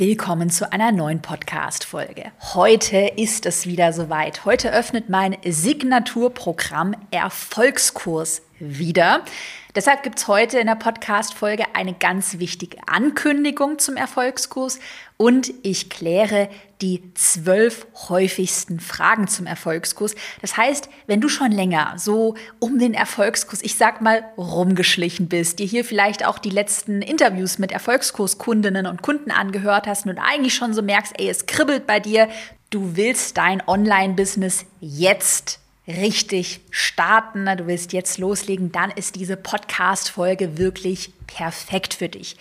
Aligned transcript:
Willkommen 0.00 0.48
zu 0.48 0.70
einer 0.72 0.92
neuen 0.92 1.20
Podcast-Folge. 1.22 2.30
Heute 2.54 2.98
ist 3.16 3.46
es 3.46 3.66
wieder 3.66 3.92
soweit. 3.92 4.44
Heute 4.44 4.72
öffnet 4.72 5.08
mein 5.08 5.36
Signaturprogramm 5.44 6.94
Erfolgskurs 7.10 8.42
wieder. 8.60 9.24
Deshalb 9.78 10.02
gibt 10.02 10.18
es 10.18 10.26
heute 10.26 10.58
in 10.58 10.66
der 10.66 10.74
Podcast-Folge 10.74 11.66
eine 11.72 11.94
ganz 11.94 12.40
wichtige 12.40 12.78
Ankündigung 12.88 13.78
zum 13.78 13.94
Erfolgskurs 13.96 14.80
und 15.16 15.54
ich 15.62 15.88
kläre 15.88 16.48
die 16.80 17.14
zwölf 17.14 17.86
häufigsten 18.08 18.80
Fragen 18.80 19.28
zum 19.28 19.46
Erfolgskurs. 19.46 20.16
Das 20.40 20.56
heißt, 20.56 20.88
wenn 21.06 21.20
du 21.20 21.28
schon 21.28 21.52
länger 21.52 21.94
so 21.96 22.34
um 22.58 22.80
den 22.80 22.92
Erfolgskurs, 22.92 23.62
ich 23.62 23.76
sag 23.76 24.00
mal, 24.00 24.24
rumgeschlichen 24.36 25.28
bist, 25.28 25.60
dir 25.60 25.66
hier 25.66 25.84
vielleicht 25.84 26.26
auch 26.26 26.40
die 26.40 26.50
letzten 26.50 27.00
Interviews 27.00 27.60
mit 27.60 27.70
Erfolgskurskundinnen 27.70 28.84
und 28.84 29.02
Kunden 29.02 29.30
angehört 29.30 29.86
hast 29.86 30.06
und 30.06 30.18
eigentlich 30.18 30.56
schon 30.56 30.74
so 30.74 30.82
merkst, 30.82 31.12
ey, 31.20 31.28
es 31.28 31.46
kribbelt 31.46 31.86
bei 31.86 32.00
dir, 32.00 32.28
du 32.70 32.96
willst 32.96 33.36
dein 33.36 33.62
Online-Business 33.64 34.66
jetzt 34.80 35.60
richtig 35.88 36.60
starten, 36.70 37.46
du 37.56 37.66
willst 37.66 37.92
jetzt 37.92 38.18
loslegen, 38.18 38.70
dann 38.70 38.90
ist 38.90 39.16
diese 39.16 39.36
Podcast-Folge 39.36 40.58
wirklich 40.58 41.12
perfekt 41.26 41.94
für 41.94 42.08
dich. 42.08 42.36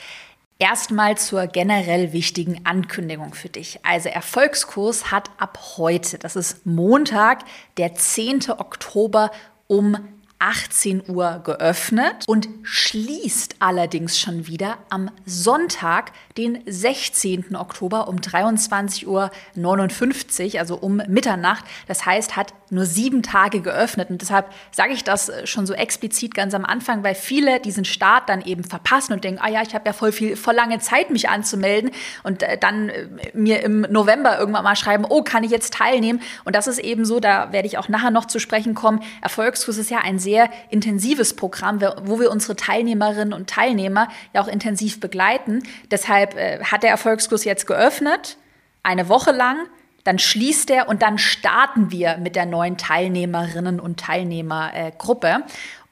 Erstmal 0.60 1.18
zur 1.18 1.48
generell 1.48 2.14
wichtigen 2.14 2.66
Ankündigung 2.66 3.34
für 3.34 3.50
dich. 3.50 3.80
Also 3.84 4.10
Erfolgskurs 4.10 5.12
hat 5.12 5.30
ab 5.38 5.60
heute, 5.78 6.18
das 6.18 6.36
ist 6.36 6.66
Montag, 6.66 7.44
der 7.78 7.96
10. 7.96 8.50
Oktober 8.58 9.32
um 9.68 9.98
18 10.40 11.10
Uhr 11.10 11.42
geöffnet 11.44 12.26
und 12.28 12.48
schließt 12.64 13.56
allerdings 13.60 14.20
schon 14.20 14.48
wieder 14.48 14.78
am 14.90 15.10
Sonntag, 15.26 16.12
den 16.38 16.62
16. 16.66 17.56
Oktober 17.56 18.08
um 18.08 18.18
23.59 18.18 19.06
Uhr, 19.08 20.60
also 20.60 20.76
um 20.76 21.02
Mitternacht. 21.08 21.66
Das 21.88 22.06
heißt, 22.06 22.36
hat 22.36 22.54
nur 22.70 22.86
sieben 22.86 23.24
Tage 23.24 23.62
geöffnet. 23.62 24.10
Und 24.10 24.22
deshalb 24.22 24.48
sage 24.72 24.94
ich 24.94 25.04
das 25.04 25.32
schon 25.46 25.66
so 25.66 25.74
explizit 25.74 26.34
ganz 26.34 26.54
am 26.54 26.66
Anfang, 26.66 27.04
weil 27.04 27.16
viele 27.16 27.60
diesen 27.60 27.86
Start 27.86 28.30
dann 28.30 28.42
eben 28.42 28.64
verpassen 28.64 29.14
und 29.14 29.24
denken, 29.24 29.40
ah 29.42 29.50
ja, 29.50 29.62
ich 29.62 29.74
habe 29.74 29.86
ja 29.86 29.94
voll 29.94 30.12
viel, 30.12 30.36
voll 30.36 30.56
lange 30.56 30.80
Zeit, 30.80 31.10
mich 31.10 31.30
anzumelden 31.30 31.92
und 32.24 32.44
äh, 32.44 32.58
dann 32.58 32.90
äh, 32.90 33.08
mir 33.34 33.64
im 33.64 33.82
November 33.90 34.38
irgendwann 34.38 34.64
mal 34.64 34.76
schreiben, 34.76 35.06
oh, 35.08 35.24
kann 35.24 35.44
ich 35.44 35.52
jetzt 35.52 35.74
teilnehmen? 35.74 36.22
Und 36.44 36.56
das 36.56 36.68
ist 36.68 36.80
eben 36.80 37.06
so, 37.06 37.20
da 37.20 37.52
werde 37.52 37.68
ich 37.68 37.78
auch 37.78 37.90
nachher 37.90 38.12
noch 38.12 38.26
zu 38.26 38.40
sprechen 38.40 38.76
kommen. 38.76 39.02
Erfolgskurs 39.22 39.78
ist 39.78 39.90
ja 39.90 40.00
ein 40.00 40.20
sehr 40.28 40.50
intensives 40.70 41.38
Programm, 41.38 41.80
wo 42.04 42.20
wir 42.20 42.32
unsere 42.32 42.58
Teilnehmerinnen 42.58 43.32
und 43.32 43.50
Teilnehmer 43.50 44.10
ja 44.34 44.42
auch 44.42 44.50
intensiv 44.50 45.00
begleiten. 45.00 45.64
Deshalb 45.90 46.36
äh, 46.36 46.60
hat 46.66 46.84
der 46.84 46.90
Erfolgskurs 46.90 47.46
jetzt 47.46 47.66
geöffnet, 47.66 48.36
eine 48.84 49.08
Woche 49.08 49.32
lang. 49.32 49.56
Dann 50.04 50.20
schließt 50.20 50.70
er 50.70 50.90
und 50.90 51.02
dann 51.02 51.18
starten 51.18 51.92
wir 51.92 52.18
mit 52.18 52.36
der 52.36 52.46
neuen 52.46 52.76
Teilnehmerinnen 52.78 53.80
und 53.80 54.02
Teilnehmergruppe. 54.02 55.44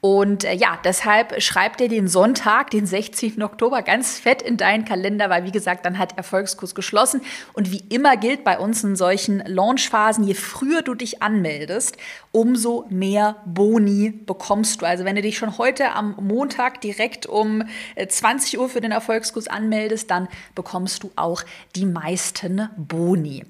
Und 0.06 0.44
äh, 0.44 0.54
ja, 0.54 0.78
deshalb 0.84 1.42
schreib 1.42 1.78
dir 1.78 1.88
den 1.88 2.06
Sonntag, 2.06 2.70
den 2.70 2.86
16. 2.86 3.42
Oktober, 3.42 3.82
ganz 3.82 4.20
fett 4.20 4.40
in 4.40 4.56
deinen 4.56 4.84
Kalender, 4.84 5.30
weil 5.30 5.42
wie 5.42 5.50
gesagt, 5.50 5.84
dann 5.84 5.98
hat 5.98 6.16
Erfolgskurs 6.16 6.76
geschlossen. 6.76 7.22
Und 7.54 7.72
wie 7.72 7.82
immer 7.88 8.16
gilt 8.16 8.44
bei 8.44 8.56
uns 8.56 8.84
in 8.84 8.94
solchen 8.94 9.42
Launchphasen, 9.44 10.22
je 10.22 10.34
früher 10.34 10.82
du 10.82 10.94
dich 10.94 11.24
anmeldest, 11.24 11.96
umso 12.30 12.86
mehr 12.88 13.42
Boni 13.46 14.12
bekommst 14.12 14.80
du. 14.80 14.86
Also 14.86 15.04
wenn 15.04 15.16
du 15.16 15.22
dich 15.22 15.38
schon 15.38 15.58
heute 15.58 15.90
am 15.90 16.14
Montag 16.20 16.80
direkt 16.82 17.26
um 17.26 17.64
20 18.08 18.54
äh, 18.54 18.58
Uhr 18.58 18.68
für 18.68 18.80
den 18.80 18.92
Erfolgskurs 18.92 19.48
anmeldest, 19.48 20.08
dann 20.12 20.28
bekommst 20.54 21.02
du 21.02 21.10
auch 21.16 21.42
die 21.74 21.84
meisten 21.84 22.68
Boni. 22.76 23.42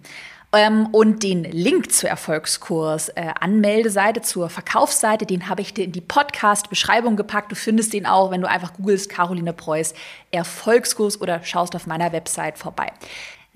Ähm, 0.57 0.87
und 0.93 1.23
den 1.23 1.45
Link 1.45 1.93
zur 1.93 2.09
Erfolgskurs 2.09 3.11
äh, 3.11 3.33
zur 4.23 4.49
Verkaufsseite, 4.49 5.27
den 5.27 5.51
habe 5.51 5.61
ich 5.61 5.75
dir 5.75 5.85
in 5.85 5.93
die 5.93 6.01
Podcast-Beschreibung 6.01 7.17
gepackt. 7.17 7.53
Du 7.53 7.57
findest 7.57 7.93
den 7.93 8.07
auch, 8.07 8.31
wenn 8.31 8.41
du 8.41 8.49
einfach 8.49 8.73
googelst 8.73 9.11
Caroline 9.11 9.53
Preuß 9.53 9.93
Erfolgskurs 10.31 11.21
oder 11.21 11.43
schaust 11.43 11.77
auf 11.77 11.87
meiner 11.87 12.13
Website 12.13 12.57
vorbei. 12.57 12.93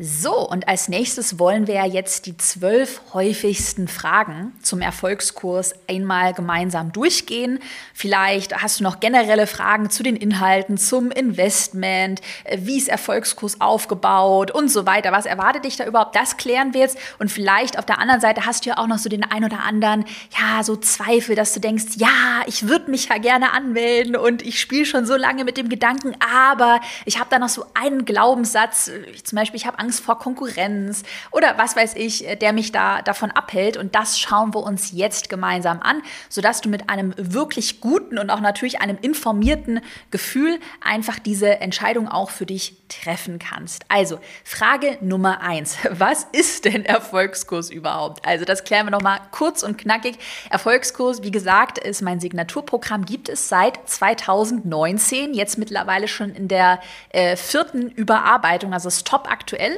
So, 0.02 0.48
und 0.48 0.66
als 0.66 0.88
nächstes 0.88 1.38
wollen 1.38 1.66
wir 1.66 1.84
jetzt 1.84 2.24
die 2.24 2.34
zwölf 2.38 3.02
häufigsten 3.12 3.86
Fragen 3.86 4.54
zum 4.62 4.80
Erfolgskurs 4.80 5.74
einmal 5.90 6.32
gemeinsam 6.32 6.90
durchgehen. 6.90 7.58
Vielleicht 7.92 8.62
hast 8.62 8.80
du 8.80 8.84
noch 8.84 9.00
generelle 9.00 9.46
Fragen 9.46 9.90
zu 9.90 10.02
den 10.02 10.16
Inhalten, 10.16 10.78
zum 10.78 11.10
Investment, 11.10 12.22
äh, 12.44 12.56
wie 12.62 12.78
ist 12.78 12.88
Erfolgskurs 12.88 13.60
aufgebaut 13.60 14.50
und 14.50 14.70
so 14.70 14.86
weiter. 14.86 15.12
Was 15.12 15.26
erwartet 15.26 15.66
dich 15.66 15.76
da 15.76 15.84
überhaupt? 15.84 16.16
Das 16.16 16.38
klären 16.38 16.72
wir 16.72 16.80
jetzt. 16.80 16.96
Und 17.18 17.30
vielleicht 17.30 17.78
auf 17.78 17.84
der 17.84 17.98
anderen 17.98 18.22
Seite 18.22 18.46
hast 18.46 18.64
du 18.64 18.70
ja 18.70 18.78
auch 18.78 18.86
noch 18.86 18.96
so 18.96 19.10
den 19.10 19.22
ein 19.22 19.44
oder 19.44 19.64
anderen, 19.64 20.06
ja, 20.30 20.64
so 20.64 20.76
Zweifel, 20.76 21.36
dass 21.36 21.52
du 21.52 21.60
denkst, 21.60 21.96
ja, 21.96 22.40
ich 22.46 22.66
würde 22.66 22.90
mich 22.90 23.10
ja 23.10 23.18
gerne 23.18 23.52
anmelden 23.52 24.16
und 24.16 24.40
ich 24.40 24.60
spiele 24.60 24.86
schon 24.86 25.04
so 25.04 25.16
lange 25.16 25.44
mit 25.44 25.58
dem 25.58 25.68
Gedanken, 25.68 26.16
aber 26.48 26.80
ich 27.04 27.18
habe 27.18 27.28
da 27.28 27.38
noch 27.38 27.50
so 27.50 27.66
einen 27.74 28.06
Glaubenssatz, 28.06 28.90
zum 29.24 29.36
Beispiel, 29.36 29.58
ich 29.58 29.66
habe 29.66 29.78
Angst, 29.78 29.89
Angst 29.90 30.04
vor 30.04 30.20
Konkurrenz 30.20 31.02
oder 31.32 31.58
was 31.58 31.74
weiß 31.74 31.96
ich, 31.96 32.24
äh, 32.24 32.36
der 32.36 32.52
mich 32.52 32.70
da 32.70 33.02
davon 33.02 33.32
abhält. 33.32 33.76
Und 33.76 33.96
das 33.96 34.20
schauen 34.20 34.54
wir 34.54 34.62
uns 34.62 34.92
jetzt 34.92 35.28
gemeinsam 35.28 35.80
an, 35.82 36.00
sodass 36.28 36.60
du 36.60 36.68
mit 36.68 36.88
einem 36.88 37.12
wirklich 37.16 37.80
guten 37.80 38.16
und 38.16 38.30
auch 38.30 38.40
natürlich 38.40 38.80
einem 38.80 38.98
informierten 39.02 39.80
Gefühl 40.12 40.60
einfach 40.80 41.18
diese 41.18 41.60
Entscheidung 41.60 42.06
auch 42.06 42.30
für 42.30 42.46
dich 42.46 42.76
treffen 42.88 43.40
kannst. 43.40 43.84
Also, 43.88 44.20
Frage 44.44 44.96
Nummer 45.00 45.40
eins. 45.40 45.76
Was 45.90 46.24
ist 46.30 46.66
denn 46.66 46.84
Erfolgskurs 46.84 47.70
überhaupt? 47.70 48.24
Also, 48.24 48.44
das 48.44 48.62
klären 48.62 48.86
wir 48.86 48.92
nochmal 48.92 49.18
kurz 49.32 49.64
und 49.64 49.76
knackig. 49.76 50.18
Erfolgskurs, 50.50 51.24
wie 51.24 51.32
gesagt, 51.32 51.78
ist 51.78 52.00
mein 52.00 52.20
Signaturprogramm, 52.20 53.04
gibt 53.04 53.28
es 53.28 53.48
seit 53.48 53.88
2019, 53.88 55.34
jetzt 55.34 55.58
mittlerweile 55.58 56.06
schon 56.06 56.30
in 56.30 56.46
der 56.46 56.80
äh, 57.08 57.34
vierten 57.34 57.90
Überarbeitung, 57.90 58.72
also 58.72 58.88
ist 58.88 59.06
top 59.06 59.28
aktuell 59.30 59.69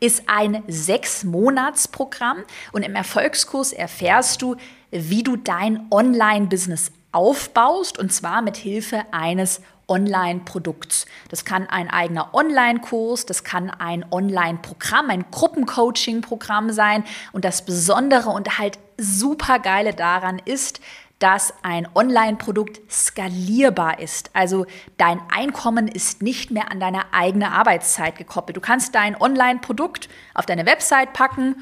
ist 0.00 0.24
ein 0.26 0.62
Sechs-Monats-Programm 0.66 2.44
und 2.72 2.82
im 2.82 2.94
Erfolgskurs 2.94 3.72
erfährst 3.72 4.42
du, 4.42 4.56
wie 4.90 5.22
du 5.22 5.36
dein 5.36 5.86
Online-Business 5.90 6.92
aufbaust 7.12 7.98
und 7.98 8.12
zwar 8.12 8.42
mit 8.42 8.56
Hilfe 8.56 9.04
eines 9.10 9.60
Online-Produkts. 9.90 11.06
Das 11.28 11.44
kann 11.44 11.68
ein 11.68 11.90
eigener 11.90 12.32
Online-Kurs, 12.32 13.26
das 13.26 13.44
kann 13.44 13.70
ein 13.70 14.06
Online-Programm, 14.10 15.10
ein 15.10 15.24
Gruppencoaching-Programm 15.30 16.70
sein. 16.70 17.04
Und 17.32 17.44
das 17.44 17.64
Besondere 17.64 18.30
und 18.30 18.58
halt 18.58 18.78
super 18.96 19.58
geile 19.58 19.92
daran 19.92 20.40
ist, 20.44 20.80
dass 21.20 21.54
ein 21.62 21.86
Online-Produkt 21.94 22.80
skalierbar 22.90 24.00
ist. 24.00 24.30
Also 24.34 24.66
dein 24.96 25.20
Einkommen 25.30 25.86
ist 25.86 26.22
nicht 26.22 26.50
mehr 26.50 26.72
an 26.72 26.80
deine 26.80 27.12
eigene 27.12 27.52
Arbeitszeit 27.52 28.16
gekoppelt. 28.16 28.56
Du 28.56 28.60
kannst 28.60 28.94
dein 28.94 29.20
Online-Produkt 29.20 30.08
auf 30.34 30.46
deine 30.46 30.66
Website 30.66 31.12
packen 31.12 31.56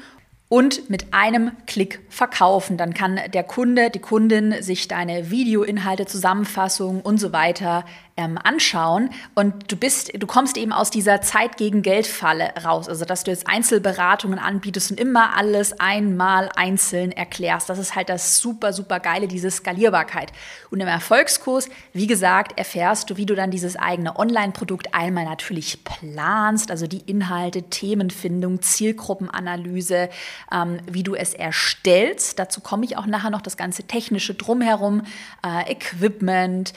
und 0.47 0.89
mit 0.89 1.13
einem 1.13 1.51
Klick 1.67 2.01
verkaufen. 2.09 2.77
Dann 2.77 2.93
kann 2.93 3.19
der 3.33 3.43
Kunde, 3.43 3.91
die 3.91 3.99
Kundin 3.99 4.63
sich 4.63 4.87
deine 4.87 5.29
Videoinhalte, 5.29 6.07
Zusammenfassungen 6.07 7.01
und 7.01 7.19
so 7.19 7.31
weiter 7.31 7.85
ähm, 8.19 8.37
anschauen 8.37 9.11
und 9.33 9.71
du 9.71 9.77
bist, 9.77 10.11
du 10.21 10.27
kommst 10.27 10.57
eben 10.57 10.73
aus 10.73 10.91
dieser 10.91 11.21
Zeit 11.21 11.55
gegen 11.55 11.81
Geld 11.81 12.05
Falle 12.05 12.51
raus. 12.65 12.89
Also 12.89 13.05
dass 13.05 13.23
du 13.23 13.31
jetzt 13.31 13.47
Einzelberatungen 13.47 14.39
anbietest 14.39 14.91
und 14.91 14.99
immer 14.99 15.37
alles 15.37 15.79
einmal 15.79 16.49
einzeln 16.57 17.13
erklärst. 17.13 17.69
Das 17.69 17.79
ist 17.79 17.95
halt 17.95 18.09
das 18.09 18.39
super, 18.39 18.73
super 18.73 18.99
geile, 18.99 19.29
diese 19.29 19.49
Skalierbarkeit. 19.49 20.33
Und 20.69 20.81
im 20.81 20.87
Erfolgskurs, 20.87 21.69
wie 21.93 22.07
gesagt, 22.07 22.59
erfährst 22.59 23.09
du, 23.09 23.15
wie 23.15 23.25
du 23.25 23.35
dann 23.35 23.51
dieses 23.51 23.77
eigene 23.77 24.19
Online-Produkt 24.19 24.93
einmal 24.93 25.23
natürlich 25.23 25.85
planst, 25.85 26.71
also 26.71 26.87
die 26.87 26.99
Inhalte, 27.09 27.63
Themenfindung, 27.63 28.61
Zielgruppenanalyse, 28.61 30.09
ähm, 30.51 30.79
wie 30.91 31.03
du 31.03 31.15
es 31.15 31.33
erstellst. 31.33 32.37
Dazu 32.37 32.59
komme 32.59 32.83
ich 32.83 32.97
auch 32.97 33.05
nachher 33.05 33.29
noch 33.29 33.41
das 33.41 33.55
ganze 33.55 33.83
technische 33.83 34.33
drumherum, 34.33 35.03
äh, 35.45 35.71
Equipment 35.71 36.73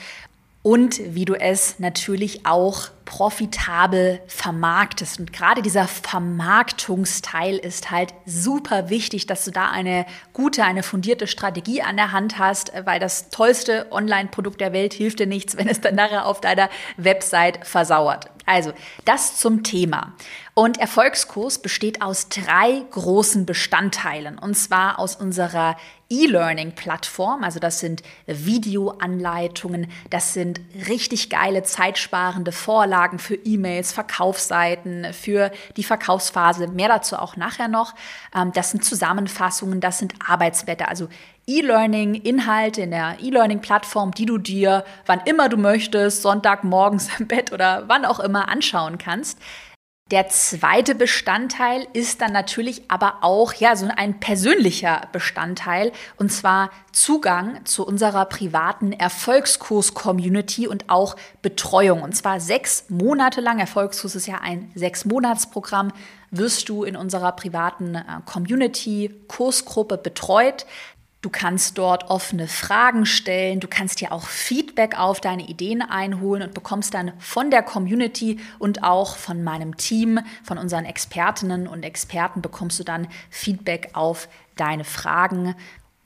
und 0.63 1.01
wie 1.13 1.25
du 1.25 1.35
es 1.35 1.77
natürlich 1.77 2.45
auch 2.45 2.89
profitabel 3.05 4.21
vermarktest. 4.27 5.19
Und 5.19 5.33
gerade 5.33 5.61
dieser 5.61 5.87
Vermarktungsteil 5.87 7.57
ist 7.57 7.91
halt 7.91 8.13
super 8.25 8.89
wichtig, 8.89 9.27
dass 9.27 9.43
du 9.43 9.51
da 9.51 9.69
eine 9.69 10.05
gute, 10.31 10.63
eine 10.63 10.81
fundierte 10.81 11.27
Strategie 11.27 11.81
an 11.81 11.97
der 11.97 12.13
Hand 12.13 12.39
hast, 12.39 12.71
weil 12.85 13.01
das 13.01 13.29
tollste 13.29 13.91
Online-Produkt 13.91 14.61
der 14.61 14.71
Welt 14.71 14.93
hilft 14.93 15.19
dir 15.19 15.27
nichts, 15.27 15.57
wenn 15.57 15.67
es 15.67 15.81
dann 15.81 15.95
nachher 15.95 16.25
auf 16.25 16.39
deiner 16.39 16.69
Website 16.95 17.67
versauert. 17.67 18.32
Also, 18.45 18.73
das 19.05 19.37
zum 19.37 19.63
Thema. 19.63 20.13
Und 20.53 20.77
Erfolgskurs 20.77 21.59
besteht 21.59 22.01
aus 22.01 22.29
drei 22.29 22.83
großen 22.91 23.45
Bestandteilen. 23.45 24.37
Und 24.37 24.55
zwar 24.55 24.99
aus 24.99 25.15
unserer 25.15 25.77
E-Learning-Plattform. 26.09 27.43
Also 27.43 27.59
das 27.59 27.79
sind 27.79 28.03
Videoanleitungen, 28.27 29.87
das 30.09 30.33
sind 30.33 30.61
richtig 30.87 31.29
geile 31.29 31.63
zeitsparende 31.63 32.51
Vorlagen 32.51 33.17
für 33.17 33.35
E-Mails, 33.35 33.91
Verkaufsseiten, 33.93 35.11
für 35.13 35.51
die 35.75 35.83
Verkaufsphase. 35.83 36.67
Mehr 36.67 36.89
dazu 36.89 37.17
auch 37.17 37.35
nachher 37.35 37.67
noch. 37.67 37.95
Ähm, 38.35 38.51
das 38.53 38.71
sind 38.71 38.85
Zusammenfassungen, 38.85 39.81
das 39.81 39.97
sind 39.97 40.13
Arbeitsblätter. 40.25 40.87
Also 40.87 41.07
E-Learning-Inhalte 41.47 42.81
in 42.81 42.91
der 42.91 43.17
E-Learning-Plattform, 43.21 44.11
die 44.11 44.25
du 44.25 44.37
dir, 44.37 44.83
wann 45.05 45.21
immer 45.25 45.49
du 45.49 45.57
möchtest, 45.57 46.21
Sonntagmorgens 46.21 47.09
im 47.19 47.27
Bett 47.27 47.51
oder 47.51 47.83
wann 47.87 48.05
auch 48.05 48.19
immer 48.19 48.49
anschauen 48.49 48.97
kannst. 48.97 49.39
Der 50.11 50.27
zweite 50.27 50.95
Bestandteil 50.95 51.87
ist 51.93 52.21
dann 52.21 52.33
natürlich 52.33 52.83
aber 52.89 53.19
auch 53.21 53.53
ja 53.53 53.75
so 53.75 53.87
ein 53.95 54.19
persönlicher 54.19 55.07
Bestandteil 55.11 55.91
und 56.17 56.31
zwar 56.31 56.69
Zugang 56.91 57.65
zu 57.65 57.87
unserer 57.87 58.25
privaten 58.25 58.91
Erfolgskurs-Community 58.91 60.67
und 60.67 60.89
auch 60.89 61.15
Betreuung. 61.41 62.03
Und 62.03 62.15
zwar 62.15 62.39
sechs 62.39 62.85
Monate 62.89 63.41
lang. 63.41 63.57
Erfolgskurs 63.59 64.13
ist 64.13 64.27
ja 64.27 64.39
ein 64.41 64.71
Sechs-Monats-Programm. 64.75 65.91
Wirst 66.29 66.69
du 66.69 66.83
in 66.83 66.95
unserer 66.95 67.31
privaten 67.31 67.95
äh, 67.95 68.03
Community-Kursgruppe 68.25 69.97
betreut. 69.97 70.67
Du 71.23 71.29
kannst 71.29 71.77
dort 71.77 72.09
offene 72.09 72.49
Fragen 72.49 73.05
stellen, 73.05 73.61
du 73.61 73.69
kannst 73.69 74.01
dir 74.01 74.11
auch 74.11 74.27
Feedback 74.27 74.99
auf 74.99 75.21
deine 75.21 75.47
Ideen 75.47 75.81
einholen 75.81 76.43
und 76.43 76.53
bekommst 76.53 76.93
dann 76.93 77.13
von 77.17 77.49
der 77.49 77.63
Community 77.63 78.41
und 78.59 78.83
auch 78.83 79.15
von 79.15 79.41
meinem 79.41 79.77
Team, 79.77 80.19
von 80.43 80.57
unseren 80.57 80.83
Expertinnen 80.83 81.65
und 81.65 81.83
Experten 81.83 82.41
bekommst 82.41 82.77
du 82.81 82.83
dann 82.83 83.07
Feedback 83.29 83.91
auf 83.93 84.27
deine 84.57 84.83
Fragen. 84.83 85.55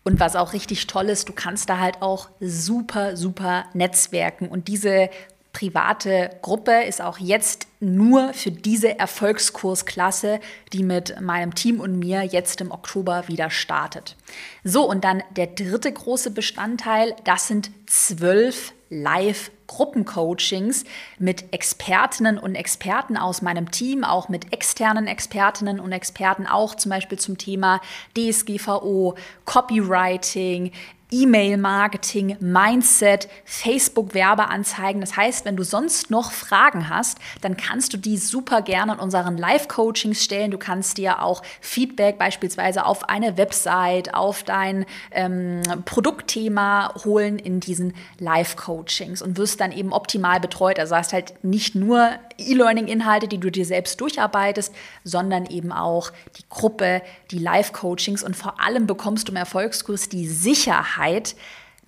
Und 0.04 0.20
was 0.20 0.36
auch 0.36 0.54
richtig 0.54 0.86
toll 0.86 1.10
ist, 1.10 1.28
du 1.28 1.34
kannst 1.34 1.68
da 1.68 1.80
halt 1.80 2.04
auch 2.04 2.30
super, 2.40 3.18
super 3.18 3.66
netzwerken. 3.74 4.48
Und 4.48 4.68
diese 4.68 5.10
private 5.54 6.32
Gruppe 6.42 6.84
ist 6.84 7.02
auch 7.02 7.18
jetzt 7.18 7.68
nur 7.80 8.34
für 8.34 8.52
diese 8.52 9.00
Erfolgskursklasse, 9.00 10.40
die 10.74 10.84
mit 10.84 11.20
meinem 11.22 11.56
Team 11.56 11.80
und 11.80 11.98
mir 12.00 12.24
jetzt 12.24 12.62
im 12.62 12.72
Oktober 12.72 13.28
wieder 13.28 13.50
startet. 13.50 14.16
So, 14.64 14.88
und 14.88 15.04
dann 15.04 15.24
der 15.36 15.48
dritte 15.48 15.92
große 15.92 16.32
Bestandteil, 16.32 17.16
das 17.24 17.48
sind 17.48 17.72
zwölf 17.88 18.74
Live 18.90 19.52
Gruppencoachings 19.68 20.86
mit 21.20 21.54
Expertinnen 21.54 22.38
und 22.38 22.56
Experten 22.56 23.18
aus 23.18 23.42
meinem 23.42 23.72
Team, 23.72 24.04
auch 24.04 24.30
mit 24.30 24.54
externen 24.54 25.08
Expertinnen 25.08 25.80
und 25.80 25.92
Experten, 25.92 26.48
auch 26.48 26.76
zum 26.76 26.90
Beispiel 26.90 27.20
zum 27.20 27.38
Thema 27.38 27.82
DSGVO, 28.16 29.16
Copywriting, 29.46 30.72
E-Mail-Marketing, 31.10 32.36
Mindset, 32.42 33.30
Facebook-Werbeanzeigen. 33.46 35.00
Das 35.00 35.16
heißt, 35.16 35.46
wenn 35.46 35.56
du 35.56 35.64
sonst 35.64 36.12
noch 36.12 36.32
Fragen 36.34 36.90
hast, 36.90 37.18
dann 37.42 37.56
kannst 37.56 37.94
du 37.94 37.98
die 37.98 38.18
super 38.18 38.62
gerne 38.62 38.94
in 38.94 39.00
unseren 39.00 39.38
Live-Coachings 39.38 40.22
stellen. 40.22 40.52
Du 40.52 40.58
kannst 40.58 40.98
dir 40.98 41.24
auch 41.24 41.44
Feedback 41.62 42.18
beispielsweise 42.18 42.86
auf 42.86 43.08
eine 43.08 43.38
Website, 43.38 44.14
auf 44.14 44.44
dein 44.44 44.86
ähm, 45.12 45.62
Produktthema 45.86 46.94
holen 47.06 47.40
in 47.40 47.62
diesen 47.62 47.94
Live-Coachings 48.20 49.22
und 49.22 49.38
wirst 49.38 49.57
dann 49.58 49.72
eben 49.72 49.94
optimal 49.94 50.40
betreut. 50.40 50.80
Also 50.80 50.96
hast 50.96 51.14
halt 51.14 51.44
nicht 51.44 51.76
nur 51.76 52.12
E-Learning-Inhalte, 52.38 53.28
die 53.28 53.40
du 53.40 53.52
dir 53.52 53.66
selbst 53.66 54.00
durcharbeitest, 54.00 54.74
sondern 55.04 55.46
eben 55.46 55.72
auch 55.72 56.12
die 56.38 56.44
Gruppe, 56.50 57.02
die 57.32 57.40
Live-Coachings 57.40 58.24
und 58.24 58.36
vor 58.36 58.62
allem 58.62 58.88
bekommst 58.88 59.28
du 59.28 59.32
im 59.32 59.38
Erfolgskurs 59.38 60.10
die 60.10 60.28
Sicherheit, 60.28 61.36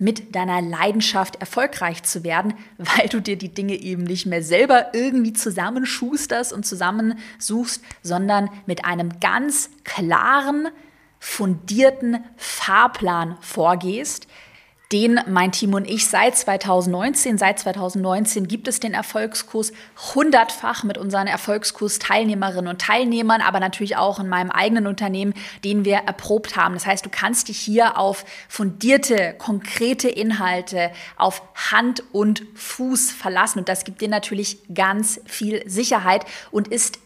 mit 0.00 0.34
deiner 0.34 0.62
Leidenschaft 0.62 1.36
erfolgreich 1.36 2.02
zu 2.02 2.24
werden, 2.24 2.54
weil 2.78 3.08
du 3.08 3.20
dir 3.20 3.36
die 3.36 3.54
Dinge 3.54 3.74
eben 3.74 4.02
nicht 4.02 4.26
mehr 4.26 4.42
selber 4.42 4.94
irgendwie 4.94 5.34
zusammenschusterst 5.34 6.52
und 6.52 6.66
zusammensuchst, 6.66 7.84
sondern 8.02 8.50
mit 8.66 8.84
einem 8.84 9.20
ganz 9.20 9.70
klaren, 9.84 10.68
fundierten 11.18 12.24
Fahrplan 12.38 13.36
vorgehst, 13.42 14.26
den 14.92 15.20
mein 15.28 15.52
Team 15.52 15.74
und 15.74 15.88
ich 15.88 16.08
seit 16.08 16.36
2019, 16.36 17.38
seit 17.38 17.60
2019 17.60 18.48
gibt 18.48 18.66
es 18.66 18.80
den 18.80 18.92
Erfolgskurs 18.92 19.72
hundertfach 20.14 20.82
mit 20.82 20.98
unseren 20.98 21.28
Erfolgskurs-Teilnehmerinnen 21.28 22.68
und 22.68 22.80
Teilnehmern, 22.80 23.40
aber 23.40 23.60
natürlich 23.60 23.96
auch 23.96 24.18
in 24.18 24.28
meinem 24.28 24.50
eigenen 24.50 24.86
Unternehmen, 24.88 25.34
den 25.64 25.84
wir 25.84 25.98
erprobt 25.98 26.56
haben. 26.56 26.74
Das 26.74 26.86
heißt, 26.86 27.06
du 27.06 27.10
kannst 27.10 27.48
dich 27.48 27.58
hier 27.58 27.98
auf 27.98 28.24
fundierte, 28.48 29.34
konkrete 29.38 30.08
Inhalte, 30.08 30.90
auf 31.16 31.42
Hand 31.70 32.02
und 32.12 32.42
Fuß 32.54 33.12
verlassen 33.12 33.60
und 33.60 33.68
das 33.68 33.84
gibt 33.84 34.00
dir 34.00 34.08
natürlich 34.08 34.58
ganz 34.74 35.20
viel 35.26 35.62
Sicherheit 35.68 36.24
und 36.50 36.66
ist 36.66 36.98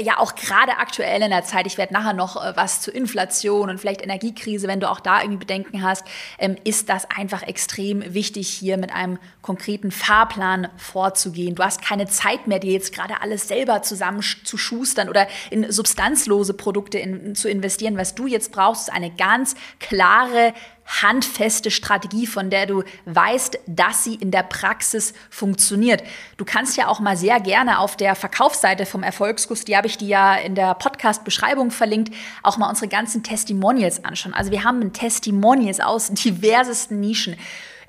ja 0.00 0.18
auch 0.18 0.34
gerade 0.34 0.78
aktuell 0.78 1.20
in 1.20 1.30
der 1.30 1.44
Zeit, 1.44 1.66
ich 1.66 1.76
werde 1.76 1.92
nachher 1.92 2.14
noch 2.14 2.42
äh, 2.42 2.56
was 2.56 2.80
zur 2.80 2.94
Inflation 2.94 3.68
und 3.68 3.78
vielleicht 3.78 4.02
Energiekrise, 4.02 4.66
wenn 4.66 4.80
du 4.80 4.90
auch 4.90 5.00
da 5.00 5.20
irgendwie 5.20 5.40
Bedenken 5.40 5.82
hast, 5.82 6.04
ähm, 6.38 6.56
ist 6.64 6.88
das 6.88 7.06
einfach 7.10 7.42
extrem 7.42 8.14
wichtig, 8.14 8.48
hier 8.48 8.78
mit 8.78 8.90
einem 8.90 9.18
konkreten 9.42 9.90
Fahrplan 9.90 10.68
vorzugehen. 10.78 11.54
Du 11.54 11.62
hast 11.62 11.82
keine 11.82 12.06
Zeit 12.06 12.46
mehr, 12.46 12.58
dir 12.58 12.72
jetzt 12.72 12.94
gerade 12.94 13.20
alles 13.20 13.48
selber 13.48 13.82
zusammen 13.82 14.22
zu 14.22 14.56
schustern 14.56 15.10
oder 15.10 15.28
in 15.50 15.70
substanzlose 15.70 16.54
Produkte 16.54 16.98
in, 16.98 17.34
zu 17.34 17.50
investieren. 17.50 17.98
Was 17.98 18.14
du 18.14 18.26
jetzt 18.26 18.50
brauchst, 18.52 18.88
ist 18.88 18.94
eine 18.94 19.10
ganz 19.10 19.54
klare 19.78 20.54
handfeste 20.86 21.70
Strategie, 21.70 22.26
von 22.26 22.50
der 22.50 22.66
du 22.66 22.82
weißt, 23.06 23.58
dass 23.66 24.04
sie 24.04 24.14
in 24.14 24.30
der 24.30 24.42
Praxis 24.42 25.14
funktioniert. 25.30 26.02
Du 26.36 26.44
kannst 26.44 26.76
ja 26.76 26.88
auch 26.88 27.00
mal 27.00 27.16
sehr 27.16 27.40
gerne 27.40 27.78
auf 27.78 27.96
der 27.96 28.14
Verkaufsseite 28.14 28.86
vom 28.86 29.02
Erfolgskurs, 29.02 29.64
die 29.64 29.76
habe 29.76 29.86
ich 29.86 29.98
dir 29.98 30.08
ja 30.08 30.34
in 30.34 30.54
der 30.54 30.74
Podcast-Beschreibung 30.74 31.70
verlinkt, 31.70 32.14
auch 32.42 32.56
mal 32.56 32.68
unsere 32.68 32.88
ganzen 32.88 33.22
Testimonials 33.22 34.04
anschauen. 34.04 34.34
Also 34.34 34.50
wir 34.50 34.64
haben 34.64 34.92
Testimonials 34.92 35.80
aus 35.80 36.08
diversesten 36.08 37.00
Nischen. 37.00 37.36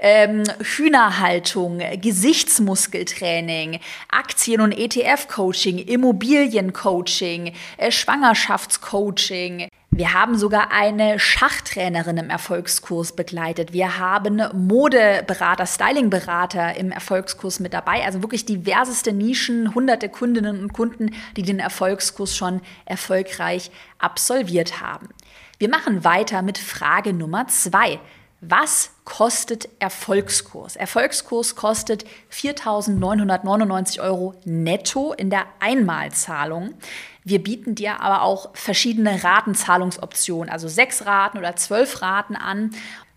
Ähm, 0.06 0.44
Hühnerhaltung, 0.60 1.80
Gesichtsmuskeltraining, 2.02 3.80
Aktien- 4.12 4.60
und 4.60 4.74
ETF-Coaching, 4.74 5.78
Immobiliencoaching, 5.78 7.54
äh, 7.78 7.90
Schwangerschaftscoaching, 7.90 9.70
wir 9.96 10.14
haben 10.14 10.38
sogar 10.38 10.72
eine 10.72 11.20
Schachtrainerin 11.20 12.18
im 12.18 12.30
Erfolgskurs 12.32 13.16
begleitet. 13.16 13.74
Wir 13.74 14.00
haben 14.00 14.42
Modeberater, 14.54 15.68
Stylingberater 15.68 16.76
im 16.76 16.92
Erfolgskurs 16.92 17.60
mit 17.60 17.74
dabei. 17.74 18.04
Also 18.04 18.24
wirklich 18.24 18.46
diverseste 18.46 19.14
Nischen, 19.14 19.76
hunderte 19.76 20.10
Kundinnen 20.10 20.64
und 20.64 20.74
Kunden, 20.74 21.12
die 21.38 21.44
den 21.44 21.60
Erfolgskurs 21.60 22.36
schon 22.36 22.62
erfolgreich 22.86 23.70
absolviert 24.00 24.82
haben. 24.82 25.10
Wir 25.60 25.70
machen 25.70 26.04
weiter 26.04 26.42
mit 26.42 26.58
Frage 26.58 27.14
Nummer 27.14 27.48
zwei. 27.48 28.00
Was 28.46 28.92
kostet 29.06 29.70
Erfolgskurs? 29.80 30.76
Erfolgskurs 30.76 31.56
kostet 31.56 32.04
4.999 32.32 34.02
Euro 34.02 34.36
netto 34.44 35.14
in 35.14 35.30
der 35.30 35.46
Einmalzahlung. 35.62 36.74
Wir 37.24 37.42
bieten 37.42 37.76
dir 37.76 38.02
aber 38.02 38.22
auch 38.24 38.50
verschiedene 38.54 39.24
Ratenzahlungsoptionen, 39.24 40.50
also 40.50 40.68
sechs 40.68 41.06
Raten 41.06 41.38
oder 41.38 41.56
zwölf 41.56 42.02
Raten 42.02 42.36
an. 42.36 42.72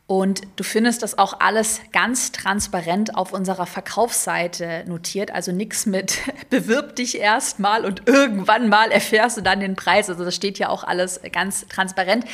Und 0.07 0.43
du 0.55 0.63
findest 0.63 1.03
das 1.03 1.19
auch 1.19 1.41
alles 1.41 1.81
ganz 1.93 2.31
transparent 2.31 3.17
auf 3.17 3.33
unserer 3.33 3.67
Verkaufsseite 3.67 4.85
notiert. 4.87 5.33
Also 5.33 5.51
nichts 5.51 5.87
mit 5.87 6.19
bewirb 6.51 6.95
dich 6.95 7.19
erstmal 7.19 7.85
und 7.85 8.07
irgendwann 8.07 8.69
mal 8.69 8.93
erfährst 8.93 9.39
du 9.39 9.41
dann 9.41 9.59
den 9.59 9.75
Preis. 9.75 10.09
Also 10.09 10.25
das 10.25 10.37
steht 10.37 10.61
ja 10.61 10.69
auch 10.69 10.85
alles 10.85 11.21
ganz 11.33 11.67
transparent. 11.67 12.25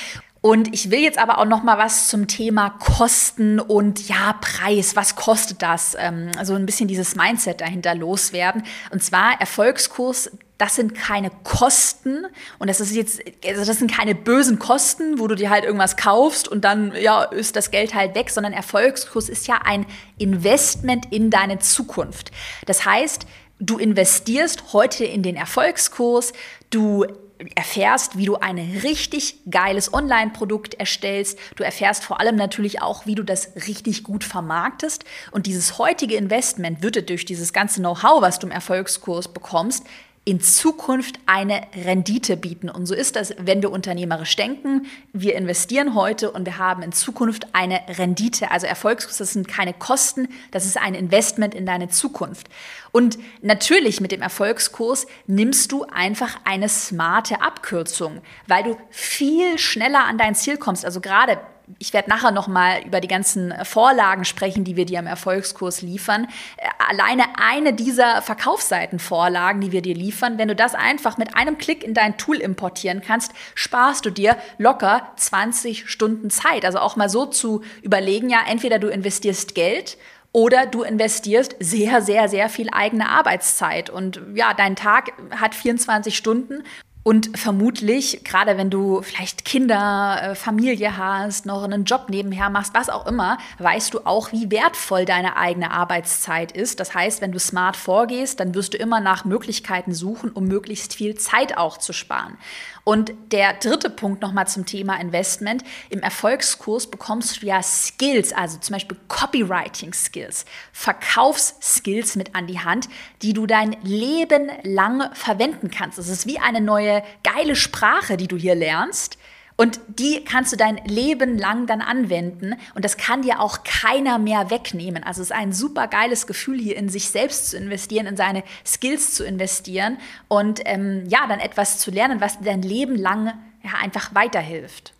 Und 0.42 0.74
ich 0.74 0.90
will 0.90 0.98
jetzt 0.98 1.18
aber 1.18 1.38
auch 1.38 1.44
noch 1.44 1.62
mal 1.62 1.78
was 1.78 2.08
zum 2.08 2.26
Thema 2.26 2.70
Kosten 2.70 3.60
und 3.60 4.08
ja 4.08 4.34
Preis. 4.40 4.96
Was 4.96 5.14
kostet 5.14 5.62
das? 5.62 5.96
Ähm, 5.96 6.32
also 6.36 6.54
ein 6.54 6.66
bisschen 6.66 6.88
dieses 6.88 7.14
Mindset 7.14 7.60
dahinter 7.60 7.94
loswerden. 7.94 8.64
Und 8.90 9.04
zwar 9.04 9.40
Erfolgskurs. 9.40 10.32
Das 10.58 10.76
sind 10.76 10.94
keine 10.94 11.30
Kosten 11.42 12.24
und 12.60 12.68
das 12.68 12.78
ist 12.78 12.94
jetzt, 12.94 13.20
also 13.44 13.64
das 13.64 13.78
sind 13.80 13.90
keine 13.90 14.14
bösen 14.14 14.60
Kosten, 14.60 15.18
wo 15.18 15.26
du 15.26 15.34
dir 15.34 15.50
halt 15.50 15.64
irgendwas 15.64 15.96
kaufst 15.96 16.46
und 16.46 16.64
dann 16.64 16.92
ja 16.94 17.24
ist 17.24 17.56
das 17.56 17.72
Geld 17.72 17.94
halt 17.94 18.14
weg, 18.14 18.30
sondern 18.30 18.52
Erfolgskurs 18.52 19.28
ist 19.28 19.48
ja 19.48 19.58
ein 19.64 19.86
Investment 20.18 21.06
in 21.10 21.30
deine 21.30 21.58
Zukunft. 21.58 22.30
Das 22.66 22.86
heißt, 22.86 23.26
Du 23.64 23.78
investierst 23.78 24.72
heute 24.72 25.04
in 25.04 25.22
den 25.22 25.36
Erfolgskurs, 25.36 26.32
du 26.70 27.06
erfährst, 27.54 28.16
wie 28.16 28.26
du 28.26 28.36
ein 28.36 28.58
richtig 28.82 29.36
geiles 29.50 29.92
Online-Produkt 29.92 30.74
erstellst. 30.74 31.38
Du 31.56 31.64
erfährst 31.64 32.04
vor 32.04 32.20
allem 32.20 32.36
natürlich 32.36 32.82
auch, 32.82 33.06
wie 33.06 33.14
du 33.14 33.22
das 33.22 33.52
richtig 33.66 34.04
gut 34.04 34.24
vermarktest. 34.24 35.04
Und 35.30 35.46
dieses 35.46 35.78
heutige 35.78 36.16
Investment 36.16 36.82
wird 36.82 37.08
durch 37.08 37.24
dieses 37.24 37.52
ganze 37.52 37.80
Know-how, 37.80 38.22
was 38.22 38.38
du 38.38 38.46
im 38.46 38.52
Erfolgskurs 38.52 39.28
bekommst, 39.28 39.84
in 40.24 40.40
Zukunft 40.40 41.18
eine 41.26 41.62
Rendite 41.74 42.36
bieten. 42.36 42.70
Und 42.70 42.86
so 42.86 42.94
ist 42.94 43.16
das, 43.16 43.34
wenn 43.38 43.60
wir 43.60 43.72
unternehmerisch 43.72 44.36
denken. 44.36 44.86
Wir 45.12 45.34
investieren 45.34 45.96
heute 45.96 46.30
und 46.30 46.46
wir 46.46 46.58
haben 46.58 46.82
in 46.82 46.92
Zukunft 46.92 47.54
eine 47.54 47.80
Rendite. 47.88 48.52
Also 48.52 48.68
Erfolgskurs, 48.68 49.18
das 49.18 49.32
sind 49.32 49.48
keine 49.48 49.72
Kosten, 49.72 50.28
das 50.52 50.64
ist 50.64 50.78
ein 50.78 50.94
Investment 50.94 51.54
in 51.54 51.66
deine 51.66 51.88
Zukunft. 51.88 52.48
Und 52.92 53.18
natürlich 53.40 54.00
mit 54.00 54.12
dem 54.12 54.20
Erfolgskurs 54.20 55.06
nimmst 55.26 55.72
du 55.72 55.84
einfach 55.84 56.38
eine 56.44 56.68
smarte 56.68 57.40
Abkürzung, 57.40 58.20
weil 58.46 58.62
du 58.64 58.76
viel 58.90 59.58
schneller 59.58 60.04
an 60.04 60.18
dein 60.18 60.34
Ziel 60.34 60.58
kommst. 60.58 60.84
Also 60.84 61.00
gerade 61.00 61.38
ich 61.78 61.92
werde 61.92 62.10
nachher 62.10 62.32
noch 62.32 62.48
mal 62.48 62.82
über 62.84 63.00
die 63.00 63.08
ganzen 63.08 63.54
Vorlagen 63.64 64.24
sprechen, 64.24 64.64
die 64.64 64.76
wir 64.76 64.84
dir 64.84 64.98
im 64.98 65.06
Erfolgskurs 65.06 65.80
liefern. 65.80 66.26
Äh, 66.56 66.68
alleine 66.90 67.24
eine 67.38 67.72
dieser 67.72 68.20
Verkaufsseitenvorlagen, 68.22 69.60
die 69.60 69.72
wir 69.72 69.82
dir 69.82 69.94
liefern, 69.94 70.38
wenn 70.38 70.48
du 70.48 70.56
das 70.56 70.74
einfach 70.74 71.18
mit 71.18 71.34
einem 71.36 71.58
Klick 71.58 71.84
in 71.84 71.94
dein 71.94 72.18
Tool 72.18 72.36
importieren 72.36 73.00
kannst, 73.00 73.32
sparst 73.54 74.04
du 74.04 74.10
dir 74.10 74.36
locker 74.58 75.12
20 75.16 75.88
Stunden 75.88 76.30
Zeit. 76.30 76.64
Also 76.64 76.78
auch 76.78 76.96
mal 76.96 77.08
so 77.08 77.26
zu 77.26 77.62
überlegen, 77.82 78.28
ja, 78.28 78.40
entweder 78.46 78.78
du 78.78 78.88
investierst 78.88 79.54
Geld 79.54 79.96
oder 80.32 80.66
du 80.66 80.82
investierst 80.82 81.56
sehr, 81.60 82.02
sehr, 82.02 82.28
sehr 82.28 82.48
viel 82.48 82.68
eigene 82.72 83.08
Arbeitszeit. 83.08 83.90
Und 83.90 84.20
ja, 84.34 84.54
dein 84.54 84.76
Tag 84.76 85.12
hat 85.30 85.54
24 85.54 86.16
Stunden 86.16 86.64
und 87.04 87.36
vermutlich, 87.36 88.22
gerade 88.22 88.56
wenn 88.56 88.70
du 88.70 89.02
vielleicht 89.02 89.44
Kinder, 89.44 90.20
äh, 90.22 90.34
Familie 90.36 90.96
hast, 90.96 91.46
noch 91.46 91.64
einen 91.64 91.84
Job 91.84 92.06
nebenher 92.08 92.48
machst, 92.48 92.74
was 92.74 92.88
auch 92.90 93.06
immer, 93.06 93.38
weißt 93.58 93.92
du 93.92 94.00
auch, 94.06 94.30
wie 94.30 94.52
wertvoll 94.52 95.04
deine 95.04 95.36
eigene 95.36 95.72
Arbeitszeit 95.72 96.52
ist. 96.52 96.78
Das 96.78 96.94
heißt, 96.94 97.20
wenn 97.20 97.32
du 97.32 97.40
smart 97.40 97.76
vorgehst, 97.76 98.38
dann 98.38 98.54
wirst 98.54 98.74
du 98.74 98.78
immer 98.78 99.00
nach 99.00 99.24
Möglichkeiten 99.24 99.92
suchen, 99.92 100.30
um 100.30 100.44
möglichst 100.44 100.94
viel 100.94 101.16
Zeit 101.16 101.56
auch 101.56 101.76
zu 101.76 101.92
sparen. 101.92 102.38
Und 102.84 103.12
der 103.30 103.54
dritte 103.54 103.90
Punkt 103.90 104.22
nochmal 104.22 104.48
zum 104.48 104.66
Thema 104.66 105.00
Investment. 105.00 105.62
Im 105.88 106.00
Erfolgskurs 106.00 106.88
bekommst 106.88 107.42
du 107.42 107.46
ja 107.46 107.62
Skills, 107.62 108.32
also 108.32 108.58
zum 108.58 108.74
Beispiel 108.74 108.96
Copywriting-Skills, 109.06 110.44
Verkaufsskills 110.72 112.16
mit 112.16 112.34
an 112.34 112.48
die 112.48 112.58
Hand, 112.58 112.88
die 113.22 113.34
du 113.34 113.46
dein 113.46 113.76
Leben 113.82 114.50
lang 114.64 115.14
verwenden 115.14 115.70
kannst. 115.70 115.98
Es 115.98 116.08
ist 116.08 116.26
wie 116.26 116.40
eine 116.40 116.60
neue 116.60 117.04
geile 117.22 117.54
Sprache, 117.54 118.16
die 118.16 118.28
du 118.28 118.36
hier 118.36 118.56
lernst 118.56 119.16
und 119.62 119.78
die 119.86 120.24
kannst 120.24 120.52
du 120.52 120.56
dein 120.56 120.78
Leben 120.86 121.38
lang 121.38 121.68
dann 121.68 121.82
anwenden 121.82 122.56
und 122.74 122.84
das 122.84 122.96
kann 122.96 123.22
dir 123.22 123.38
auch 123.38 123.62
keiner 123.62 124.18
mehr 124.18 124.50
wegnehmen. 124.50 125.04
Also 125.04 125.22
es 125.22 125.28
ist 125.28 125.36
ein 125.36 125.52
super 125.52 125.86
geiles 125.86 126.26
Gefühl, 126.26 126.58
hier 126.58 126.76
in 126.76 126.88
sich 126.88 127.10
selbst 127.10 127.50
zu 127.50 127.56
investieren, 127.56 128.08
in 128.08 128.16
seine 128.16 128.42
Skills 128.66 129.14
zu 129.14 129.24
investieren 129.24 129.98
und 130.26 130.62
ähm, 130.64 131.04
ja, 131.06 131.28
dann 131.28 131.38
etwas 131.38 131.78
zu 131.78 131.92
lernen, 131.92 132.20
was 132.20 132.40
dir 132.40 132.46
dein 132.46 132.62
Leben 132.62 132.96
lang 132.96 133.34
ja, 133.62 133.74
einfach 133.80 134.12
weiterhilft. 134.16 134.94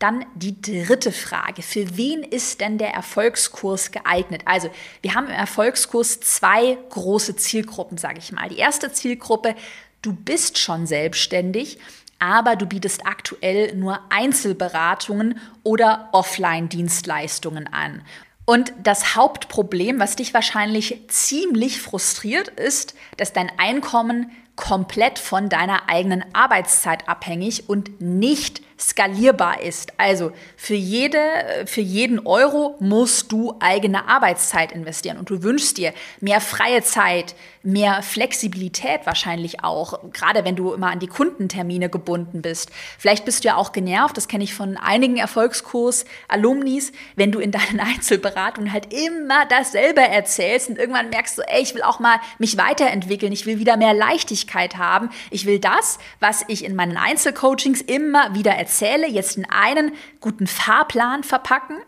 Dann 0.00 0.26
die 0.34 0.60
dritte 0.60 1.12
Frage. 1.12 1.62
Für 1.62 1.96
wen 1.96 2.24
ist 2.24 2.60
denn 2.60 2.78
der 2.78 2.92
Erfolgskurs 2.94 3.92
geeignet? 3.92 4.42
Also, 4.44 4.70
wir 5.02 5.14
haben 5.14 5.26
im 5.26 5.32
Erfolgskurs 5.32 6.18
zwei 6.18 6.76
große 6.90 7.36
Zielgruppen, 7.36 7.96
sage 7.96 8.18
ich 8.18 8.32
mal. 8.32 8.48
Die 8.48 8.58
erste 8.58 8.90
Zielgruppe, 8.90 9.54
du 10.02 10.12
bist 10.12 10.58
schon 10.58 10.88
selbstständig 10.88 11.78
aber 12.18 12.56
du 12.56 12.66
bietest 12.66 13.06
aktuell 13.06 13.74
nur 13.74 14.00
Einzelberatungen 14.10 15.40
oder 15.62 16.08
Offline-Dienstleistungen 16.12 17.66
an. 17.72 18.02
Und 18.44 18.72
das 18.82 19.14
Hauptproblem, 19.14 20.00
was 20.00 20.16
dich 20.16 20.32
wahrscheinlich 20.32 21.02
ziemlich 21.08 21.82
frustriert, 21.82 22.48
ist, 22.48 22.94
dass 23.18 23.32
dein 23.32 23.52
Einkommen 23.58 24.30
komplett 24.56 25.18
von 25.18 25.48
deiner 25.48 25.88
eigenen 25.88 26.24
Arbeitszeit 26.34 27.08
abhängig 27.08 27.68
und 27.68 28.00
nicht 28.00 28.62
skalierbar 28.80 29.62
ist. 29.62 29.92
Also 29.96 30.32
für, 30.56 30.74
jede, 30.74 31.18
für 31.66 31.80
jeden 31.80 32.26
Euro 32.26 32.76
musst 32.78 33.32
du 33.32 33.54
eigene 33.60 34.08
Arbeitszeit 34.08 34.72
investieren 34.72 35.18
und 35.18 35.30
du 35.30 35.42
wünschst 35.42 35.78
dir 35.78 35.92
mehr 36.20 36.40
freie 36.40 36.82
Zeit, 36.82 37.34
mehr 37.62 38.02
Flexibilität 38.02 39.00
wahrscheinlich 39.04 39.64
auch, 39.64 39.98
gerade 40.12 40.44
wenn 40.44 40.56
du 40.56 40.72
immer 40.72 40.90
an 40.90 41.00
die 41.00 41.06
Kundentermine 41.06 41.90
gebunden 41.90 42.40
bist. 42.40 42.70
Vielleicht 42.98 43.24
bist 43.24 43.44
du 43.44 43.48
ja 43.48 43.56
auch 43.56 43.72
genervt, 43.72 44.16
das 44.16 44.28
kenne 44.28 44.44
ich 44.44 44.54
von 44.54 44.76
einigen 44.76 45.16
Erfolgskurs-Alumnis, 45.16 46.92
wenn 47.16 47.32
du 47.32 47.40
in 47.40 47.50
deinen 47.50 47.80
Einzelberatungen 47.94 48.72
halt 48.72 48.92
immer 48.92 49.44
dasselbe 49.46 50.00
erzählst 50.00 50.70
und 50.70 50.78
irgendwann 50.78 51.10
merkst 51.10 51.36
du, 51.38 51.42
ey, 51.42 51.62
ich 51.62 51.74
will 51.74 51.82
auch 51.82 51.98
mal 51.98 52.20
mich 52.38 52.56
weiterentwickeln, 52.56 53.32
ich 53.32 53.44
will 53.44 53.58
wieder 53.58 53.76
mehr 53.76 53.92
Leichtigkeit 53.92 54.76
haben, 54.76 55.10
ich 55.30 55.46
will 55.46 55.58
das, 55.58 55.98
was 56.20 56.44
ich 56.48 56.64
in 56.64 56.76
meinen 56.76 56.96
Einzelcoachings 56.96 57.80
immer 57.80 58.34
wieder 58.34 58.52
erzähle, 58.52 58.67
erzähle, 58.68 59.08
jetzt 59.08 59.38
in 59.38 59.46
einen 59.50 59.92
guten 60.20 60.46
Fahrplan 60.46 61.24
verpacken. 61.24 61.78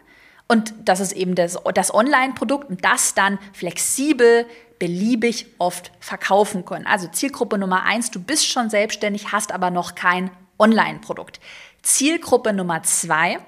Und 0.49 0.73
das 0.85 0.99
ist 0.99 1.13
eben 1.13 1.35
das, 1.35 1.59
das 1.75 1.95
Online-Produkt 1.95 2.71
und 2.71 2.85
das 2.85 3.15
dann 3.15 3.39
flexibel, 3.53 4.47
beliebig 4.79 5.47
oft 5.59 5.93
verkaufen 6.01 6.65
können. 6.65 6.87
Also 6.87 7.07
Zielgruppe 7.07 7.59
Nummer 7.59 7.85
eins, 7.85 8.11
du 8.11 8.19
bist 8.19 8.49
schon 8.49 8.71
selbstständig, 8.71 9.31
hast 9.31 9.53
aber 9.53 9.71
noch 9.71 9.95
kein 9.95 10.31
Online-Produkt. 10.59 11.39
Zielgruppe 11.83 12.53
Nummer 12.55 12.83
zwei, 12.83 13.39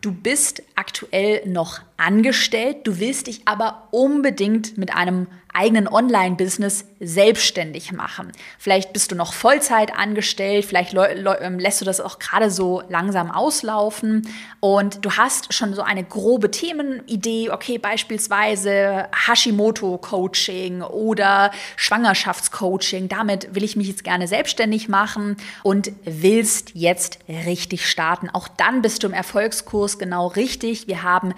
du 0.00 0.12
bist 0.12 0.62
aktuell 0.74 1.46
noch 1.46 1.80
angestellt, 2.00 2.78
du 2.84 2.98
willst 2.98 3.26
dich 3.26 3.42
aber 3.46 3.88
unbedingt 3.90 4.78
mit 4.78 4.94
einem 4.94 5.26
eigenen 5.52 5.88
Online-Business 5.88 6.84
selbstständig 7.00 7.92
machen. 7.92 8.30
Vielleicht 8.58 8.92
bist 8.92 9.10
du 9.10 9.16
noch 9.16 9.32
Vollzeit 9.32 9.96
angestellt, 9.96 10.64
vielleicht 10.64 10.94
ähm, 10.94 11.58
lässt 11.58 11.80
du 11.80 11.84
das 11.84 12.00
auch 12.00 12.18
gerade 12.18 12.50
so 12.50 12.82
langsam 12.88 13.30
auslaufen 13.30 14.28
und 14.60 15.04
du 15.04 15.12
hast 15.12 15.52
schon 15.52 15.74
so 15.74 15.82
eine 15.82 16.04
grobe 16.04 16.50
Themenidee, 16.50 17.50
okay, 17.50 17.78
beispielsweise 17.78 19.08
Hashimoto-Coaching 19.26 20.82
oder 20.82 21.50
Schwangerschaftscoaching, 21.76 23.08
damit 23.08 23.54
will 23.54 23.64
ich 23.64 23.76
mich 23.76 23.88
jetzt 23.88 24.04
gerne 24.04 24.28
selbstständig 24.28 24.88
machen 24.88 25.36
und 25.62 25.90
willst 26.04 26.72
jetzt 26.74 27.18
richtig 27.28 27.88
starten. 27.88 28.28
Auch 28.30 28.48
dann 28.48 28.82
bist 28.82 29.02
du 29.02 29.08
im 29.08 29.14
Erfolgskurs 29.14 29.98
genau 29.98 30.28
richtig. 30.28 30.86
Wir 30.86 31.02
haben 31.02 31.34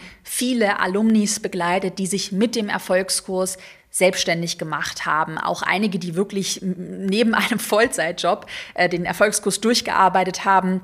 viele 0.52 0.80
Alumnis 0.80 1.40
begleitet, 1.40 1.98
die 1.98 2.06
sich 2.06 2.30
mit 2.30 2.56
dem 2.56 2.68
Erfolgskurs 2.68 3.56
selbstständig 3.88 4.58
gemacht 4.58 5.06
haben. 5.06 5.38
Auch 5.38 5.62
einige, 5.62 5.98
die 5.98 6.14
wirklich 6.14 6.60
neben 6.62 7.34
einem 7.34 7.58
Vollzeitjob 7.58 8.44
äh, 8.74 8.86
den 8.90 9.06
Erfolgskurs 9.06 9.60
durchgearbeitet 9.60 10.44
haben 10.44 10.82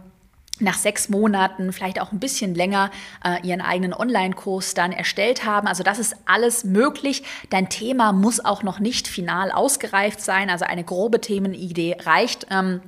nach 0.58 0.78
sechs 0.78 1.10
Monaten, 1.10 1.72
vielleicht 1.74 2.00
auch 2.00 2.12
ein 2.12 2.18
bisschen 2.18 2.54
länger, 2.54 2.90
äh, 3.22 3.46
ihren 3.46 3.60
eigenen 3.60 3.92
Online-Kurs 3.92 4.72
dann 4.72 4.90
erstellt 4.90 5.44
haben. 5.44 5.68
Also 5.68 5.82
das 5.82 5.98
ist 5.98 6.16
alles 6.24 6.64
möglich. 6.64 7.24
Dein 7.50 7.68
Thema 7.68 8.12
muss 8.12 8.42
auch 8.42 8.62
noch 8.62 8.80
nicht 8.80 9.06
final 9.06 9.52
ausgereift 9.52 10.22
sein. 10.22 10.48
Also 10.48 10.64
eine 10.64 10.82
grobe 10.82 11.20
Themenidee 11.20 11.98
reicht. 12.00 12.46
Ähm, 12.50 12.80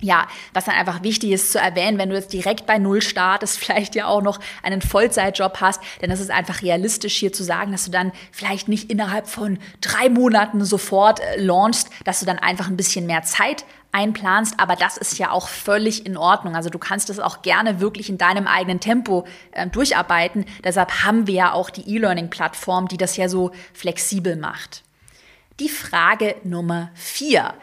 ja, 0.00 0.28
was 0.52 0.66
dann 0.66 0.74
einfach 0.74 1.02
wichtig 1.02 1.30
ist 1.30 1.52
zu 1.52 1.58
erwähnen, 1.58 1.98
wenn 1.98 2.10
du 2.10 2.16
jetzt 2.16 2.32
direkt 2.32 2.66
bei 2.66 2.78
Null 2.78 3.02
startest, 3.02 3.58
vielleicht 3.64 3.94
ja 3.94 4.06
auch 4.06 4.22
noch 4.22 4.40
einen 4.62 4.82
Vollzeitjob 4.82 5.60
hast, 5.60 5.80
denn 6.00 6.10
es 6.10 6.20
ist 6.20 6.30
einfach 6.30 6.62
realistisch 6.62 7.16
hier 7.16 7.32
zu 7.32 7.42
sagen, 7.42 7.72
dass 7.72 7.84
du 7.84 7.90
dann 7.90 8.12
vielleicht 8.32 8.68
nicht 8.68 8.90
innerhalb 8.90 9.28
von 9.28 9.58
drei 9.80 10.08
Monaten 10.08 10.64
sofort 10.64 11.20
äh, 11.20 11.40
launchst, 11.40 11.90
dass 12.04 12.20
du 12.20 12.26
dann 12.26 12.38
einfach 12.38 12.68
ein 12.68 12.76
bisschen 12.76 13.06
mehr 13.06 13.22
Zeit 13.22 13.64
einplanst, 13.92 14.54
aber 14.58 14.74
das 14.74 14.96
ist 14.96 15.18
ja 15.18 15.30
auch 15.30 15.48
völlig 15.48 16.04
in 16.04 16.16
Ordnung. 16.16 16.56
Also 16.56 16.68
du 16.68 16.78
kannst 16.78 17.10
das 17.10 17.20
auch 17.20 17.42
gerne 17.42 17.80
wirklich 17.80 18.10
in 18.10 18.18
deinem 18.18 18.48
eigenen 18.48 18.80
Tempo 18.80 19.24
äh, 19.52 19.68
durcharbeiten. 19.68 20.46
Deshalb 20.64 21.04
haben 21.04 21.28
wir 21.28 21.34
ja 21.34 21.52
auch 21.52 21.70
die 21.70 21.94
E-Learning-Plattform, 21.94 22.88
die 22.88 22.96
das 22.96 23.16
ja 23.16 23.28
so 23.28 23.52
flexibel 23.72 24.34
macht. 24.34 24.82
Die 25.60 25.68
Frage 25.68 26.34
Nummer 26.42 26.90
vier. 26.94 27.54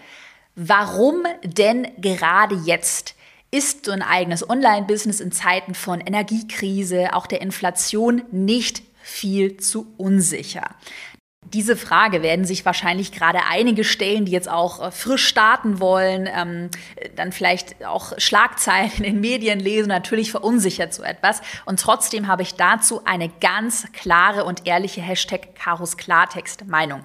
Warum 0.55 1.25
denn 1.43 1.87
gerade 1.97 2.55
jetzt? 2.65 3.15
Ist 3.53 3.85
so 3.85 3.91
ein 3.91 4.01
eigenes 4.01 4.49
Online-Business 4.49 5.19
in 5.19 5.33
Zeiten 5.33 5.75
von 5.75 5.99
Energiekrise, 5.99 7.13
auch 7.13 7.27
der 7.27 7.41
Inflation 7.41 8.21
nicht 8.31 8.81
viel 9.01 9.57
zu 9.57 9.93
unsicher? 9.97 10.69
Diese 11.53 11.75
Frage 11.75 12.21
werden 12.21 12.45
sich 12.45 12.65
wahrscheinlich 12.65 13.11
gerade 13.11 13.39
einige 13.49 13.83
stellen, 13.83 14.25
die 14.25 14.31
jetzt 14.31 14.49
auch 14.49 14.87
äh, 14.87 14.91
frisch 14.91 15.27
starten 15.27 15.81
wollen, 15.81 16.29
ähm, 16.33 16.69
dann 17.15 17.33
vielleicht 17.33 17.83
auch 17.83 18.13
Schlagzeilen 18.17 18.91
in 18.97 19.03
den 19.03 19.19
Medien 19.19 19.59
lesen, 19.59 19.89
natürlich 19.89 20.31
verunsichert 20.31 20.93
so 20.93 21.03
etwas. 21.03 21.41
Und 21.65 21.79
trotzdem 21.79 22.27
habe 22.27 22.43
ich 22.43 22.55
dazu 22.55 23.01
eine 23.03 23.27
ganz 23.27 23.91
klare 23.91 24.45
und 24.45 24.65
ehrliche 24.65 25.01
Hashtag 25.01 25.55
Karos 25.55 25.97
Klartext 25.97 26.67
Meinung. 26.67 27.03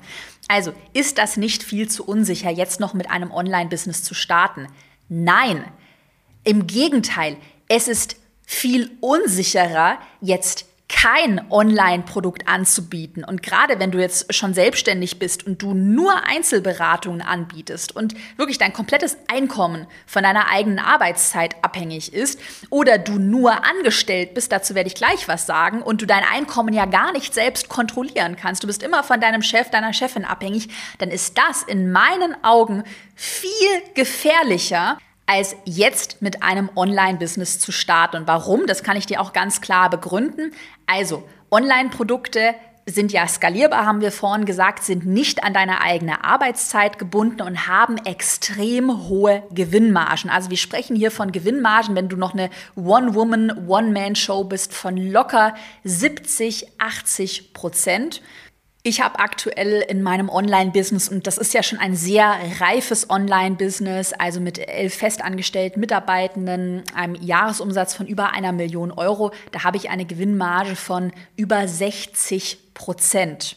Also, 0.48 0.72
ist 0.92 1.18
das 1.18 1.36
nicht 1.36 1.62
viel 1.62 1.88
zu 1.88 2.04
unsicher, 2.04 2.50
jetzt 2.50 2.78
noch 2.78 2.94
mit 2.94 3.10
einem 3.10 3.30
Online-Business 3.32 4.02
zu 4.02 4.14
starten? 4.14 4.68
Nein. 5.08 5.64
Im 6.44 6.66
Gegenteil, 6.66 7.36
es 7.68 7.88
ist 7.88 8.16
viel 8.46 8.96
unsicherer, 9.00 9.98
jetzt 10.20 10.65
kein 10.88 11.50
Online-Produkt 11.50 12.46
anzubieten. 12.46 13.24
Und 13.24 13.42
gerade 13.42 13.80
wenn 13.80 13.90
du 13.90 13.98
jetzt 13.98 14.32
schon 14.32 14.54
selbstständig 14.54 15.18
bist 15.18 15.44
und 15.44 15.60
du 15.60 15.74
nur 15.74 16.12
Einzelberatungen 16.26 17.22
anbietest 17.22 17.94
und 17.94 18.14
wirklich 18.36 18.58
dein 18.58 18.72
komplettes 18.72 19.16
Einkommen 19.26 19.88
von 20.06 20.22
deiner 20.22 20.48
eigenen 20.48 20.78
Arbeitszeit 20.78 21.56
abhängig 21.62 22.12
ist 22.12 22.38
oder 22.70 22.98
du 22.98 23.18
nur 23.18 23.64
angestellt 23.64 24.34
bist, 24.34 24.52
dazu 24.52 24.76
werde 24.76 24.88
ich 24.88 24.94
gleich 24.94 25.26
was 25.26 25.46
sagen, 25.46 25.82
und 25.82 26.02
du 26.02 26.06
dein 26.06 26.22
Einkommen 26.22 26.72
ja 26.72 26.86
gar 26.86 27.12
nicht 27.12 27.34
selbst 27.34 27.68
kontrollieren 27.68 28.36
kannst, 28.36 28.62
du 28.62 28.68
bist 28.68 28.82
immer 28.82 29.02
von 29.02 29.20
deinem 29.20 29.42
Chef, 29.42 29.70
deiner 29.70 29.92
Chefin 29.92 30.24
abhängig, 30.24 30.68
dann 30.98 31.10
ist 31.10 31.36
das 31.36 31.64
in 31.64 31.90
meinen 31.90 32.42
Augen 32.44 32.84
viel 33.14 33.48
gefährlicher, 33.94 34.98
als 35.26 35.56
jetzt 35.64 36.22
mit 36.22 36.42
einem 36.42 36.70
Online-Business 36.74 37.58
zu 37.58 37.72
starten. 37.72 38.18
Und 38.18 38.26
warum? 38.26 38.66
Das 38.66 38.82
kann 38.82 38.96
ich 38.96 39.06
dir 39.06 39.20
auch 39.20 39.32
ganz 39.32 39.60
klar 39.60 39.90
begründen. 39.90 40.52
Also, 40.86 41.24
Online-Produkte 41.50 42.54
sind 42.88 43.12
ja 43.12 43.26
skalierbar, 43.26 43.84
haben 43.84 44.00
wir 44.00 44.12
vorhin 44.12 44.44
gesagt, 44.44 44.84
sind 44.84 45.06
nicht 45.06 45.42
an 45.42 45.52
deine 45.52 45.80
eigene 45.80 46.22
Arbeitszeit 46.24 47.00
gebunden 47.00 47.42
und 47.42 47.66
haben 47.66 47.96
extrem 47.98 49.08
hohe 49.08 49.42
Gewinnmargen. 49.50 50.30
Also 50.30 50.50
wir 50.50 50.56
sprechen 50.56 50.94
hier 50.94 51.10
von 51.10 51.32
Gewinnmargen, 51.32 51.96
wenn 51.96 52.08
du 52.08 52.16
noch 52.16 52.32
eine 52.32 52.48
One-Woman, 52.76 53.66
One-Man-Show 53.66 54.44
bist, 54.44 54.72
von 54.72 54.96
locker 54.96 55.56
70, 55.82 56.68
80 56.78 57.52
Prozent. 57.52 58.22
Ich 58.88 59.00
habe 59.00 59.18
aktuell 59.18 59.84
in 59.88 60.00
meinem 60.00 60.28
Online-Business, 60.28 61.08
und 61.08 61.26
das 61.26 61.38
ist 61.38 61.52
ja 61.54 61.64
schon 61.64 61.80
ein 61.80 61.96
sehr 61.96 62.36
reifes 62.60 63.10
Online-Business, 63.10 64.12
also 64.12 64.38
mit 64.38 64.60
elf 64.60 64.94
festangestellten 64.94 65.80
Mitarbeitenden, 65.80 66.84
einem 66.94 67.16
Jahresumsatz 67.16 67.94
von 67.94 68.06
über 68.06 68.30
einer 68.30 68.52
Million 68.52 68.92
Euro, 68.92 69.32
da 69.50 69.64
habe 69.64 69.76
ich 69.76 69.90
eine 69.90 70.04
Gewinnmarge 70.04 70.76
von 70.76 71.10
über 71.34 71.66
60 71.66 72.58
Prozent. 72.74 73.56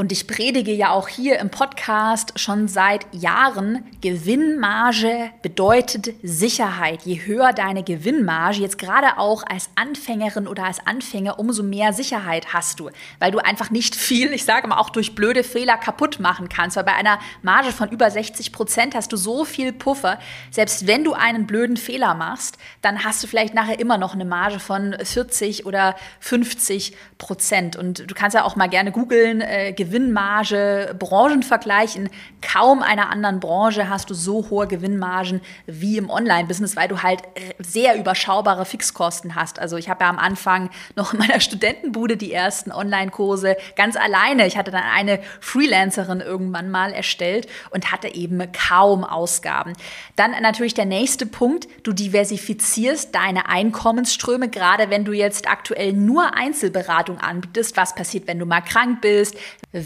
Und 0.00 0.12
ich 0.12 0.26
predige 0.26 0.72
ja 0.72 0.92
auch 0.92 1.08
hier 1.08 1.38
im 1.40 1.50
Podcast 1.50 2.32
schon 2.36 2.68
seit 2.68 3.04
Jahren, 3.12 3.84
Gewinnmarge 4.00 5.28
bedeutet 5.42 6.14
Sicherheit. 6.22 7.02
Je 7.02 7.26
höher 7.26 7.52
deine 7.52 7.82
Gewinnmarge, 7.82 8.60
jetzt 8.60 8.78
gerade 8.78 9.18
auch 9.18 9.42
als 9.46 9.68
Anfängerin 9.74 10.48
oder 10.48 10.64
als 10.64 10.78
Anfänger, 10.86 11.38
umso 11.38 11.62
mehr 11.62 11.92
Sicherheit 11.92 12.54
hast 12.54 12.80
du, 12.80 12.88
weil 13.18 13.30
du 13.30 13.40
einfach 13.40 13.68
nicht 13.68 13.94
viel, 13.94 14.32
ich 14.32 14.46
sage 14.46 14.68
mal 14.68 14.78
auch 14.78 14.88
durch 14.88 15.14
blöde 15.14 15.44
Fehler 15.44 15.76
kaputt 15.76 16.18
machen 16.18 16.48
kannst. 16.48 16.78
Weil 16.78 16.84
bei 16.84 16.94
einer 16.94 17.18
Marge 17.42 17.70
von 17.70 17.90
über 17.90 18.10
60 18.10 18.52
Prozent 18.52 18.94
hast 18.94 19.12
du 19.12 19.18
so 19.18 19.44
viel 19.44 19.70
Puffer, 19.70 20.18
selbst 20.50 20.86
wenn 20.86 21.04
du 21.04 21.12
einen 21.12 21.46
blöden 21.46 21.76
Fehler 21.76 22.14
machst, 22.14 22.56
dann 22.80 23.04
hast 23.04 23.22
du 23.22 23.26
vielleicht 23.26 23.52
nachher 23.52 23.78
immer 23.78 23.98
noch 23.98 24.14
eine 24.14 24.24
Marge 24.24 24.60
von 24.60 24.96
40 24.98 25.66
oder 25.66 25.94
50 26.20 26.96
Prozent. 27.18 27.76
Und 27.76 28.10
du 28.10 28.14
kannst 28.14 28.34
ja 28.34 28.44
auch 28.44 28.56
mal 28.56 28.68
gerne 28.68 28.92
googeln, 28.92 29.42
äh, 29.42 29.74
Gewinnmarge, 29.90 30.94
Branchenvergleich. 30.98 31.96
In 31.96 32.10
kaum 32.40 32.82
einer 32.82 33.10
anderen 33.10 33.40
Branche 33.40 33.88
hast 33.88 34.08
du 34.08 34.14
so 34.14 34.48
hohe 34.48 34.68
Gewinnmargen 34.68 35.40
wie 35.66 35.96
im 35.96 36.08
Online-Business, 36.08 36.76
weil 36.76 36.86
du 36.86 37.02
halt 37.02 37.22
sehr 37.58 37.96
überschaubare 37.98 38.64
Fixkosten 38.64 39.34
hast. 39.34 39.58
Also 39.58 39.76
ich 39.76 39.88
habe 39.88 40.04
ja 40.04 40.10
am 40.10 40.18
Anfang 40.18 40.70
noch 40.96 41.12
in 41.12 41.18
meiner 41.18 41.40
Studentenbude 41.40 42.16
die 42.16 42.32
ersten 42.32 42.70
Online-Kurse 42.70 43.56
ganz 43.74 43.96
alleine. 43.96 44.46
Ich 44.46 44.56
hatte 44.56 44.70
dann 44.70 44.84
eine 44.84 45.20
Freelancerin 45.40 46.20
irgendwann 46.20 46.70
mal 46.70 46.92
erstellt 46.92 47.48
und 47.70 47.90
hatte 47.90 48.14
eben 48.14 48.40
kaum 48.52 49.02
Ausgaben. 49.02 49.72
Dann 50.14 50.30
natürlich 50.40 50.74
der 50.74 50.86
nächste 50.86 51.26
Punkt, 51.26 51.66
du 51.82 51.92
diversifizierst 51.92 53.12
deine 53.12 53.48
Einkommensströme, 53.48 54.48
gerade 54.48 54.88
wenn 54.90 55.04
du 55.04 55.12
jetzt 55.12 55.48
aktuell 55.48 55.92
nur 55.92 56.34
Einzelberatung 56.36 57.18
anbietest. 57.18 57.76
Was 57.76 57.94
passiert, 57.96 58.28
wenn 58.28 58.38
du 58.38 58.46
mal 58.46 58.60
krank 58.60 59.00
bist? 59.00 59.36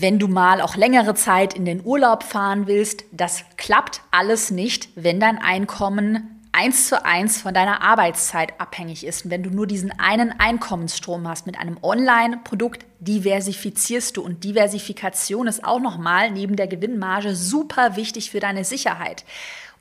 Wenn 0.01 0.19
du 0.19 0.29
mal 0.29 0.61
auch 0.61 0.77
längere 0.77 1.15
Zeit 1.15 1.55
in 1.55 1.65
den 1.65 1.85
Urlaub 1.85 2.23
fahren 2.23 2.67
willst, 2.67 3.05
das 3.13 3.45
klappt 3.57 4.01
alles 4.11 4.51
nicht, 4.51 4.89
wenn 4.95 5.21
dein 5.21 5.39
Einkommen 5.39 6.35
eins 6.53 6.89
zu 6.89 7.05
eins 7.05 7.43
von 7.43 7.53
deiner 7.53 7.83
Arbeitszeit 7.83 8.61
abhängig 8.61 9.05
ist. 9.05 9.25
Und 9.25 9.31
wenn 9.33 9.43
du 9.43 9.51
nur 9.51 9.67
diesen 9.67 9.91
einen 9.99 10.39
Einkommensstrom 10.39 11.27
hast 11.29 11.47
mit 11.47 11.59
einem 11.59 11.79
Online-Produkt, 11.83 12.87
diversifizierst 13.01 14.17
du. 14.17 14.23
Und 14.23 14.45
Diversifikation 14.45 15.49
ist 15.49 15.65
auch 15.65 15.81
nochmal 15.81 16.31
neben 16.31 16.55
der 16.55 16.69
Gewinnmarge 16.69 17.35
super 17.35 17.97
wichtig 17.97 18.31
für 18.31 18.41
deine 18.41 18.65
Sicherheit. 18.65 19.25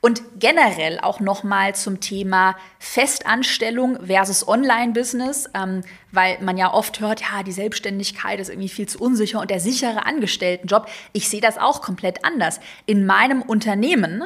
Und 0.04 0.20
generell 0.38 1.00
auch 1.00 1.18
nochmal 1.18 1.74
zum 1.74 1.98
Thema 1.98 2.56
Festanstellung 2.78 3.98
versus 4.04 4.46
Online-Business, 4.46 5.48
ähm, 5.54 5.80
weil 6.12 6.36
man 6.42 6.58
ja 6.58 6.74
oft 6.74 7.00
hört, 7.00 7.22
ja, 7.22 7.42
die 7.42 7.52
Selbstständigkeit 7.52 8.38
ist 8.38 8.50
irgendwie 8.50 8.68
viel 8.68 8.86
zu 8.86 8.98
unsicher 8.98 9.40
und 9.40 9.50
der 9.50 9.60
sichere 9.60 10.04
Angestelltenjob. 10.04 10.88
Ich 11.14 11.30
sehe 11.30 11.40
das 11.40 11.56
auch 11.56 11.80
komplett 11.80 12.22
anders. 12.22 12.60
In 12.84 13.06
meinem 13.06 13.40
Unternehmen, 13.40 14.24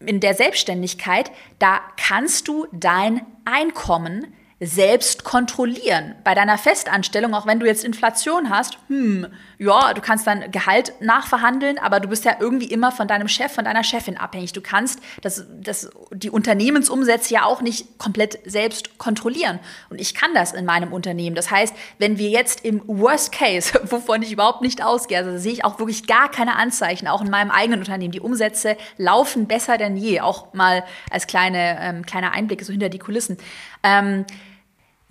in 0.00 0.20
der 0.20 0.32
Selbstständigkeit, 0.32 1.30
da 1.58 1.82
kannst 1.98 2.48
du 2.48 2.66
dein 2.72 3.20
Einkommen 3.44 4.28
selbst 4.60 5.24
kontrollieren. 5.24 6.14
Bei 6.24 6.34
deiner 6.34 6.56
Festanstellung, 6.56 7.34
auch 7.34 7.46
wenn 7.46 7.60
du 7.60 7.66
jetzt 7.66 7.84
Inflation 7.84 8.48
hast, 8.48 8.78
hm, 8.88 9.26
ja, 9.62 9.94
du 9.94 10.00
kannst 10.00 10.26
dein 10.26 10.50
Gehalt 10.50 10.92
nachverhandeln, 11.00 11.78
aber 11.78 12.00
du 12.00 12.08
bist 12.08 12.24
ja 12.24 12.34
irgendwie 12.40 12.66
immer 12.66 12.90
von 12.90 13.06
deinem 13.06 13.28
Chef, 13.28 13.52
von 13.52 13.64
deiner 13.64 13.84
Chefin 13.84 14.16
abhängig. 14.16 14.52
Du 14.52 14.60
kannst 14.60 14.98
das, 15.20 15.46
das, 15.60 15.88
die 16.12 16.30
Unternehmensumsätze 16.30 17.32
ja 17.34 17.44
auch 17.44 17.62
nicht 17.62 17.96
komplett 17.96 18.40
selbst 18.44 18.98
kontrollieren. 18.98 19.60
Und 19.88 20.00
ich 20.00 20.14
kann 20.14 20.34
das 20.34 20.52
in 20.52 20.64
meinem 20.64 20.92
Unternehmen. 20.92 21.36
Das 21.36 21.52
heißt, 21.52 21.76
wenn 21.98 22.18
wir 22.18 22.28
jetzt 22.28 22.64
im 22.64 22.82
Worst 22.88 23.30
Case, 23.30 23.78
wovon 23.84 24.22
ich 24.22 24.32
überhaupt 24.32 24.62
nicht 24.62 24.82
ausgehe, 24.82 25.18
also 25.18 25.38
sehe 25.38 25.52
ich 25.52 25.64
auch 25.64 25.78
wirklich 25.78 26.08
gar 26.08 26.28
keine 26.28 26.56
Anzeichen, 26.56 27.06
auch 27.06 27.22
in 27.22 27.30
meinem 27.30 27.52
eigenen 27.52 27.78
Unternehmen, 27.78 28.10
die 28.10 28.20
Umsätze 28.20 28.76
laufen 28.96 29.46
besser 29.46 29.78
denn 29.78 29.96
je, 29.96 30.20
auch 30.20 30.52
mal 30.54 30.82
als 31.08 31.28
kleine, 31.28 31.78
ähm, 31.80 32.04
kleiner 32.04 32.32
Einblick 32.32 32.64
so 32.64 32.72
hinter 32.72 32.88
die 32.88 32.98
Kulissen. 32.98 33.36
Ähm, 33.84 34.24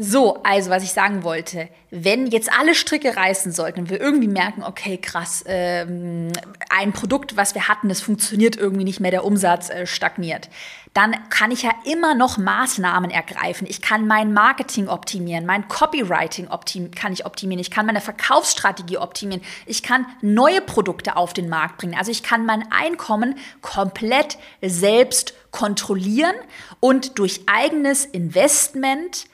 so, 0.04 0.42
also 0.42 0.72
was 0.72 0.82
ich 0.82 0.94
sagen 0.94 1.24
wollte, 1.24 1.70
wenn 1.92 2.26
jetzt 2.26 2.52
alle 2.52 2.74
Stricke 2.74 3.16
reißen 3.16 3.52
sollten 3.52 3.82
und 3.82 3.90
wir 3.92 4.02
irgendwie 4.02 4.28
merken, 4.28 4.64
okay, 4.64 4.98
krass, 4.98 5.44
ähm, 5.46 6.32
ein 6.72 6.92
Produkt, 6.92 7.38
was 7.38 7.54
wir 7.54 7.68
hatten, 7.68 7.88
das 7.88 8.02
funktioniert 8.02 8.56
irgendwie 8.56 8.84
nicht 8.84 9.00
mehr, 9.00 9.12
der 9.12 9.24
Umsatz 9.24 9.70
äh, 9.70 9.86
stagniert, 9.86 10.50
dann 10.96 11.16
kann 11.30 11.52
ich 11.52 11.62
ja 11.62 11.72
immer 11.86 12.16
noch 12.16 12.40
Maßnahmen 12.40 13.12
ergreifen. 13.12 13.68
Ich 13.70 13.84
kann 13.84 14.08
mein 14.08 14.34
Marketing 14.34 14.88
optimieren, 14.88 15.46
mein 15.46 15.68
Copywriting 15.68 16.48
optim 16.48 16.90
kann 16.90 17.14
ich 17.14 17.28
optimieren, 17.28 17.62
ich 17.62 17.70
kann 17.70 17.86
meine 17.86 18.02
Verkaufsstrategie 18.02 18.98
optimieren, 18.98 19.44
ich 19.68 19.84
kann 19.84 20.08
neue 20.22 20.62
Produkte 20.62 21.16
auf 21.16 21.34
den 21.34 21.48
Markt 21.48 21.78
bringen. 21.78 21.96
Also 21.96 22.10
ich 22.10 22.24
kann 22.24 22.48
mein 22.48 22.64
Einkommen 22.72 23.36
komplett 23.62 24.40
selbst 24.64 25.36
kontrollieren 25.52 26.36
und 26.80 27.20
durch 27.20 27.42
eigenes 27.46 28.06
Investment 28.06 29.26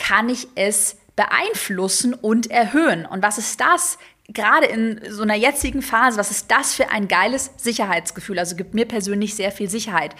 kann 0.00 0.30
ich 0.30 0.48
es 0.54 0.96
beeinflussen 1.14 2.14
und 2.14 2.50
erhöhen. 2.50 3.04
Und 3.04 3.22
was 3.22 3.36
ist 3.36 3.60
das? 3.60 3.98
Gerade 4.28 4.66
in 4.66 5.00
so 5.10 5.22
einer 5.22 5.34
jetzigen 5.34 5.82
Phase, 5.82 6.18
was 6.18 6.30
ist 6.30 6.50
das 6.50 6.74
für 6.74 6.90
ein 6.90 7.08
geiles 7.08 7.50
Sicherheitsgefühl? 7.58 8.38
Also 8.38 8.56
gibt 8.56 8.72
mir 8.74 8.86
persönlich 8.86 9.34
sehr 9.34 9.52
viel 9.52 9.68
Sicherheit. 9.68 10.14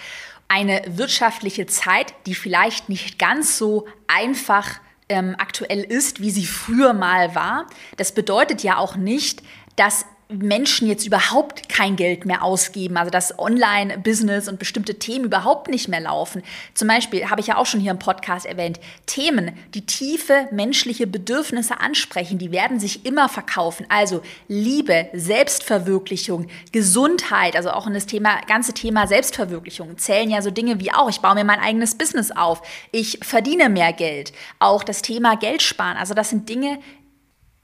Eine 0.49 0.83
wirtschaftliche 0.87 1.67
Zeit, 1.67 2.13
die 2.27 2.35
vielleicht 2.35 2.89
nicht 2.89 3.19
ganz 3.19 3.57
so 3.57 3.87
einfach 4.09 4.81
ähm, 5.09 5.37
aktuell 5.39 5.83
ist, 5.83 6.21
wie 6.21 6.31
sie 6.31 6.47
früher 6.47 6.93
mal 6.93 7.35
war. 7.35 7.67
Das 7.97 8.13
bedeutet 8.13 8.63
ja 8.63 8.77
auch 8.77 8.97
nicht, 8.97 9.43
dass 9.77 10.05
Menschen 10.31 10.89
jetzt 10.89 11.07
überhaupt 11.07 11.69
kein 11.69 11.97
Geld 11.97 12.25
mehr 12.25 12.43
ausgeben, 12.43 12.97
also 12.97 13.11
dass 13.11 13.39
Online-Business 13.39 14.49
und 14.49 14.59
bestimmte 14.59 14.95
Themen 14.99 15.27
überhaupt 15.27 15.69
nicht 15.69 15.89
mehr 15.89 16.01
laufen. 16.01 16.43
Zum 16.75 16.89
Beispiel 16.89 17.31
habe 17.31 17.41
ich 17.41 17.49
ja 17.49 17.57
auch 17.57 17.67
schon 17.67 17.81
hier 17.81 17.91
im 17.91 17.99
Podcast 17.99 18.47
erwähnt, 18.47 18.81
Themen, 19.07 19.53
die 19.75 19.87
tiefe 19.87 20.49
menschliche 20.53 21.07
Bedürfnisse 21.07 21.81
ansprechen, 21.81 22.39
die 22.39 22.53
werden 22.53 22.81
sich 22.81 23.05
immer 23.05 23.29
verkaufen. 23.29 23.87
Also 23.89 24.23
Liebe, 24.49 25.09
Selbstverwirklichung, 25.13 26.47
Gesundheit, 26.73 27.57
also 27.57 27.71
auch 27.71 27.87
in 27.87 27.95
das 27.95 28.07
Thema, 28.07 28.41
ganze 28.47 28.73
Thema 28.73 29.07
Selbstverwirklichung 29.07 29.99
zählen 29.99 30.31
ja 30.31 30.43
so 30.43 30.51
Dinge 30.51 30.81
wie 30.81 30.93
auch, 30.93 31.09
ich 31.09 31.21
baue 31.21 31.35
mir 31.35 31.45
mein 31.45 31.61
eigenes 31.61 31.95
Business 31.97 32.31
auf, 32.31 32.63
ich 32.93 33.19
verdiene 33.23 33.69
mehr 33.69 33.93
Geld, 33.93 34.33
auch 34.59 34.85
das 34.85 35.03
Thema 35.03 35.37
Geld 35.37 35.63
sparen. 35.63 35.97
Also 35.97 36.15
das 36.15 36.31
sind 36.31 36.49
Dinge, 36.49 36.79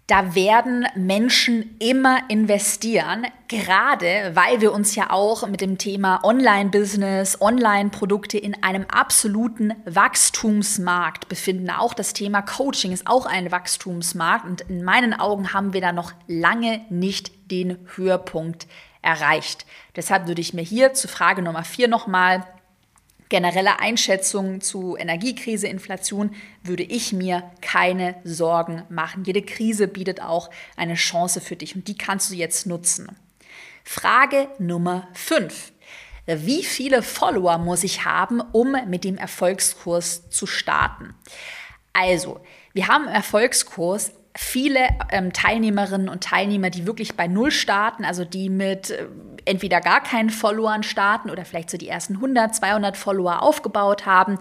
da 0.07 0.37
werden 0.37 0.87
Menschen 0.95 1.77
immer 1.81 2.21
investieren, 2.29 3.27
gerade 3.49 4.31
weil 4.35 4.61
wir 4.61 4.73
uns 4.73 4.95
ja 4.95 5.11
auch 5.11 5.49
mit 5.49 5.61
dem 5.61 5.79
Thema 5.79 6.23
Online-Business, 6.23 7.41
Online-Produkte 7.41 8.39
in 8.39 8.63
einem 8.63 8.87
absoluten 8.89 9.75
Wachstumsmarkt 9.85 11.29
befinden. 11.29 11.71
Auch 11.71 11.93
das 11.93 12.13
Thema 12.13 12.43
Coaching 12.43 12.93
ist 12.93 13.09
auch 13.09 13.27
ein 13.27 13.51
Wachstumsmarkt 13.51 14.45
und 14.45 14.61
in 14.63 14.85
meinen 14.85 15.13
Augen 15.13 15.53
haben 15.53 15.73
wir 15.73 15.81
da 15.81 15.91
noch 15.91 16.13
lange 16.29 16.83
nicht 16.89 17.51
den 17.51 17.77
Höhepunkt 17.97 18.69
erreicht. 19.03 19.67
Deshalb 19.97 20.29
würde 20.29 20.41
ich 20.41 20.55
mir 20.55 20.63
hier 20.63 20.95
zu 20.95 21.09
Frage 21.09 21.43
Nummer 21.43 21.65
vier 21.65 21.89
nochmal 21.89 22.45
generelle 23.29 23.81
Einschätzung 23.81 24.61
zu 24.61 24.97
Energiekrise, 24.97 25.67
Inflation, 25.69 26.35
würde 26.63 26.83
ich 26.83 27.13
mir 27.13 27.51
keine 27.61 28.17
Sorgen 28.25 28.83
machen. 28.89 29.25
Jede 29.25 29.43
Krise 29.43 29.89
bietet 29.89 30.21
auch 30.23 30.51
eine 30.77 30.95
Chance 30.95 31.41
für 31.41 31.57
dich 31.57 31.75
und 31.75 31.89
die 31.89 31.99
kannst 31.99 32.31
du 32.31 32.35
jetzt 32.35 32.67
nutzen. 32.67 33.17
Frage 33.85 34.49
Nummer 34.59 35.09
5. 35.15 35.73
Wie 36.27 36.65
viele 36.65 37.03
Follower 37.03 37.59
muss 37.59 37.85
ich 37.85 38.05
haben, 38.05 38.41
um 38.41 38.77
mit 38.89 39.05
dem 39.05 39.17
Erfolgskurs 39.17 40.29
zu 40.29 40.47
starten? 40.47 41.15
Also, 41.93 42.41
wir 42.73 42.89
haben 42.89 43.05
im 43.05 43.13
Erfolgskurs 43.15 44.13
viele 44.37 44.81
ähm, 45.11 45.33
Teilnehmerinnen 45.33 46.09
und 46.09 46.25
Teilnehmer, 46.25 46.71
die 46.71 46.87
wirklich 46.87 47.17
bei 47.17 47.27
Null 47.27 47.51
starten, 47.51 48.05
also 48.05 48.25
die 48.25 48.51
mit 48.51 48.91
äh, 48.91 49.07
entweder 49.47 49.81
gar 49.81 50.03
keinen 50.03 50.31
Followern 50.31 50.83
starten 50.83 51.31
oder 51.31 51.45
vielleicht 51.45 51.71
so 51.71 51.79
die 51.79 51.89
ersten 51.89 52.17
100, 52.17 52.55
200 52.55 52.97
Follower 52.97 53.43
aufgebaut 53.43 54.05
haben. 54.05 54.39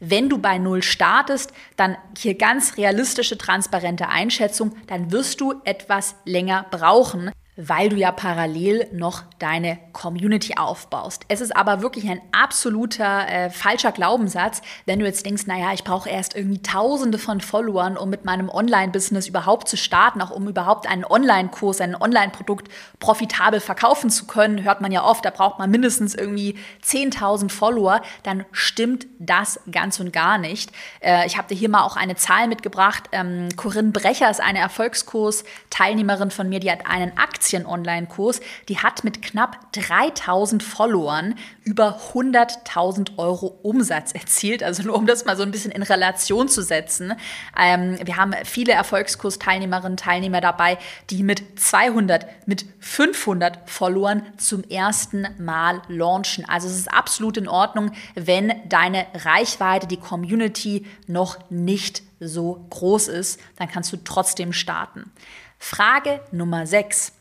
Wenn 0.00 0.28
du 0.28 0.38
bei 0.38 0.58
Null 0.58 0.82
startest, 0.82 1.52
dann 1.76 1.96
hier 2.16 2.36
ganz 2.36 2.76
realistische, 2.76 3.36
transparente 3.36 4.08
Einschätzung, 4.08 4.76
dann 4.86 5.10
wirst 5.10 5.40
du 5.40 5.54
etwas 5.64 6.14
länger 6.24 6.66
brauchen, 6.70 7.32
weil 7.60 7.88
du 7.88 7.96
ja 7.96 8.12
parallel 8.12 8.86
noch 8.92 9.24
deine 9.40 9.78
Community 9.92 10.54
aufbaust. 10.56 11.24
Es 11.26 11.40
ist 11.40 11.56
aber 11.56 11.82
wirklich 11.82 12.08
ein 12.08 12.20
absoluter 12.30 13.28
äh, 13.28 13.50
falscher 13.50 13.90
Glaubenssatz, 13.90 14.62
wenn 14.86 15.00
du 15.00 15.06
jetzt 15.06 15.26
denkst, 15.26 15.46
naja, 15.46 15.72
ich 15.72 15.82
brauche 15.82 16.08
erst 16.08 16.36
irgendwie 16.36 16.62
tausende 16.62 17.18
von 17.18 17.40
Followern, 17.40 17.96
um 17.96 18.10
mit 18.10 18.24
meinem 18.24 18.48
Online-Business 18.48 19.26
überhaupt 19.26 19.68
zu 19.68 19.76
starten, 19.76 20.22
auch 20.22 20.30
um 20.30 20.46
überhaupt 20.46 20.88
einen 20.88 21.04
Online-Kurs, 21.04 21.80
ein 21.80 22.00
Online-Produkt 22.00 22.68
profitabel 23.00 23.58
verkaufen 23.58 24.08
zu 24.08 24.26
können. 24.26 24.62
Hört 24.62 24.80
man 24.80 24.92
ja 24.92 25.02
oft, 25.02 25.24
da 25.24 25.30
braucht 25.30 25.58
man 25.58 25.68
mindestens 25.68 26.14
irgendwie 26.14 26.56
10.000 26.84 27.50
Follower. 27.50 28.02
Dann 28.22 28.44
stimmt 28.52 29.08
das 29.18 29.58
ganz 29.72 29.98
und 29.98 30.12
gar 30.12 30.38
nicht. 30.38 30.70
Äh, 31.00 31.26
ich 31.26 31.36
habe 31.36 31.48
dir 31.48 31.56
hier 31.56 31.68
mal 31.68 31.82
auch 31.82 31.96
eine 31.96 32.14
Zahl 32.14 32.46
mitgebracht. 32.46 33.08
Ähm, 33.10 33.48
Corinne 33.56 33.90
Brecher 33.90 34.30
ist 34.30 34.40
eine 34.40 34.60
Erfolgskurs-Teilnehmerin 34.60 36.30
von 36.30 36.48
mir, 36.48 36.60
die 36.60 36.70
hat 36.70 36.86
einen 36.86 37.18
Aktien 37.18 37.47
Aktien-Online-Kurs, 37.48 38.40
die 38.68 38.78
hat 38.78 39.04
mit 39.04 39.22
knapp 39.22 39.72
3000 39.72 40.62
Followern 40.62 41.34
über 41.64 41.98
100.000 42.12 43.16
Euro 43.16 43.58
Umsatz 43.62 44.12
erzielt. 44.12 44.62
Also 44.62 44.82
nur 44.82 44.96
um 44.96 45.06
das 45.06 45.24
mal 45.24 45.36
so 45.36 45.44
ein 45.44 45.50
bisschen 45.50 45.70
in 45.70 45.82
Relation 45.82 46.48
zu 46.48 46.62
setzen. 46.62 47.14
Ähm, 47.58 47.98
wir 48.04 48.18
haben 48.18 48.34
viele 48.44 48.72
Erfolgskurs-Teilnehmerinnen 48.72 49.92
und 49.92 50.00
Teilnehmer 50.00 50.42
dabei, 50.42 50.76
die 51.08 51.22
mit 51.22 51.42
200, 51.58 52.26
mit 52.46 52.66
500 52.80 53.70
Followern 53.70 54.22
zum 54.36 54.62
ersten 54.64 55.26
Mal 55.38 55.80
launchen. 55.88 56.44
Also 56.46 56.68
es 56.68 56.76
ist 56.76 56.92
absolut 56.92 57.38
in 57.38 57.48
Ordnung, 57.48 57.92
wenn 58.14 58.52
deine 58.68 59.06
Reichweite, 59.14 59.86
die 59.86 59.96
Community 59.96 60.84
noch 61.06 61.38
nicht 61.48 62.02
so 62.20 62.66
groß 62.70 63.08
ist, 63.08 63.40
dann 63.56 63.68
kannst 63.68 63.92
du 63.92 63.96
trotzdem 63.96 64.52
starten. 64.52 65.10
Frage 65.58 66.20
Nummer 66.32 66.66
6 66.66 67.12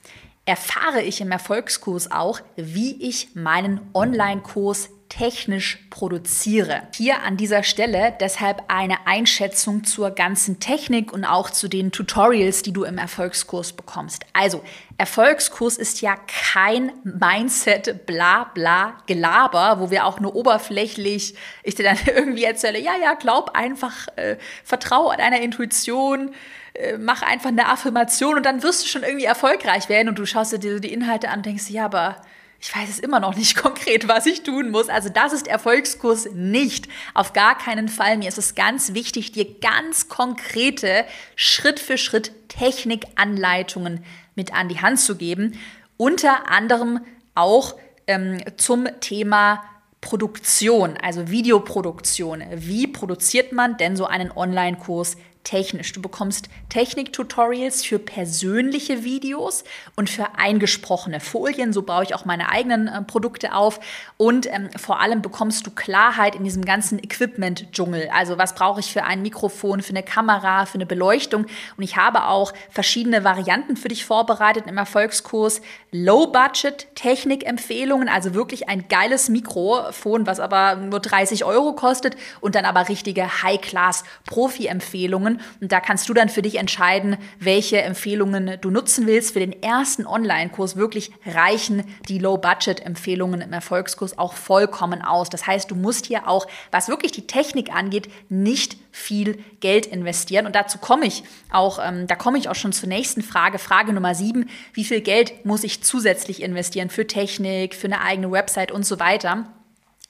erfahre 0.45 1.01
ich 1.01 1.19
im 1.19 1.31
Erfolgskurs 1.31 2.09
auch, 2.09 2.39
wie 2.55 2.95
ich 3.05 3.35
meinen 3.35 3.81
Online-Kurs 3.93 4.89
technisch 5.09 5.79
produziere. 5.89 6.83
Hier 6.93 7.23
an 7.23 7.37
dieser 7.37 7.63
Stelle 7.63 8.13
deshalb 8.19 8.63
eine 8.67 9.07
Einschätzung 9.07 9.83
zur 9.83 10.11
ganzen 10.11 10.59
Technik 10.59 11.13
und 11.13 11.25
auch 11.25 11.49
zu 11.49 11.67
den 11.67 11.91
Tutorials, 11.91 12.61
die 12.61 12.73
du 12.73 12.83
im 12.83 12.97
Erfolgskurs 12.97 13.73
bekommst. 13.73 14.25
Also, 14.33 14.61
Erfolgskurs 14.97 15.77
ist 15.77 16.01
ja 16.01 16.15
kein 16.53 16.91
Mindset, 17.03 18.05
bla 18.05 18.45
bla 18.53 18.97
Gelaber, 19.05 19.79
wo 19.79 19.91
wir 19.91 20.05
auch 20.05 20.19
nur 20.19 20.35
oberflächlich, 20.35 21.35
ich 21.63 21.75
dir 21.75 21.83
dann 21.83 21.99
irgendwie 22.05 22.43
erzähle, 22.43 22.79
ja, 22.79 22.93
ja, 23.01 23.13
glaub 23.13 23.55
einfach, 23.55 24.07
äh, 24.17 24.37
vertraue 24.63 25.15
deiner 25.17 25.41
Intuition, 25.41 26.33
äh, 26.77 26.97
mach 26.97 27.21
einfach 27.23 27.49
eine 27.49 27.67
Affirmation 27.67 28.37
und 28.37 28.45
dann 28.45 28.63
wirst 28.63 28.83
du 28.83 28.87
schon 28.87 29.03
irgendwie 29.03 29.25
erfolgreich 29.25 29.89
werden 29.89 30.09
und 30.09 30.19
du 30.19 30.25
schaust 30.25 30.51
dir 30.51 30.79
die 30.79 30.93
Inhalte 30.93 31.29
an 31.29 31.39
und 31.39 31.45
denkst, 31.45 31.69
ja, 31.69 31.85
aber 31.85 32.21
ich 32.59 32.75
weiß 32.75 32.89
es 32.89 32.99
immer 32.99 33.19
noch 33.19 33.35
nicht 33.35 33.55
konkret, 33.61 34.07
was 34.07 34.25
ich 34.25 34.43
tun 34.43 34.69
muss. 34.69 34.89
Also 34.89 35.09
das 35.09 35.33
ist 35.33 35.47
Erfolgskurs 35.47 36.29
nicht. 36.33 36.87
Auf 37.13 37.33
gar 37.33 37.57
keinen 37.57 37.89
Fall. 37.89 38.17
Mir 38.17 38.29
ist 38.29 38.37
es 38.37 38.55
ganz 38.55 38.93
wichtig, 38.93 39.31
dir 39.31 39.59
ganz 39.59 40.09
konkrete 40.09 41.05
Schritt 41.35 41.79
für 41.79 41.97
Schritt 41.97 42.31
Technikanleitungen 42.47 44.03
mit 44.35 44.53
an 44.53 44.69
die 44.69 44.81
Hand 44.81 44.99
zu 44.99 45.15
geben. 45.15 45.59
Unter 45.97 46.49
anderem 46.49 46.99
auch 47.35 47.75
ähm, 48.07 48.37
zum 48.57 48.87
Thema 48.99 49.63
Produktion, 50.01 50.95
also 51.01 51.29
Videoproduktion. 51.29 52.43
Wie 52.53 52.87
produziert 52.87 53.51
man 53.51 53.77
denn 53.77 53.95
so 53.97 54.05
einen 54.05 54.31
Online-Kurs 54.31 55.17
technisch. 55.47 55.93
Du 55.93 56.01
bekommst 56.01 56.49
Technik-Tutorials 56.67 57.85
für 57.85 57.99
persönliche 57.99 59.05
Videos 59.05 59.63
und 59.95 60.09
für 60.09 60.37
eingesprochene 60.37 61.21
Folien. 61.21 61.71
So 61.71 61.83
baue 61.83 62.03
ich 62.03 62.13
auch 62.13 62.25
meine 62.25 62.49
eigenen 62.49 62.89
äh, 62.89 63.01
Produkte 63.03 63.55
auf. 63.55 63.79
Und 64.17 64.45
ähm, 64.47 64.67
vor 64.75 64.99
allem 64.99 65.21
bekommst 65.21 65.65
du 65.65 65.71
Klarheit 65.71 66.35
in 66.35 66.43
diesem 66.43 66.65
ganzen 66.65 66.99
Equipment-Dschungel. 66.99 68.09
Also 68.13 68.37
was 68.37 68.55
brauche 68.55 68.81
ich 68.81 68.91
für 68.91 69.05
ein 69.05 69.21
Mikrofon, 69.21 69.81
für 69.81 69.91
eine 69.91 70.03
Kamera, 70.03 70.65
für 70.65 70.75
eine 70.75 70.85
Beleuchtung. 70.85 71.45
Und 71.77 71.83
ich 71.83 71.95
habe 71.95 72.25
auch 72.25 72.51
verschiedene 72.69 73.23
Varianten 73.23 73.77
für 73.77 73.87
dich 73.87 74.03
vorbereitet 74.03 74.65
im 74.67 74.77
Erfolgskurs. 74.77 75.61
Low-Budget-Technik-Empfehlungen, 75.91 78.09
also 78.09 78.33
wirklich 78.33 78.67
ein 78.67 78.89
geiles 78.89 79.29
Mikrofon, 79.29 80.27
was 80.27 80.41
aber 80.41 80.75
nur 80.75 80.99
30 80.99 81.45
Euro 81.45 81.71
kostet. 81.71 82.17
Und 82.41 82.55
dann 82.55 82.65
aber 82.65 82.89
richtige 82.89 83.43
High-Class-Profi-Empfehlungen 83.43 85.36
und 85.61 85.71
da 85.71 85.79
kannst 85.79 86.07
du 86.09 86.13
dann 86.13 86.29
für 86.29 86.41
dich 86.41 86.55
entscheiden, 86.55 87.17
welche 87.39 87.81
Empfehlungen 87.81 88.57
du 88.61 88.69
nutzen 88.69 89.07
willst. 89.07 89.33
Für 89.33 89.39
den 89.39 89.61
ersten 89.61 90.05
Online-Kurs 90.05 90.75
wirklich 90.75 91.11
reichen 91.25 91.83
die 92.07 92.19
Low-Budget-Empfehlungen 92.19 93.41
im 93.41 93.53
Erfolgskurs 93.53 94.17
auch 94.17 94.33
vollkommen 94.33 95.01
aus. 95.01 95.29
Das 95.29 95.47
heißt, 95.47 95.71
du 95.71 95.75
musst 95.75 96.05
hier 96.05 96.27
auch, 96.27 96.47
was 96.71 96.87
wirklich 96.87 97.11
die 97.11 97.27
Technik 97.27 97.73
angeht, 97.73 98.09
nicht 98.29 98.77
viel 98.91 99.43
Geld 99.59 99.85
investieren. 99.85 100.45
Und 100.45 100.55
dazu 100.55 100.79
komme 100.79 101.05
ich 101.05 101.23
auch, 101.51 101.79
ähm, 101.83 102.07
da 102.07 102.15
komme 102.15 102.37
ich 102.37 102.49
auch 102.49 102.55
schon 102.55 102.73
zur 102.73 102.89
nächsten 102.89 103.21
Frage. 103.21 103.59
Frage 103.59 103.93
Nummer 103.93 104.15
sieben. 104.15 104.49
Wie 104.73 104.83
viel 104.83 105.01
Geld 105.01 105.45
muss 105.45 105.63
ich 105.63 105.83
zusätzlich 105.83 106.41
investieren 106.41 106.89
für 106.89 107.05
Technik, 107.05 107.75
für 107.75 107.87
eine 107.87 108.01
eigene 108.01 108.31
Website 108.31 108.71
und 108.71 108.85
so 108.85 108.99
weiter? 108.99 109.45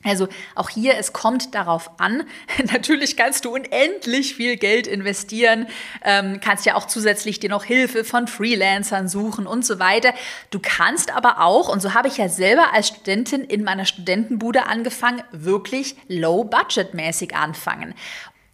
Also 0.03 0.27
auch 0.53 0.69
hier, 0.69 0.95
es 0.97 1.11
kommt 1.11 1.55
darauf 1.55 1.99
an. 1.99 2.23
Natürlich 2.71 3.17
kannst 3.17 3.45
du 3.45 3.55
unendlich 3.55 4.35
viel 4.35 4.55
Geld 4.55 4.85
investieren, 4.85 5.67
ähm, 6.03 6.39
kannst 6.39 6.65
ja 6.65 6.75
auch 6.75 6.85
zusätzlich 6.85 7.39
dir 7.39 7.49
noch 7.49 7.63
Hilfe 7.63 8.03
von 8.03 8.27
Freelancern 8.27 9.07
suchen 9.07 9.47
und 9.47 9.65
so 9.65 9.79
weiter. 9.79 10.13
Du 10.51 10.59
kannst 10.61 11.15
aber 11.15 11.41
auch, 11.41 11.67
und 11.67 11.81
so 11.81 11.95
habe 11.95 12.09
ich 12.09 12.17
ja 12.17 12.29
selber 12.29 12.73
als 12.73 12.89
Studentin 12.89 13.41
in 13.41 13.63
meiner 13.63 13.85
Studentenbude 13.85 14.67
angefangen, 14.67 15.23
wirklich 15.31 15.95
low-budget-mäßig 16.07 17.35
anfangen. 17.35 17.95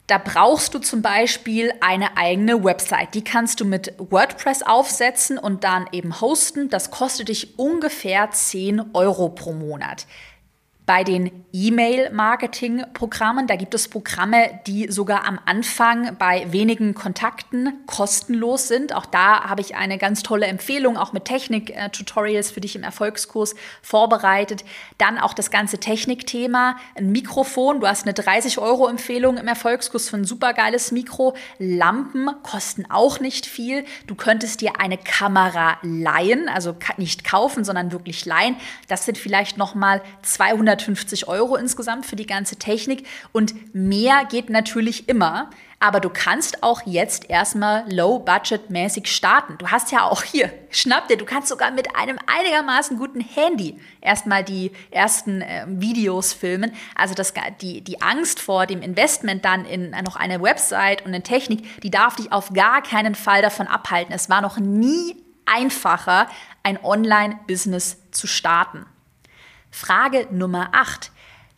Da 0.08 0.18
brauchst 0.18 0.74
du 0.74 0.80
zum 0.80 1.02
Beispiel 1.02 1.74
eine 1.82 2.18
eigene 2.18 2.64
Website. 2.64 3.16
Die 3.16 3.24
kannst 3.24 3.60
du 3.60 3.66
mit 3.66 3.94
WordPress 3.98 4.62
aufsetzen 4.64 5.38
und 5.38 5.64
dann 5.64 5.88
eben 5.92 6.20
hosten. 6.20 6.70
Das 6.70 6.92
kostet 6.92 7.30
dich 7.30 7.58
ungefähr 7.58 8.30
10 8.30 8.94
Euro 8.94 9.30
pro 9.30 9.54
Monat. 9.54 10.06
Bei 10.86 11.06
den 11.06 11.32
E-Mail-Marketing-Programmen, 11.54 13.48
da 13.48 13.56
gibt 13.56 13.74
es 13.74 13.88
Programme, 13.88 14.60
die 14.68 14.92
sogar 14.92 15.26
am 15.26 15.40
Anfang 15.46 16.18
bei 16.18 16.52
wenigen 16.52 16.94
Kontakten 16.94 17.86
kostenlos 17.86 18.68
sind. 18.68 18.94
Auch 18.94 19.06
da 19.06 19.46
habe 19.46 19.62
ich 19.62 19.76
eine 19.76 19.98
ganz 19.98 20.24
tolle 20.24 20.48
Empfehlung, 20.48 20.98
auch 20.98 21.14
mit 21.14 21.24
Technik-Tutorials 21.24 22.52
für 22.52 22.60
dich 22.60 22.76
im 22.76 22.84
Erfolgskurs 22.84 23.56
vorbereitet. 23.82 24.66
Dann 24.98 25.20
auch 25.20 25.34
das 25.34 25.52
ganze 25.52 25.78
Technikthema, 25.78 26.76
ein 26.98 27.14
Mikrofon. 27.14 27.80
Du 27.80 27.88
hast 27.88 28.06
eine 28.06 28.14
30-Euro-Empfehlung 28.14 29.38
im 29.38 29.48
Erfolgskurs 29.48 30.10
für 30.10 30.18
ein 30.18 30.26
supergeiles 30.26 30.92
Mikro. 30.92 31.34
Lampen 31.60 32.30
kosten 32.44 32.88
auch 32.90 33.22
nicht 33.22 33.46
viel. 33.46 33.86
Du 34.08 34.16
könntest 34.16 34.60
dir 34.60 34.82
eine 34.82 34.98
Kamera 34.98 35.78
leihen, 35.82 36.50
also 36.50 36.76
nicht 36.98 37.24
kaufen, 37.24 37.64
sondern 37.64 37.94
wirklich 37.94 38.26
leihen. 38.26 38.58
Das 38.90 39.06
sind 39.06 39.18
vielleicht 39.18 39.58
nochmal 39.58 40.02
200 40.24 40.73
150 40.74 41.28
Euro 41.28 41.56
insgesamt 41.56 42.06
für 42.06 42.16
die 42.16 42.26
ganze 42.26 42.58
Technik 42.58 43.08
und 43.32 43.76
mehr 43.76 44.26
geht 44.30 44.50
natürlich 44.50 45.08
immer. 45.08 45.50
Aber 45.80 46.00
du 46.00 46.10
kannst 46.10 46.64
auch 46.64 46.84
jetzt 46.86 47.30
erstmal 47.30 47.84
low-budget-mäßig 47.92 49.08
starten. 49.08 49.58
Du 49.58 49.68
hast 49.68 49.92
ja 49.92 50.04
auch 50.04 50.24
hier, 50.24 50.50
schnapp 50.70 51.10
dir, 51.10 51.18
du 51.18 51.26
kannst 51.26 51.50
sogar 51.50 51.72
mit 51.72 51.94
einem 51.94 52.18
einigermaßen 52.26 52.98
guten 52.98 53.20
Handy 53.20 53.78
erstmal 54.00 54.46
die 54.46 54.72
ersten 54.92 55.42
äh, 55.42 55.66
Videos 55.68 56.32
filmen. 56.32 56.72
Also 56.96 57.14
das, 57.16 57.34
die, 57.60 57.82
die 57.82 58.02
Angst 58.02 58.40
vor 58.40 58.66
dem 58.66 58.82
Investment 58.82 59.44
dann 59.44 59.66
in 59.66 59.92
noch 60.06 60.16
eine 60.16 60.42
Website 60.42 61.02
und 61.02 61.10
eine 61.10 61.22
Technik, 61.22 61.82
die 61.82 61.92
darf 61.92 62.16
dich 62.16 62.32
auf 62.32 62.54
gar 62.54 62.82
keinen 62.82 63.14
Fall 63.14 63.42
davon 63.42 63.68
abhalten. 63.68 64.14
Es 64.14 64.30
war 64.30 64.42
noch 64.42 64.58
nie 64.58 65.18
einfacher, 65.46 66.28
ein 66.64 66.82
Online-Business 66.82 67.98
zu 68.12 68.28
starten. 68.28 68.86
Frage 69.74 70.28
Nummer 70.30 70.70
8. 70.72 71.12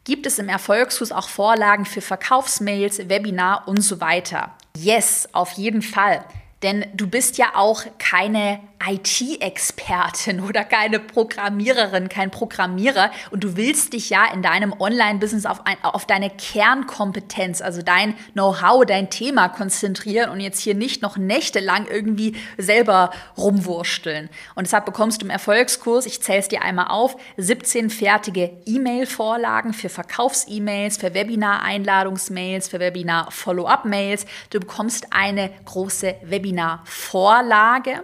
Gibt 0.05 0.25
es 0.25 0.39
im 0.39 0.47
Erfolgskurs 0.47 1.11
auch 1.11 1.27
Vorlagen 1.27 1.85
für 1.85 1.99
Verkaufsmails, 1.99 3.09
Webinar 3.09 3.67
und 3.67 3.81
so 3.81 3.99
weiter? 3.99 4.55
Yes, 4.77 5.27
auf 5.33 5.51
jeden 5.53 5.81
Fall. 5.81 6.23
Denn 6.63 6.85
du 6.93 7.07
bist 7.07 7.37
ja 7.37 7.55
auch 7.55 7.83
keine 7.99 8.61
IT-Expertin 8.83 10.41
oder 10.41 10.63
keine 10.63 10.99
Programmiererin, 10.99 12.09
kein 12.09 12.31
Programmierer 12.31 13.11
und 13.31 13.43
du 13.43 13.57
willst 13.57 13.93
dich 13.93 14.09
ja 14.09 14.25
in 14.33 14.41
deinem 14.41 14.73
Online-Business 14.77 15.45
auf, 15.45 15.61
auf 15.81 16.05
deine 16.05 16.29
Kernkompetenz, 16.29 17.61
also 17.61 17.81
dein 17.81 18.15
Know-how, 18.33 18.85
dein 18.85 19.09
Thema 19.09 19.49
konzentrieren 19.49 20.29
und 20.29 20.39
jetzt 20.39 20.59
hier 20.59 20.75
nicht 20.75 21.01
noch 21.01 21.17
nächtelang 21.17 21.87
irgendwie 21.87 22.35
selber 22.57 23.11
rumwursteln. 23.37 24.29
Und 24.55 24.67
deshalb 24.67 24.85
bekommst 24.85 25.21
du 25.21 25.25
im 25.25 25.31
Erfolgskurs, 25.31 26.05
ich 26.05 26.21
zähle 26.21 26.39
es 26.39 26.47
dir 26.47 26.61
einmal 26.61 26.87
auf, 26.89 27.15
17 27.37 27.89
fertige 27.89 28.51
E-Mail-Vorlagen 28.65 29.73
für 29.73 29.89
Verkaufs-E-Mails, 29.89 30.97
für 30.97 31.13
Webinar-Einladungsmails, 31.13 32.67
für 32.67 32.79
Webinar-Follow-up-Mails. 32.79 34.25
Du 34.49 34.59
bekommst 34.59 35.07
eine 35.11 35.51
große 35.65 36.15
Webinar-Vorlage 36.23 38.03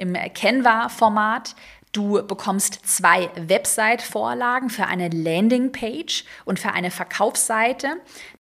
im 0.00 0.14
Canva-Format. 0.14 1.54
Du 1.92 2.24
bekommst 2.24 2.86
zwei 2.86 3.30
Website-Vorlagen 3.34 4.70
für 4.70 4.86
eine 4.86 5.08
Landingpage 5.08 6.24
und 6.44 6.60
für 6.60 6.72
eine 6.72 6.90
Verkaufsseite. 6.90 7.96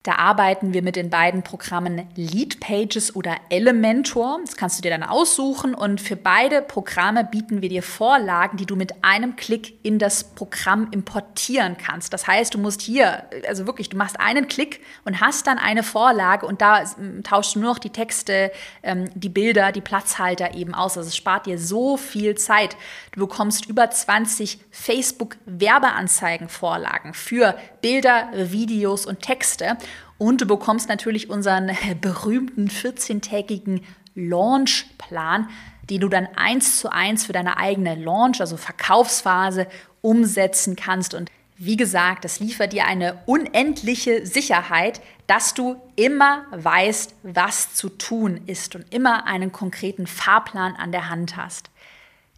Da 0.02 0.16
arbeiten 0.16 0.74
wir 0.74 0.82
mit 0.82 0.96
den 0.96 1.10
beiden 1.10 1.44
Programmen 1.44 2.08
Lead 2.16 2.58
Pages 2.58 3.14
oder 3.14 3.36
Elementor. 3.50 4.40
Das 4.44 4.56
kannst 4.56 4.78
du 4.78 4.82
dir 4.82 4.90
dann 4.90 5.04
aussuchen 5.04 5.74
und 5.74 6.00
für 6.00 6.16
beide 6.16 6.60
Programme 6.60 7.22
bieten 7.22 7.62
wir 7.62 7.68
dir 7.68 7.84
Vorlagen, 7.84 8.56
die 8.56 8.66
du 8.66 8.74
mit 8.74 9.04
einem 9.04 9.36
Klick 9.36 9.78
in 9.84 10.00
das 10.00 10.24
Programm 10.24 10.88
importieren 10.90 11.76
kannst. 11.78 12.12
Das 12.12 12.26
heißt, 12.26 12.52
du 12.54 12.58
musst 12.58 12.80
hier, 12.82 13.26
also 13.46 13.64
wirklich, 13.66 13.90
du 13.90 13.96
machst 13.96 14.18
einen 14.18 14.48
Klick 14.48 14.80
und 15.04 15.20
hast 15.20 15.46
dann 15.46 15.58
eine 15.58 15.84
Vorlage 15.84 16.46
und 16.46 16.60
da 16.60 16.82
ähm, 16.98 17.22
tauschst 17.22 17.54
du 17.54 17.60
nur 17.60 17.70
noch 17.70 17.78
die 17.78 17.90
Texte, 17.90 18.50
ähm, 18.82 19.04
die 19.14 19.28
Bilder, 19.28 19.70
die 19.70 19.80
Platzhalter 19.80 20.54
eben 20.54 20.74
aus. 20.74 20.98
Also 20.98 21.10
es 21.10 21.16
spart 21.16 21.46
dir 21.46 21.60
so 21.60 21.96
viel 21.96 22.34
Zeit. 22.34 22.76
Du 23.12 23.20
bekommst 23.20 23.66
über 23.66 23.88
20 23.88 24.58
Facebook 24.72 25.36
Werbeanzeigen 25.46 26.48
Vorlagen 26.48 27.14
für 27.14 27.56
Bilder, 27.82 28.30
Videos 28.34 29.06
und 29.06 29.22
Texte 29.22 29.76
und 30.18 30.40
du 30.40 30.46
bekommst 30.46 30.88
natürlich 30.88 31.30
unseren 31.30 31.70
berühmten 32.00 32.68
14-tägigen 32.68 33.82
Launchplan, 34.14 35.48
den 35.90 36.00
du 36.00 36.08
dann 36.08 36.28
eins 36.36 36.78
zu 36.78 36.92
eins 36.92 37.26
für 37.26 37.32
deine 37.32 37.56
eigene 37.56 37.94
Launch, 37.94 38.40
also 38.40 38.56
Verkaufsphase, 38.56 39.66
umsetzen 40.00 40.76
kannst. 40.76 41.14
Und 41.14 41.30
wie 41.56 41.76
gesagt, 41.76 42.24
das 42.24 42.40
liefert 42.40 42.72
dir 42.72 42.86
eine 42.86 43.22
unendliche 43.26 44.26
Sicherheit, 44.26 45.00
dass 45.26 45.54
du 45.54 45.76
immer 45.96 46.44
weißt, 46.50 47.14
was 47.22 47.74
zu 47.74 47.88
tun 47.88 48.40
ist 48.46 48.74
und 48.74 48.92
immer 48.92 49.26
einen 49.26 49.52
konkreten 49.52 50.06
Fahrplan 50.06 50.74
an 50.76 50.92
der 50.92 51.08
Hand 51.08 51.36
hast. 51.36 51.70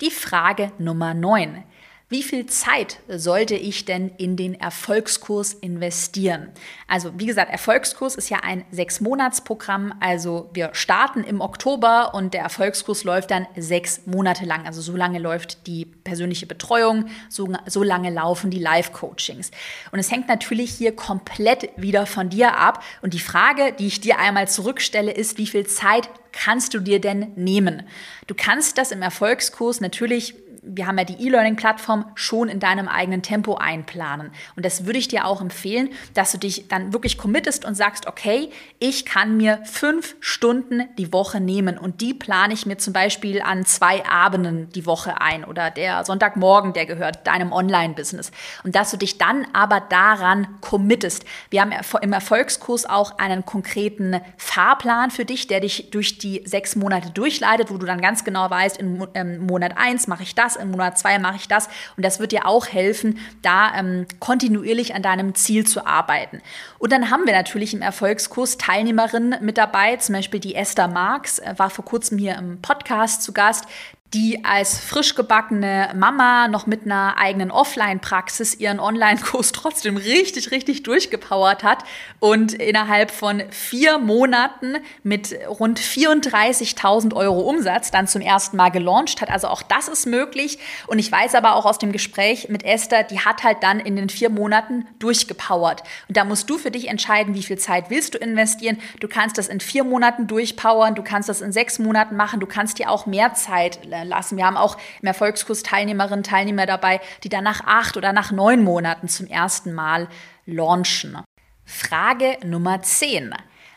Die 0.00 0.10
Frage 0.10 0.72
Nummer 0.78 1.14
9. 1.14 1.62
Wie 2.10 2.22
viel 2.22 2.44
Zeit 2.44 2.98
sollte 3.08 3.54
ich 3.54 3.86
denn 3.86 4.10
in 4.18 4.36
den 4.36 4.60
Erfolgskurs 4.60 5.54
investieren? 5.54 6.50
Also 6.86 7.12
wie 7.18 7.24
gesagt, 7.24 7.50
Erfolgskurs 7.50 8.14
ist 8.14 8.28
ja 8.28 8.40
ein 8.42 8.66
Sechs-Monats-Programm. 8.70 9.94
Also 10.00 10.50
wir 10.52 10.68
starten 10.74 11.24
im 11.24 11.40
Oktober 11.40 12.12
und 12.12 12.34
der 12.34 12.42
Erfolgskurs 12.42 13.04
läuft 13.04 13.30
dann 13.30 13.46
sechs 13.56 14.02
Monate 14.04 14.44
lang. 14.44 14.66
Also 14.66 14.82
so 14.82 14.94
lange 14.94 15.18
läuft 15.18 15.66
die 15.66 15.86
persönliche 15.86 16.44
Betreuung, 16.44 17.06
so, 17.30 17.48
so 17.66 17.82
lange 17.82 18.10
laufen 18.10 18.50
die 18.50 18.60
Live-Coachings. 18.60 19.50
Und 19.90 19.98
es 19.98 20.10
hängt 20.10 20.28
natürlich 20.28 20.72
hier 20.72 20.94
komplett 20.94 21.70
wieder 21.76 22.04
von 22.04 22.28
dir 22.28 22.58
ab. 22.58 22.84
Und 23.00 23.14
die 23.14 23.18
Frage, 23.18 23.72
die 23.78 23.86
ich 23.86 24.02
dir 24.02 24.18
einmal 24.18 24.46
zurückstelle, 24.46 25.10
ist, 25.10 25.38
wie 25.38 25.46
viel 25.46 25.66
Zeit 25.66 26.10
kannst 26.32 26.74
du 26.74 26.80
dir 26.80 27.00
denn 27.00 27.32
nehmen? 27.36 27.84
Du 28.26 28.34
kannst 28.34 28.76
das 28.76 28.90
im 28.90 29.02
Erfolgskurs 29.02 29.80
natürlich 29.80 30.34
wir 30.66 30.86
haben 30.86 30.98
ja 30.98 31.04
die 31.04 31.26
E-Learning-Plattform 31.26 32.06
schon 32.14 32.48
in 32.48 32.60
deinem 32.60 32.88
eigenen 32.88 33.22
Tempo 33.22 33.56
einplanen. 33.56 34.30
Und 34.56 34.64
das 34.64 34.86
würde 34.86 34.98
ich 34.98 35.08
dir 35.08 35.26
auch 35.26 35.40
empfehlen, 35.40 35.90
dass 36.14 36.32
du 36.32 36.38
dich 36.38 36.68
dann 36.68 36.92
wirklich 36.92 37.18
committest 37.18 37.64
und 37.64 37.74
sagst, 37.74 38.06
okay, 38.06 38.50
ich 38.78 39.04
kann 39.04 39.36
mir 39.36 39.60
fünf 39.64 40.16
Stunden 40.20 40.84
die 40.98 41.12
Woche 41.12 41.40
nehmen 41.40 41.78
und 41.78 42.00
die 42.00 42.14
plane 42.14 42.54
ich 42.54 42.66
mir 42.66 42.78
zum 42.78 42.92
Beispiel 42.92 43.42
an 43.42 43.64
zwei 43.64 44.04
Abenden 44.06 44.70
die 44.70 44.86
Woche 44.86 45.20
ein 45.20 45.44
oder 45.44 45.70
der 45.70 46.04
Sonntagmorgen, 46.04 46.72
der 46.72 46.86
gehört 46.86 47.26
deinem 47.26 47.52
Online-Business. 47.52 48.30
Und 48.62 48.74
dass 48.74 48.90
du 48.90 48.96
dich 48.96 49.18
dann 49.18 49.46
aber 49.52 49.80
daran 49.80 50.60
committest. 50.60 51.24
Wir 51.50 51.60
haben 51.60 51.72
im 52.00 52.12
Erfolgskurs 52.12 52.86
auch 52.86 53.18
einen 53.18 53.44
konkreten 53.44 54.20
Fahrplan 54.36 55.10
für 55.10 55.24
dich, 55.24 55.46
der 55.46 55.60
dich 55.60 55.90
durch 55.90 56.18
die 56.18 56.42
sechs 56.46 56.76
Monate 56.76 57.10
durchleitet, 57.10 57.70
wo 57.70 57.76
du 57.76 57.86
dann 57.86 58.00
ganz 58.00 58.24
genau 58.24 58.48
weißt, 58.48 58.78
in 58.78 59.46
Monat 59.46 59.76
eins 59.76 60.06
mache 60.06 60.22
ich 60.22 60.34
das, 60.34 60.53
das, 60.54 60.62
im 60.62 60.70
Monat 60.70 60.98
zwei 60.98 61.18
mache 61.18 61.36
ich 61.36 61.48
das. 61.48 61.68
Und 61.96 62.04
das 62.04 62.20
wird 62.20 62.32
dir 62.32 62.46
auch 62.46 62.66
helfen, 62.66 63.18
da 63.42 63.74
ähm, 63.74 64.06
kontinuierlich 64.20 64.94
an 64.94 65.02
deinem 65.02 65.34
Ziel 65.34 65.66
zu 65.66 65.86
arbeiten. 65.86 66.40
Und 66.78 66.92
dann 66.92 67.10
haben 67.10 67.26
wir 67.26 67.32
natürlich 67.32 67.74
im 67.74 67.82
Erfolgskurs 67.82 68.58
Teilnehmerinnen 68.58 69.36
mit 69.40 69.58
dabei, 69.58 69.96
zum 69.96 70.14
Beispiel 70.14 70.40
die 70.40 70.54
Esther 70.54 70.88
Marx, 70.88 71.38
äh, 71.38 71.54
war 71.56 71.70
vor 71.70 71.84
kurzem 71.84 72.18
hier 72.18 72.36
im 72.36 72.60
Podcast 72.60 73.22
zu 73.22 73.32
Gast 73.32 73.66
die 74.14 74.44
als 74.44 74.78
frisch 74.78 75.16
gebackene 75.16 75.90
Mama 75.96 76.46
noch 76.46 76.66
mit 76.66 76.84
einer 76.84 77.16
eigenen 77.18 77.50
Offline-Praxis 77.50 78.54
ihren 78.54 78.78
Online-Kurs 78.78 79.50
trotzdem 79.52 79.96
richtig, 79.96 80.52
richtig 80.52 80.84
durchgepowert 80.84 81.64
hat 81.64 81.84
und 82.20 82.54
innerhalb 82.54 83.10
von 83.10 83.42
vier 83.50 83.98
Monaten 83.98 84.76
mit 85.02 85.36
rund 85.48 85.80
34.000 85.80 87.14
Euro 87.14 87.40
Umsatz 87.40 87.90
dann 87.90 88.06
zum 88.06 88.22
ersten 88.22 88.56
Mal 88.56 88.70
gelauncht 88.70 89.20
hat. 89.20 89.30
Also 89.30 89.48
auch 89.48 89.62
das 89.62 89.88
ist 89.88 90.06
möglich. 90.06 90.58
Und 90.86 91.00
ich 91.00 91.10
weiß 91.10 91.34
aber 91.34 91.56
auch 91.56 91.66
aus 91.66 91.78
dem 91.78 91.90
Gespräch 91.90 92.48
mit 92.48 92.64
Esther, 92.64 93.02
die 93.02 93.20
hat 93.20 93.42
halt 93.42 93.62
dann 93.62 93.80
in 93.80 93.96
den 93.96 94.08
vier 94.08 94.30
Monaten 94.30 94.86
durchgepowert. 95.00 95.82
Und 96.08 96.16
da 96.16 96.24
musst 96.24 96.48
du 96.48 96.56
für 96.56 96.70
dich 96.70 96.88
entscheiden, 96.88 97.34
wie 97.34 97.42
viel 97.42 97.58
Zeit 97.58 97.90
willst 97.90 98.14
du 98.14 98.18
investieren. 98.18 98.78
Du 99.00 99.08
kannst 99.08 99.38
das 99.38 99.48
in 99.48 99.58
vier 99.58 99.82
Monaten 99.82 100.28
durchpowern, 100.28 100.94
du 100.94 101.02
kannst 101.02 101.28
das 101.28 101.40
in 101.40 101.50
sechs 101.50 101.80
Monaten 101.80 102.14
machen, 102.14 102.38
du 102.38 102.46
kannst 102.46 102.78
dir 102.78 102.90
auch 102.90 103.06
mehr 103.06 103.34
Zeit 103.34 103.80
lassen. 104.08 104.36
Wir 104.36 104.46
haben 104.46 104.56
auch 104.56 104.76
im 105.00 105.06
Erfolgskurs 105.06 105.62
Teilnehmerinnen 105.62 106.20
und 106.20 106.26
Teilnehmer 106.26 106.66
dabei, 106.66 107.00
die 107.22 107.28
dann 107.28 107.44
nach 107.44 107.62
acht 107.66 107.96
oder 107.96 108.12
nach 108.12 108.30
neun 108.32 108.62
Monaten 108.62 109.08
zum 109.08 109.26
ersten 109.26 109.72
Mal 109.72 110.08
launchen. 110.46 111.18
Frage 111.64 112.38
Nummer 112.44 112.82
10 112.82 113.34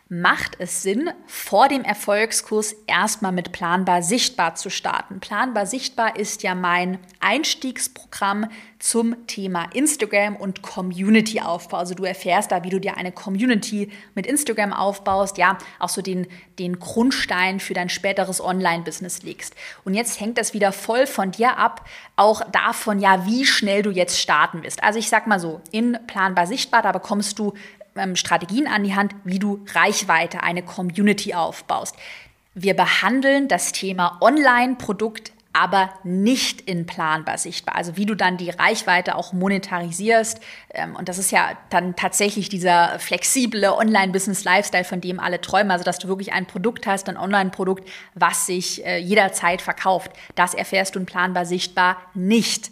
macht 0.09 0.55
es 0.59 0.83
Sinn, 0.83 1.09
vor 1.25 1.67
dem 1.67 1.83
Erfolgskurs 1.83 2.73
erstmal 2.87 3.31
mit 3.31 3.51
Planbar 3.51 4.01
Sichtbar 4.01 4.55
zu 4.55 4.69
starten. 4.69 5.19
Planbar 5.19 5.65
Sichtbar 5.65 6.17
ist 6.17 6.43
ja 6.43 6.55
mein 6.55 6.99
Einstiegsprogramm 7.19 8.47
zum 8.79 9.27
Thema 9.27 9.65
Instagram 9.73 10.35
und 10.35 10.61
Community-Aufbau. 10.61 11.77
Also 11.77 11.95
du 11.95 12.03
erfährst 12.03 12.51
da, 12.51 12.63
wie 12.63 12.69
du 12.69 12.79
dir 12.79 12.95
eine 12.95 13.11
Community 13.11 13.91
mit 14.13 14.27
Instagram 14.27 14.71
aufbaust, 14.71 15.37
ja, 15.37 15.57
auch 15.79 15.89
so 15.89 16.01
den, 16.01 16.27
den 16.59 16.79
Grundstein 16.79 17.59
für 17.59 17.73
dein 17.73 17.89
späteres 17.89 18.39
Online-Business 18.39 19.23
legst. 19.23 19.55
Und 19.83 19.93
jetzt 19.93 20.21
hängt 20.21 20.37
das 20.37 20.53
wieder 20.53 20.71
voll 20.71 21.07
von 21.07 21.31
dir 21.31 21.57
ab, 21.57 21.87
auch 22.15 22.41
davon, 22.51 22.99
ja, 22.99 23.25
wie 23.25 23.45
schnell 23.45 23.81
du 23.81 23.89
jetzt 23.89 24.19
starten 24.19 24.63
wirst. 24.63 24.83
Also 24.83 24.99
ich 24.99 25.09
sag 25.09 25.27
mal 25.27 25.39
so, 25.39 25.61
in 25.71 25.97
Planbar 26.07 26.47
Sichtbar, 26.47 26.81
da 26.81 26.91
bekommst 26.91 27.39
du 27.39 27.53
ähm, 27.97 28.15
Strategien 28.15 28.67
an 28.67 28.83
die 28.83 28.95
Hand, 28.95 29.15
wie 29.23 29.39
du 29.39 29.65
Reichweite, 29.73 30.43
eine 30.43 30.63
Community 30.63 31.33
aufbaust. 31.33 31.95
Wir 32.53 32.73
behandeln 32.73 33.47
das 33.47 33.71
Thema 33.71 34.17
Online-Produkt 34.21 35.31
aber 35.57 35.89
nicht 36.03 36.61
in 36.61 36.85
planbar 36.85 37.39
sichtbar. 37.39 37.75
Also 37.75 37.97
wie 37.97 38.05
du 38.05 38.13
dann 38.13 38.37
die 38.37 38.51
Reichweite 38.51 39.15
auch 39.15 39.33
monetarisierst. 39.33 40.39
Ähm, 40.71 40.95
und 40.95 41.09
das 41.09 41.17
ist 41.17 41.31
ja 41.31 41.57
dann 41.71 41.95
tatsächlich 41.95 42.47
dieser 42.47 42.99
flexible 42.99 43.65
Online-Business-Lifestyle, 43.65 44.83
von 44.83 45.01
dem 45.01 45.19
alle 45.19 45.41
träumen. 45.41 45.71
Also 45.71 45.83
dass 45.83 45.97
du 45.97 46.07
wirklich 46.07 46.31
ein 46.31 46.45
Produkt 46.45 46.85
hast, 46.85 47.09
ein 47.09 47.17
Online-Produkt, 47.17 47.89
was 48.13 48.45
sich 48.45 48.85
äh, 48.85 48.99
jederzeit 48.99 49.63
verkauft. 49.63 50.11
Das 50.35 50.53
erfährst 50.53 50.93
du 50.93 50.99
in 50.99 51.07
planbar 51.07 51.47
sichtbar 51.47 51.97
nicht. 52.13 52.69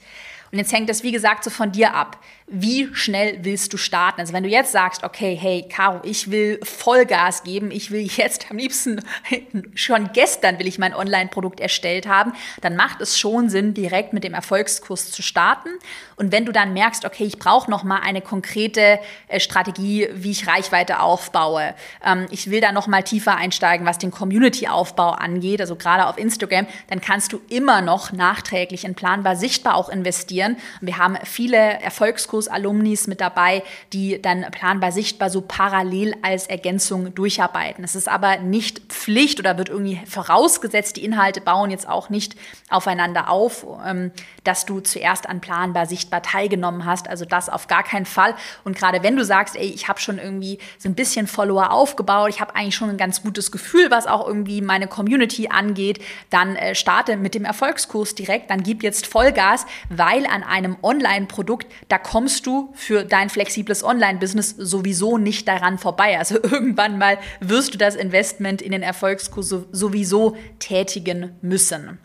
Und 0.56 0.60
jetzt 0.60 0.72
hängt 0.72 0.88
das, 0.88 1.04
wie 1.04 1.12
gesagt, 1.12 1.44
so 1.44 1.50
von 1.50 1.74
dir 1.74 1.94
ab. 1.94 2.18
Wie 2.48 2.88
schnell 2.94 3.40
willst 3.42 3.74
du 3.74 3.78
starten? 3.78 4.22
Also 4.22 4.32
wenn 4.32 4.44
du 4.44 4.50
jetzt 4.50 4.72
sagst, 4.72 5.04
okay, 5.04 5.36
hey, 5.36 5.68
Caro, 5.68 6.00
ich 6.04 6.32
will 6.32 6.62
Vollgas 6.64 7.44
geben, 7.44 7.72
ich 7.72 7.92
will 7.92 8.02
jetzt 8.16 8.50
am 8.50 8.56
liebsten 8.56 9.02
schon 9.76 10.14
gestern 10.14 10.58
will 10.58 10.68
ich 10.68 10.80
mein 10.80 10.94
Online-Produkt 10.94 11.60
erstellt 11.60 12.08
haben, 12.08 12.32
dann 12.62 12.78
macht 12.78 13.02
es 13.02 13.20
schon 13.20 13.50
Sinn, 13.50 13.74
direkt 13.74 14.14
mit 14.14 14.24
dem 14.24 14.34
Erfolgskurs 14.34 15.12
zu 15.12 15.22
starten. 15.24 15.68
Und 16.16 16.32
wenn 16.32 16.46
du 16.46 16.54
dann 16.54 16.72
merkst, 16.72 17.04
okay, 17.04 17.26
ich 17.26 17.38
brauche 17.38 17.70
noch 17.70 17.84
mal 17.84 18.00
eine 18.00 18.22
konkrete 18.22 19.00
äh, 19.28 19.42
Strategie, 19.42 20.08
wie 20.14 20.32
ich 20.32 20.48
Reichweite 20.48 21.02
aufbaue, 21.02 21.74
ähm, 22.06 22.28
ich 22.30 22.50
will 22.50 22.62
da 22.62 22.72
noch 22.72 22.88
mal 22.88 23.04
tiefer 23.04 23.36
einsteigen, 23.36 23.86
was 23.86 23.98
den 23.98 24.12
Community-Aufbau 24.12 25.10
angeht, 25.10 25.60
also 25.60 25.76
gerade 25.76 26.06
auf 26.06 26.18
Instagram, 26.18 26.68
dann 26.90 27.02
kannst 27.02 27.34
du 27.34 27.42
immer 27.50 27.82
noch 27.82 28.14
nachträglich 28.14 28.86
in 28.86 28.96
planbar 28.96 29.36
sichtbar 29.36 29.76
auch 29.76 29.90
investieren. 29.90 30.45
Und 30.54 30.88
wir 30.88 30.98
haben 30.98 31.18
viele 31.24 31.58
Erfolgskurs-Alumnis 31.58 33.08
mit 33.08 33.22
dabei, 33.22 33.64
die 33.94 34.22
dann 34.22 34.46
planbar 34.52 34.92
sichtbar 34.92 35.30
so 35.30 35.42
parallel 35.42 36.16
als 36.22 36.48
Ergänzung 36.48 37.14
durcharbeiten. 37.14 37.84
Es 37.84 37.96
ist 37.96 38.08
aber 38.08 38.38
nicht 38.38 38.80
Pflicht 38.92 39.40
oder 39.40 39.58
wird 39.58 39.70
irgendwie 39.70 40.02
vorausgesetzt, 40.06 40.98
die 40.98 41.06
Inhalte 41.06 41.42
bauen 41.42 41.72
jetzt 41.72 41.88
auch 41.88 42.10
nicht 42.10 42.36
aufeinander 42.70 43.30
auf, 43.30 43.66
ähm, 43.86 44.12
dass 44.44 44.66
du 44.66 44.80
zuerst 44.80 45.28
an 45.30 45.42
planbar 45.42 45.86
sichtbar 45.86 46.22
teilgenommen 46.22 46.86
hast. 46.86 47.08
Also 47.10 47.26
das 47.26 47.50
auf 47.50 47.68
gar 47.68 47.84
keinen 47.84 48.06
Fall. 48.06 48.36
Und 48.64 48.78
gerade 48.78 49.04
wenn 49.04 49.16
du 49.16 49.24
sagst, 49.26 49.56
ey, 49.56 49.68
ich 49.68 49.88
habe 49.88 50.00
schon 50.00 50.18
irgendwie 50.18 50.60
so 50.78 50.90
ein 50.90 50.96
bisschen 50.96 51.28
Follower 51.28 51.72
aufgebaut, 51.72 52.30
ich 52.30 52.42
habe 52.42 52.56
eigentlich 52.56 52.76
schon 52.76 52.90
ein 52.90 52.98
ganz 52.98 53.22
gutes 53.22 53.52
Gefühl, 53.52 53.92
was 53.92 54.08
auch 54.08 54.28
irgendwie 54.28 54.62
meine 54.62 54.88
Community 54.88 55.48
angeht, 55.48 56.00
dann 56.30 56.56
äh, 56.56 56.76
starte 56.76 57.18
mit 57.18 57.36
dem 57.36 57.46
Erfolgskurs 57.46 58.16
direkt, 58.16 58.50
dann 58.50 58.64
gib 58.64 58.84
jetzt 58.84 59.08
Vollgas, 59.08 59.66
weil 59.90 60.26
an 60.36 60.44
einem 60.44 60.78
Online-Produkt, 60.84 61.72
da 61.88 61.98
kommst 61.98 62.46
du 62.46 62.72
für 62.74 63.04
dein 63.04 63.30
flexibles 63.30 63.84
Online-Business 63.84 64.50
sowieso 64.58 65.18
nicht 65.18 65.48
daran 65.48 65.80
vorbei. 65.80 66.20
Also 66.20 66.36
irgendwann 66.44 66.98
mal 66.98 67.18
wirst 67.40 67.74
du 67.74 67.78
das 67.78 67.96
Investment 67.96 68.62
in 68.62 68.72
den 68.72 68.84
Erfolgskurs 68.84 69.50
sowieso 69.72 70.38
tätigen 70.60 71.36
müssen. 71.42 71.98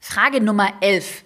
Frage 0.00 0.40
Nummer 0.40 0.72
11. 0.80 1.24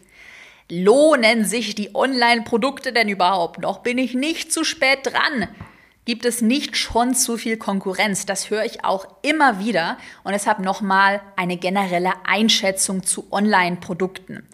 Lohnen 0.70 1.44
sich 1.44 1.74
die 1.74 1.94
Online-Produkte 1.94 2.92
denn 2.92 3.09
überhaupt 3.09 3.61
noch? 3.61 3.79
Bin 3.79 3.98
ich 3.98 4.14
nicht 4.14 4.52
zu 4.52 4.64
spät 4.64 4.98
dran? 5.05 5.48
Gibt 6.07 6.24
es 6.24 6.40
nicht 6.40 6.76
schon 6.76 7.14
zu 7.14 7.37
viel 7.37 7.57
Konkurrenz? 7.57 8.26
Das 8.26 8.48
höre 8.50 8.64
ich 8.64 8.85
auch 8.85 9.07
immer 9.22 9.59
wieder 9.59 9.98
und 10.22 10.33
deshalb 10.33 10.61
nochmal 10.61 11.20
eine 11.35 11.57
generelle 11.57 12.12
Einschätzung 12.24 13.02
zu 13.02 13.26
Online-Produkten. 13.33 14.46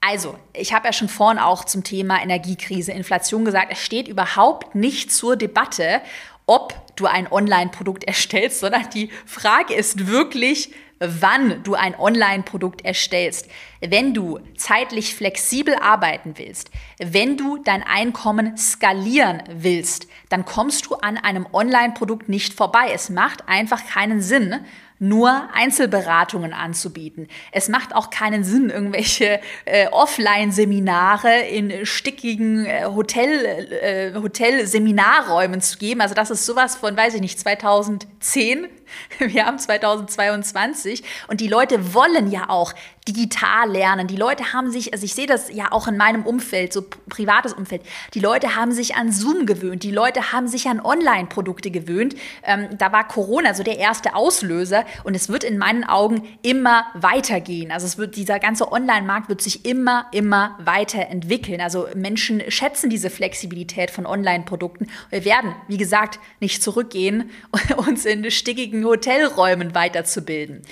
Also, 0.00 0.38
ich 0.52 0.72
habe 0.72 0.86
ja 0.86 0.92
schon 0.92 1.08
vorhin 1.08 1.38
auch 1.38 1.64
zum 1.64 1.82
Thema 1.82 2.22
Energiekrise, 2.22 2.92
Inflation 2.92 3.44
gesagt, 3.44 3.72
es 3.72 3.84
steht 3.84 4.08
überhaupt 4.08 4.74
nicht 4.74 5.12
zur 5.12 5.36
Debatte, 5.36 6.00
ob 6.46 6.74
du 6.96 7.06
ein 7.06 7.30
Online-Produkt 7.30 8.04
erstellst, 8.04 8.60
sondern 8.60 8.88
die 8.90 9.10
Frage 9.26 9.74
ist 9.74 10.06
wirklich, 10.06 10.72
wann 11.00 11.62
du 11.62 11.74
ein 11.74 11.98
Online-Produkt 11.98 12.84
erstellst. 12.84 13.48
Wenn 13.80 14.14
du 14.14 14.40
zeitlich 14.56 15.14
flexibel 15.14 15.76
arbeiten 15.76 16.34
willst, 16.36 16.70
wenn 16.98 17.36
du 17.36 17.58
dein 17.58 17.84
Einkommen 17.84 18.56
skalieren 18.56 19.42
willst, 19.48 20.08
dann 20.28 20.44
kommst 20.44 20.86
du 20.86 20.96
an 20.96 21.16
einem 21.16 21.46
Online-Produkt 21.52 22.28
nicht 22.28 22.54
vorbei. 22.54 22.90
Es 22.92 23.10
macht 23.10 23.48
einfach 23.48 23.86
keinen 23.86 24.20
Sinn, 24.20 24.58
nur 24.98 25.48
Einzelberatungen 25.52 26.52
anzubieten. 26.52 27.28
Es 27.52 27.68
macht 27.68 27.94
auch 27.94 28.10
keinen 28.10 28.44
Sinn, 28.44 28.70
irgendwelche 28.70 29.40
äh, 29.64 29.88
Offline-Seminare 29.88 31.40
in 31.50 31.86
stickigen 31.86 32.66
äh, 32.66 32.84
Hotel, 32.84 33.44
äh, 33.82 34.14
Hotel-Seminarräumen 34.14 35.60
zu 35.60 35.78
geben. 35.78 36.00
Also 36.00 36.14
das 36.14 36.30
ist 36.30 36.46
sowas 36.46 36.76
von, 36.76 36.96
weiß 36.96 37.14
ich 37.14 37.20
nicht, 37.20 37.38
2010 37.38 38.66
Wir 39.18 39.46
haben 39.46 39.58
2022 39.58 41.02
und 41.28 41.40
die 41.40 41.48
Leute 41.48 41.94
wollen 41.94 42.30
ja 42.30 42.48
auch 42.48 42.74
digital 43.08 43.70
lernen. 43.70 44.06
Die 44.06 44.16
Leute 44.16 44.52
haben 44.52 44.70
sich, 44.70 44.92
also 44.92 45.04
ich 45.04 45.14
sehe 45.14 45.26
das 45.26 45.50
ja 45.52 45.72
auch 45.72 45.88
in 45.88 45.96
meinem 45.96 46.24
Umfeld, 46.24 46.72
so 46.72 46.84
privates 47.08 47.54
Umfeld, 47.54 47.82
die 48.14 48.20
Leute 48.20 48.54
haben 48.54 48.72
sich 48.72 48.96
an 48.96 49.10
Zoom 49.12 49.46
gewöhnt, 49.46 49.82
die 49.82 49.90
Leute 49.90 50.32
haben 50.32 50.46
sich 50.46 50.68
an 50.68 50.80
Online-Produkte 50.80 51.70
gewöhnt. 51.70 52.14
Ähm, 52.42 52.68
da 52.76 52.92
war 52.92 53.08
Corona 53.08 53.54
so 53.54 53.62
der 53.62 53.78
erste 53.78 54.14
Auslöser 54.14 54.84
und 55.04 55.14
es 55.14 55.28
wird 55.28 55.42
in 55.42 55.58
meinen 55.58 55.84
Augen 55.84 56.28
immer 56.42 56.86
weitergehen. 56.94 57.72
Also 57.72 57.86
es 57.86 57.96
wird, 57.96 58.16
dieser 58.16 58.38
ganze 58.38 58.70
Online-Markt 58.70 59.28
wird 59.28 59.40
sich 59.40 59.64
immer, 59.64 60.06
immer 60.12 60.58
weiterentwickeln. 60.62 61.60
Also 61.60 61.88
Menschen 61.94 62.42
schätzen 62.50 62.90
diese 62.90 63.10
Flexibilität 63.10 63.90
von 63.90 64.04
Online-Produkten. 64.04 64.88
Wir 65.10 65.24
werden, 65.24 65.54
wie 65.66 65.78
gesagt, 65.78 66.20
nicht 66.40 66.62
zurückgehen 66.62 67.30
und 67.50 67.88
uns 67.88 68.04
in 68.04 68.30
stickigen 68.30 68.77
schicken 68.78 68.84
Hotelräumen 68.84 69.74
weiterzubilden. 69.74 70.62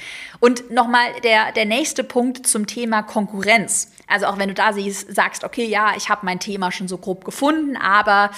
Und 0.40 0.70
nochmal 0.70 1.08
der, 1.24 1.52
der 1.52 1.64
nächste 1.64 2.04
Punkt 2.04 2.46
zum 2.46 2.66
Thema 2.66 3.02
Konkurrenz. 3.02 3.92
Also 4.06 4.26
auch 4.26 4.38
wenn 4.38 4.48
du 4.48 4.54
da 4.54 4.72
siehst, 4.72 5.14
sagst, 5.14 5.44
okay, 5.44 5.66
ja, 5.66 5.94
ich 5.96 6.08
habe 6.08 6.24
mein 6.24 6.40
Thema 6.40 6.70
schon 6.70 6.88
so 6.88 6.98
grob 6.98 7.24
gefunden, 7.24 7.76
aber 7.76 8.30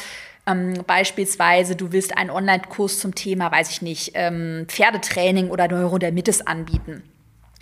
ähm, 0.47 0.83
beispielsweise 0.87 1.77
du 1.77 1.93
willst 1.93 2.17
einen 2.17 2.31
Online-Kurs 2.31 2.99
zum 3.01 3.15
Thema, 3.15 3.53
weiß 3.53 3.71
ich 3.71 3.83
nicht, 3.83 4.13
ähm, 4.15 4.65
Pferdetraining 4.69 5.51
oder 5.51 5.69
Neurodermitis 5.69 6.41
anbieten 6.43 7.03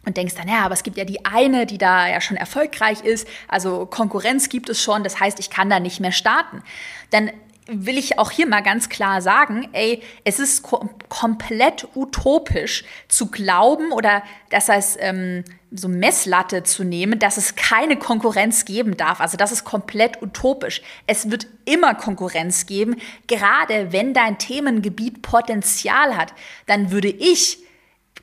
und 0.05 0.17
denkst 0.17 0.37
dann, 0.37 0.49
ja, 0.49 0.61
aber 0.61 0.75
es 0.75 0.85
gibt 0.85 0.97
ja 0.97 1.05
die 1.05 1.25
eine, 1.25 1.67
die 1.67 1.79
da 1.79 2.07
ja 2.07 2.21
schon 2.21 2.37
erfolgreich 2.37 3.03
ist, 3.03 3.27
also 3.49 3.87
Konkurrenz 3.87 4.49
gibt 4.49 4.69
es 4.69 4.81
schon, 4.81 5.03
das 5.03 5.19
heißt, 5.19 5.41
ich 5.41 5.51
kann 5.51 5.69
da 5.69 5.81
nicht 5.81 5.99
mehr 5.99 6.13
starten. 6.13 6.63
Dann 7.11 7.33
will 7.67 7.99
ich 7.99 8.19
auch 8.19 8.31
hier 8.31 8.47
mal 8.47 8.63
ganz 8.63 8.89
klar 8.89 9.21
sagen, 9.21 9.69
ey, 9.73 10.03
es 10.25 10.39
ist 10.39 10.63
kom 10.63 10.91
komplett 11.09 11.89
utopisch 11.95 12.85
zu 13.09 13.27
glauben 13.31 13.93
oder 13.93 14.23
das 14.51 14.69
heißt 14.69 14.99
ähm, 15.01 15.45
so 15.73 15.89
Messlatte 15.89 16.63
zu 16.63 16.85
nehmen, 16.85 17.19
dass 17.19 17.37
es 17.37 17.57
keine 17.57 17.97
Konkurrenz 17.97 18.65
geben 18.65 18.97
darf. 18.97 19.21
Also 19.21 19.37
das 19.37 19.53
ist 19.53 19.65
komplett 19.65 20.23
utopisch. 20.23 20.83
Es 21.07 21.31
wird 21.31 21.49
immer 21.65 21.95
Konkurrenz 21.95 22.67
geben, 22.67 22.97
gerade 23.27 23.93
wenn 23.93 24.15
dein 24.15 24.39
Themengebiet 24.39 25.23
Potenzial 25.23 26.17
hat. 26.17 26.33
Dann 26.67 26.91
würde 26.93 27.09
ich 27.09 27.59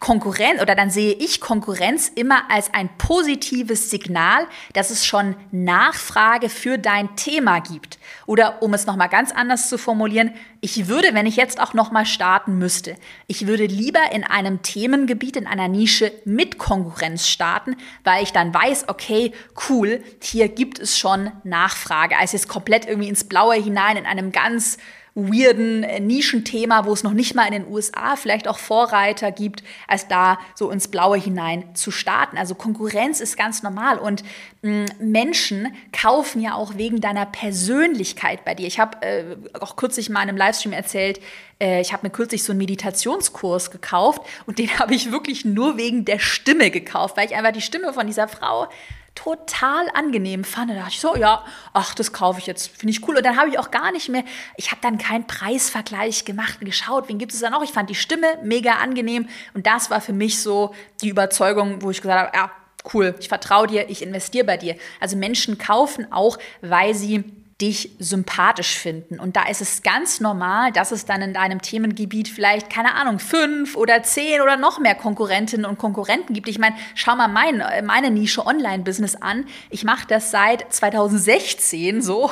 Konkurrenz 0.03 0.61
oder 0.61 0.75
dann 0.75 0.89
sehe 0.89 1.13
ich 1.13 1.39
Konkurrenz 1.39 2.11
immer 2.13 2.51
als 2.51 2.73
ein 2.73 2.89
positives 2.97 3.89
Signal, 3.89 4.47
dass 4.73 4.89
es 4.89 5.05
schon 5.05 5.33
Nachfrage 5.51 6.49
für 6.49 6.77
dein 6.77 7.15
Thema 7.15 7.61
gibt. 7.61 7.99
Oder 8.25 8.61
um 8.61 8.73
es 8.73 8.85
nochmal 8.85 9.07
ganz 9.07 9.31
anders 9.31 9.69
zu 9.69 9.77
formulieren, 9.77 10.33
ich 10.59 10.89
würde, 10.89 11.13
wenn 11.13 11.25
ich 11.25 11.37
jetzt 11.37 11.57
auch 11.61 11.73
nochmal 11.73 12.05
starten 12.05 12.57
müsste, 12.57 12.97
ich 13.27 13.47
würde 13.47 13.65
lieber 13.65 14.11
in 14.11 14.25
einem 14.25 14.61
Themengebiet, 14.61 15.37
in 15.37 15.47
einer 15.47 15.69
Nische 15.69 16.11
mit 16.25 16.57
Konkurrenz 16.57 17.29
starten, 17.29 17.77
weil 18.03 18.23
ich 18.23 18.33
dann 18.33 18.53
weiß, 18.53 18.89
okay, 18.89 19.31
cool, 19.69 20.03
hier 20.21 20.49
gibt 20.49 20.79
es 20.79 20.99
schon 20.99 21.31
Nachfrage, 21.45 22.17
als 22.17 22.33
jetzt 22.33 22.49
komplett 22.49 22.85
irgendwie 22.85 23.07
ins 23.07 23.23
Blaue 23.23 23.55
hinein 23.55 23.95
in 23.95 24.05
einem 24.05 24.33
ganz 24.33 24.79
weirden 25.15 25.83
äh, 25.83 25.99
Nischenthema, 25.99 26.85
wo 26.85 26.93
es 26.93 27.03
noch 27.03 27.13
nicht 27.13 27.35
mal 27.35 27.45
in 27.45 27.53
den 27.53 27.67
USA 27.67 28.15
vielleicht 28.15 28.47
auch 28.47 28.57
Vorreiter 28.57 29.31
gibt, 29.31 29.63
als 29.87 30.07
da 30.07 30.39
so 30.55 30.71
ins 30.71 30.87
Blaue 30.87 31.17
hinein 31.17 31.75
zu 31.75 31.91
starten. 31.91 32.37
Also 32.37 32.55
Konkurrenz 32.55 33.19
ist 33.19 33.37
ganz 33.37 33.61
normal 33.61 33.99
und 33.99 34.23
mm, 34.63 34.85
Menschen 34.99 35.73
kaufen 35.91 36.41
ja 36.41 36.55
auch 36.55 36.77
wegen 36.77 36.99
deiner 36.99 37.27
Persönlichkeit 37.27 38.43
bei 38.43 38.55
dir. 38.55 38.65
Ich 38.65 38.79
habe 38.79 39.05
äh, 39.05 39.35
auch 39.59 39.75
kürzlich 39.75 40.09
mal 40.09 40.23
in 40.23 40.29
einem 40.29 40.37
Livestream 40.37 40.73
erzählt, 40.73 41.19
äh, 41.59 41.81
ich 41.81 41.93
habe 41.93 42.07
mir 42.07 42.11
kürzlich 42.11 42.43
so 42.43 42.51
einen 42.51 42.59
Meditationskurs 42.59 43.69
gekauft 43.69 44.21
und 44.47 44.57
den 44.57 44.69
habe 44.79 44.95
ich 44.95 45.11
wirklich 45.11 45.45
nur 45.45 45.77
wegen 45.77 46.05
der 46.05 46.19
Stimme 46.19 46.71
gekauft, 46.71 47.17
weil 47.17 47.27
ich 47.27 47.35
einfach 47.35 47.51
die 47.51 47.61
Stimme 47.61 47.93
von 47.93 48.07
dieser 48.07 48.27
Frau 48.27 48.67
total 49.15 49.87
angenehm 49.93 50.43
fand. 50.43 50.71
Da 50.71 50.75
dachte 50.75 50.91
ich 50.91 50.99
so, 50.99 51.15
ja, 51.15 51.43
ach, 51.73 51.95
das 51.95 52.13
kaufe 52.13 52.39
ich 52.39 52.47
jetzt, 52.47 52.75
finde 52.75 52.91
ich 52.91 53.07
cool. 53.07 53.17
Und 53.17 53.25
dann 53.25 53.37
habe 53.37 53.49
ich 53.49 53.59
auch 53.59 53.71
gar 53.71 53.91
nicht 53.91 54.09
mehr, 54.09 54.23
ich 54.57 54.71
habe 54.71 54.81
dann 54.81 54.97
keinen 54.97 55.27
Preisvergleich 55.27 56.25
gemacht 56.25 56.57
und 56.59 56.65
geschaut, 56.65 57.09
wen 57.09 57.17
gibt 57.17 57.33
es 57.33 57.39
da 57.39 57.49
noch. 57.49 57.63
Ich 57.63 57.71
fand 57.71 57.89
die 57.89 57.95
Stimme 57.95 58.27
mega 58.43 58.73
angenehm 58.73 59.27
und 59.53 59.67
das 59.67 59.89
war 59.89 60.01
für 60.01 60.13
mich 60.13 60.41
so 60.41 60.73
die 61.01 61.09
Überzeugung, 61.09 61.81
wo 61.81 61.91
ich 61.91 62.01
gesagt 62.01 62.27
habe, 62.27 62.37
ja, 62.37 62.51
cool, 62.93 63.15
ich 63.19 63.29
vertraue 63.29 63.67
dir, 63.67 63.89
ich 63.89 64.01
investiere 64.01 64.45
bei 64.45 64.57
dir. 64.57 64.75
Also 64.99 65.15
Menschen 65.15 65.57
kaufen 65.57 66.11
auch, 66.11 66.37
weil 66.61 66.93
sie 66.95 67.23
dich 67.63 67.91
sympathisch 67.97 68.77
finden. 68.77 69.19
Und 69.19 69.37
da 69.37 69.47
ist 69.47 69.61
es 69.61 69.83
ganz 69.83 70.19
normal, 70.19 70.73
dass 70.73 70.91
es 70.91 71.05
dann 71.05 71.21
in 71.21 71.33
deinem 71.33 71.61
Themengebiet 71.61 72.27
vielleicht, 72.27 72.69
keine 72.69 72.95
Ahnung, 72.95 73.19
fünf 73.19 73.77
oder 73.77 74.03
zehn 74.03 74.41
oder 74.41 74.57
noch 74.57 74.79
mehr 74.79 74.95
Konkurrentinnen 74.95 75.65
und 75.65 75.77
Konkurrenten 75.77 76.33
gibt. 76.33 76.49
Ich 76.49 76.59
meine, 76.59 76.75
schau 76.93 77.15
mal 77.15 77.29
mein, 77.29 77.63
meine 77.85 78.11
Nische 78.11 78.45
Online-Business 78.45 79.15
an. 79.15 79.45
Ich 79.69 79.85
mache 79.85 80.05
das 80.07 80.29
seit 80.31 80.73
2016 80.73 82.01
so 82.01 82.29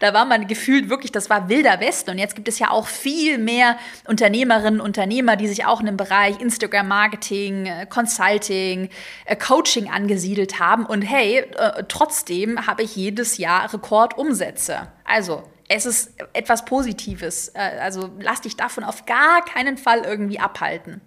Da 0.00 0.14
war 0.14 0.24
man 0.24 0.46
gefühlt 0.46 0.88
wirklich, 0.88 1.12
das 1.12 1.30
war 1.30 1.48
wilder 1.48 1.80
Westen. 1.80 2.10
Und 2.10 2.18
jetzt 2.18 2.36
gibt 2.36 2.48
es 2.48 2.58
ja 2.58 2.70
auch 2.70 2.86
viel 2.86 3.38
mehr 3.38 3.78
Unternehmerinnen, 4.06 4.80
Unternehmer, 4.80 5.36
die 5.36 5.48
sich 5.48 5.64
auch 5.64 5.80
in 5.80 5.86
dem 5.86 5.96
Bereich 5.96 6.40
Instagram 6.40 6.88
Marketing, 6.88 7.66
äh, 7.66 7.86
Consulting, 7.86 8.88
äh, 9.24 9.36
Coaching 9.36 9.90
angesiedelt 9.90 10.58
haben. 10.58 10.86
Und 10.86 11.02
hey, 11.02 11.38
äh, 11.38 11.84
trotzdem 11.88 12.66
habe 12.66 12.82
ich 12.82 12.96
jedes 12.96 13.38
Jahr 13.38 13.72
Rekordumsätze. 13.72 14.88
Also, 15.04 15.44
es 15.68 15.84
ist 15.84 16.14
etwas 16.32 16.64
Positives. 16.64 17.54
Also 17.54 18.10
lass 18.18 18.40
dich 18.40 18.56
davon 18.56 18.84
auf 18.84 19.04
gar 19.04 19.44
keinen 19.44 19.76
Fall 19.76 20.00
irgendwie 20.00 20.40
abhalten. 20.40 21.02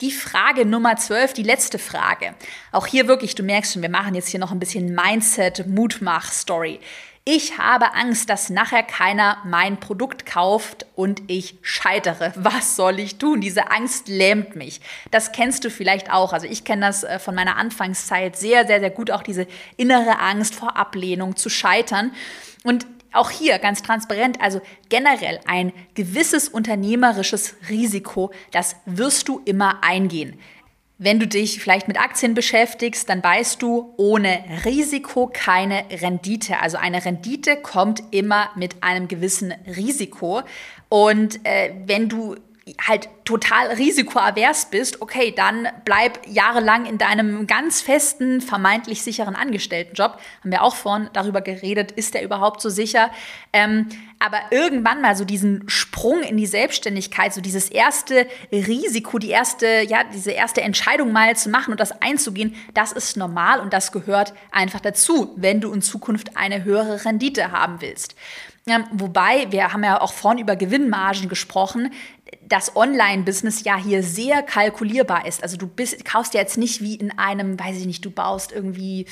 Die 0.00 0.10
Frage 0.10 0.66
Nummer 0.66 0.96
12, 0.96 1.34
die 1.34 1.44
letzte 1.44 1.78
Frage. 1.78 2.34
Auch 2.72 2.86
hier 2.86 3.06
wirklich, 3.06 3.36
du 3.36 3.44
merkst 3.44 3.72
schon, 3.72 3.82
wir 3.82 3.88
machen 3.88 4.14
jetzt 4.14 4.28
hier 4.28 4.40
noch 4.40 4.50
ein 4.50 4.58
bisschen 4.58 4.92
Mindset, 4.94 5.68
Mutmach-Story. 5.68 6.80
Ich 7.26 7.56
habe 7.56 7.94
Angst, 7.94 8.28
dass 8.28 8.50
nachher 8.50 8.82
keiner 8.82 9.38
mein 9.46 9.80
Produkt 9.80 10.26
kauft 10.26 10.84
und 10.94 11.22
ich 11.26 11.56
scheitere. 11.62 12.34
Was 12.36 12.76
soll 12.76 12.98
ich 12.98 13.16
tun? 13.16 13.40
Diese 13.40 13.70
Angst 13.70 14.08
lähmt 14.08 14.56
mich. 14.56 14.82
Das 15.10 15.32
kennst 15.32 15.64
du 15.64 15.70
vielleicht 15.70 16.12
auch. 16.12 16.34
Also 16.34 16.46
ich 16.46 16.64
kenne 16.64 16.84
das 16.84 17.02
äh, 17.02 17.18
von 17.18 17.34
meiner 17.34 17.56
Anfangszeit 17.56 18.36
sehr, 18.36 18.66
sehr, 18.66 18.80
sehr 18.80 18.90
gut. 18.90 19.10
Auch 19.10 19.22
diese 19.22 19.46
innere 19.78 20.18
Angst 20.18 20.54
vor 20.54 20.76
Ablehnung, 20.76 21.34
zu 21.34 21.48
scheitern. 21.48 22.12
Und 22.62 22.86
auch 23.14 23.30
hier 23.30 23.58
ganz 23.58 23.80
transparent, 23.80 24.42
also 24.42 24.60
generell 24.90 25.40
ein 25.46 25.72
gewisses 25.94 26.50
unternehmerisches 26.50 27.54
Risiko, 27.70 28.32
das 28.50 28.76
wirst 28.84 29.28
du 29.28 29.40
immer 29.46 29.82
eingehen. 29.82 30.38
Wenn 31.04 31.20
du 31.20 31.26
dich 31.26 31.60
vielleicht 31.60 31.86
mit 31.86 32.00
Aktien 32.00 32.32
beschäftigst, 32.32 33.10
dann 33.10 33.22
weißt 33.22 33.60
du, 33.60 33.92
ohne 33.98 34.42
Risiko 34.64 35.30
keine 35.30 35.84
Rendite. 35.90 36.60
Also 36.60 36.78
eine 36.78 37.04
Rendite 37.04 37.56
kommt 37.56 38.02
immer 38.10 38.48
mit 38.56 38.82
einem 38.82 39.06
gewissen 39.06 39.52
Risiko. 39.76 40.40
Und 40.88 41.44
äh, 41.44 41.74
wenn 41.84 42.08
du 42.08 42.36
halt 42.86 43.08
total 43.24 43.72
risikoavers 43.72 44.70
bist, 44.70 45.02
okay, 45.02 45.32
dann 45.36 45.68
bleib 45.84 46.26
jahrelang 46.26 46.86
in 46.86 46.96
deinem 46.96 47.46
ganz 47.46 47.82
festen, 47.82 48.40
vermeintlich 48.40 49.02
sicheren 49.02 49.36
Angestelltenjob. 49.36 50.18
Haben 50.40 50.50
wir 50.50 50.62
auch 50.62 50.74
vorhin 50.74 51.10
darüber 51.12 51.42
geredet, 51.42 51.92
ist 51.92 52.14
der 52.14 52.22
überhaupt 52.22 52.62
so 52.62 52.70
sicher? 52.70 53.10
Ähm, 53.52 53.88
aber 54.18 54.38
irgendwann 54.50 55.02
mal 55.02 55.14
so 55.14 55.26
diesen 55.26 55.68
Sprung 55.68 56.22
in 56.22 56.38
die 56.38 56.46
Selbstständigkeit, 56.46 57.34
so 57.34 57.42
dieses 57.42 57.68
erste 57.68 58.26
Risiko, 58.50 59.18
die 59.18 59.30
erste, 59.30 59.82
ja, 59.82 60.04
diese 60.04 60.30
erste 60.30 60.62
Entscheidung 60.62 61.12
mal 61.12 61.36
zu 61.36 61.50
machen 61.50 61.72
und 61.72 61.80
das 61.80 62.00
einzugehen, 62.00 62.54
das 62.72 62.92
ist 62.92 63.18
normal 63.18 63.60
und 63.60 63.74
das 63.74 63.92
gehört 63.92 64.32
einfach 64.50 64.80
dazu, 64.80 65.34
wenn 65.36 65.60
du 65.60 65.72
in 65.72 65.82
Zukunft 65.82 66.36
eine 66.36 66.64
höhere 66.64 67.04
Rendite 67.04 67.52
haben 67.52 67.80
willst. 67.80 68.14
Ja, 68.66 68.82
wobei, 68.92 69.46
wir 69.50 69.74
haben 69.74 69.84
ja 69.84 70.00
auch 70.00 70.14
vorhin 70.14 70.40
über 70.40 70.56
Gewinnmargen 70.56 71.28
gesprochen 71.28 71.92
das 72.46 72.74
Online-Business 72.76 73.64
ja 73.64 73.76
hier 73.76 74.02
sehr 74.02 74.42
kalkulierbar 74.42 75.26
ist. 75.26 75.42
Also 75.42 75.56
du 75.56 75.66
bist, 75.66 76.04
kaufst 76.04 76.34
ja 76.34 76.40
jetzt 76.40 76.58
nicht 76.58 76.80
wie 76.80 76.94
in 76.94 77.18
einem, 77.18 77.58
weiß 77.58 77.76
ich 77.76 77.86
nicht, 77.86 78.04
du 78.04 78.10
baust 78.10 78.52
irgendwie 78.52 79.06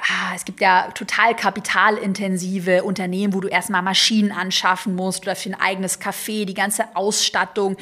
ah, 0.00 0.32
es 0.34 0.44
gibt 0.44 0.60
ja 0.60 0.90
total 0.92 1.34
kapitalintensive 1.34 2.84
Unternehmen, 2.84 3.34
wo 3.34 3.40
du 3.40 3.48
erstmal 3.48 3.82
Maschinen 3.82 4.32
anschaffen 4.32 4.94
musst 4.94 5.22
oder 5.22 5.36
für 5.36 5.50
ein 5.50 5.60
eigenes 5.60 6.00
Café, 6.00 6.44
die 6.44 6.54
ganze 6.54 6.96
Ausstattung 6.96 7.76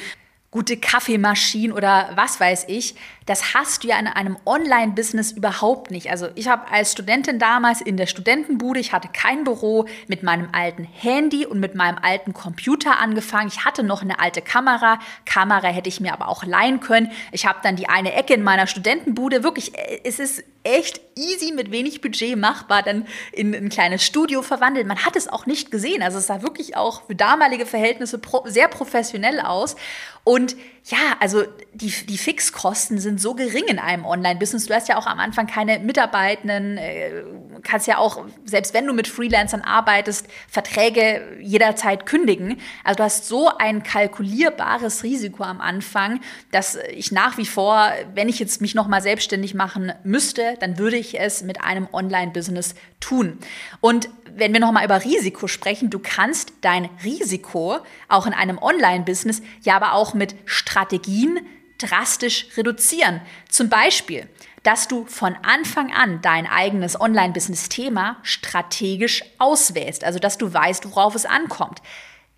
gute 0.51 0.77
Kaffeemaschinen 0.77 1.71
oder 1.71 2.09
was 2.15 2.39
weiß 2.39 2.65
ich, 2.67 2.95
das 3.29 3.53
hast 3.53 3.83
du 3.83 3.89
ja 3.89 3.99
in 3.99 4.07
einem 4.07 4.37
Online-Business 4.43 5.33
überhaupt 5.33 5.91
nicht. 5.91 6.09
Also 6.09 6.29
ich 6.33 6.47
habe 6.47 6.71
als 6.71 6.93
Studentin 6.93 7.37
damals 7.37 7.79
in 7.79 7.95
der 7.95 8.07
Studentenbude, 8.07 8.79
ich 8.79 8.91
hatte 8.91 9.07
kein 9.07 9.43
Büro, 9.43 9.85
mit 10.07 10.23
meinem 10.23 10.49
alten 10.51 10.83
Handy 10.83 11.45
und 11.45 11.59
mit 11.59 11.75
meinem 11.75 11.99
alten 12.01 12.33
Computer 12.33 12.97
angefangen. 12.97 13.47
Ich 13.47 13.65
hatte 13.65 13.83
noch 13.83 14.01
eine 14.01 14.19
alte 14.19 14.41
Kamera. 14.41 14.97
Kamera 15.25 15.67
hätte 15.67 15.89
ich 15.89 15.99
mir 15.99 16.11
aber 16.11 16.27
auch 16.27 16.43
leihen 16.43 16.79
können. 16.79 17.11
Ich 17.31 17.45
habe 17.45 17.59
dann 17.61 17.75
die 17.75 17.87
eine 17.87 18.13
Ecke 18.13 18.33
in 18.33 18.41
meiner 18.41 18.65
Studentenbude. 18.65 19.43
Wirklich, 19.43 19.77
äh, 19.77 19.99
es 20.03 20.17
ist 20.17 20.43
echt 20.63 20.99
easy 21.15 21.53
mit 21.53 21.71
wenig 21.71 22.01
Budget 22.01 22.35
machbar, 22.35 22.81
dann 22.83 23.07
in 23.31 23.53
ein 23.53 23.69
kleines 23.69 24.03
Studio 24.03 24.41
verwandelt. 24.41 24.87
Man 24.87 25.05
hat 25.05 25.15
es 25.15 25.27
auch 25.27 25.45
nicht 25.45 25.69
gesehen. 25.69 26.01
Also 26.01 26.17
es 26.17 26.27
sah 26.27 26.41
wirklich 26.41 26.75
auch 26.75 27.03
für 27.05 27.15
damalige 27.15 27.67
Verhältnisse 27.67 28.19
sehr 28.45 28.67
professionell 28.67 29.39
aus. 29.39 29.75
Und 30.23 30.55
ja, 30.89 31.17
also 31.19 31.43
die, 31.71 31.91
die 31.91 32.17
Fixkosten 32.17 32.97
sind 32.97 33.21
so 33.21 33.35
gering 33.35 33.65
in 33.65 33.77
einem 33.77 34.05
Online-Business. 34.05 34.65
Du 34.65 34.73
hast 34.73 34.89
ja 34.89 34.97
auch 34.97 35.05
am 35.05 35.19
Anfang 35.19 35.45
keine 35.45 35.77
Mitarbeitenden, 35.77 36.77
äh, 36.77 37.23
kannst 37.61 37.85
ja 37.85 37.99
auch, 37.99 38.25
selbst 38.43 38.73
wenn 38.73 38.87
du 38.87 38.93
mit 38.93 39.07
Freelancern 39.07 39.61
arbeitest, 39.61 40.25
Verträge 40.47 41.37
jederzeit 41.41 42.07
kündigen. 42.07 42.59
Also 42.83 42.97
du 42.97 43.03
hast 43.03 43.27
so 43.27 43.51
ein 43.59 43.83
kalkulierbares 43.83 45.03
Risiko 45.03 45.43
am 45.43 45.61
Anfang, 45.61 46.21
dass 46.51 46.75
ich 46.91 47.11
nach 47.11 47.37
wie 47.37 47.45
vor, 47.45 47.91
wenn 48.15 48.27
ich 48.27 48.39
jetzt 48.39 48.59
mich 48.59 48.73
nochmal 48.73 49.03
selbstständig 49.03 49.53
machen 49.53 49.93
müsste, 50.03 50.55
dann 50.59 50.79
würde 50.79 50.97
ich 50.97 51.19
es 51.19 51.43
mit 51.43 51.61
einem 51.61 51.87
Online-Business 51.91 52.73
tun. 52.99 53.37
Und 53.79 54.09
wenn 54.35 54.53
wir 54.53 54.59
nochmal 54.59 54.85
über 54.85 55.03
Risiko 55.03 55.47
sprechen, 55.47 55.89
du 55.89 55.99
kannst 55.99 56.53
dein 56.61 56.89
Risiko 57.03 57.77
auch 58.07 58.25
in 58.25 58.33
einem 58.33 58.57
Online-Business 58.57 59.41
ja 59.61 59.75
aber 59.75 59.93
auch 59.93 60.13
mit 60.13 60.35
Strategien 60.45 61.39
drastisch 61.77 62.47
reduzieren. 62.57 63.21
Zum 63.47 63.69
Beispiel, 63.69 64.27
dass 64.63 64.87
du 64.87 65.05
von 65.05 65.35
Anfang 65.43 65.93
an 65.93 66.21
dein 66.21 66.45
eigenes 66.45 66.99
Online-Business-Thema 66.99 68.17
strategisch 68.23 69.23
auswählst, 69.37 70.03
also 70.03 70.19
dass 70.19 70.37
du 70.37 70.53
weißt, 70.53 70.85
worauf 70.85 71.15
es 71.15 71.25
ankommt. 71.25 71.81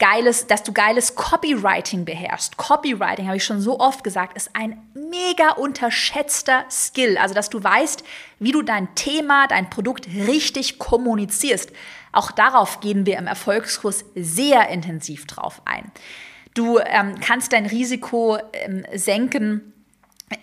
Geiles, 0.02 0.48
dass 0.48 0.64
du 0.64 0.74
geiles 0.74 1.14
Copywriting 1.14 2.06
beherrschst. 2.06 2.58
Copywriting, 2.58 3.28
habe 3.28 3.38
ich 3.38 3.46
schon 3.46 3.62
so 3.62 3.80
oft 3.80 4.04
gesagt, 4.04 4.36
ist 4.36 4.50
ein 4.56 4.82
mega 4.96 5.52
unterschätzter 5.52 6.66
Skill. 6.72 7.20
Also, 7.20 7.36
dass 7.36 7.52
du 7.52 7.64
weißt, 7.64 8.04
wie 8.40 8.52
du 8.52 8.64
dein 8.64 8.96
Thema, 8.96 9.46
dein 9.46 9.70
Produkt 9.70 10.08
richtig 10.08 10.80
kommunizierst. 10.80 11.72
Auch 12.14 12.32
darauf 12.32 12.80
gehen 12.80 13.06
wir 13.06 13.20
im 13.20 13.28
Erfolgskurs 13.28 14.04
sehr 14.16 14.70
intensiv 14.70 15.28
drauf 15.28 15.62
ein. 15.66 15.92
Du 16.56 16.80
ähm, 16.80 17.20
kannst 17.22 17.54
dein 17.54 17.68
Risiko 17.68 18.40
ähm, 18.54 18.84
senken, 18.96 19.72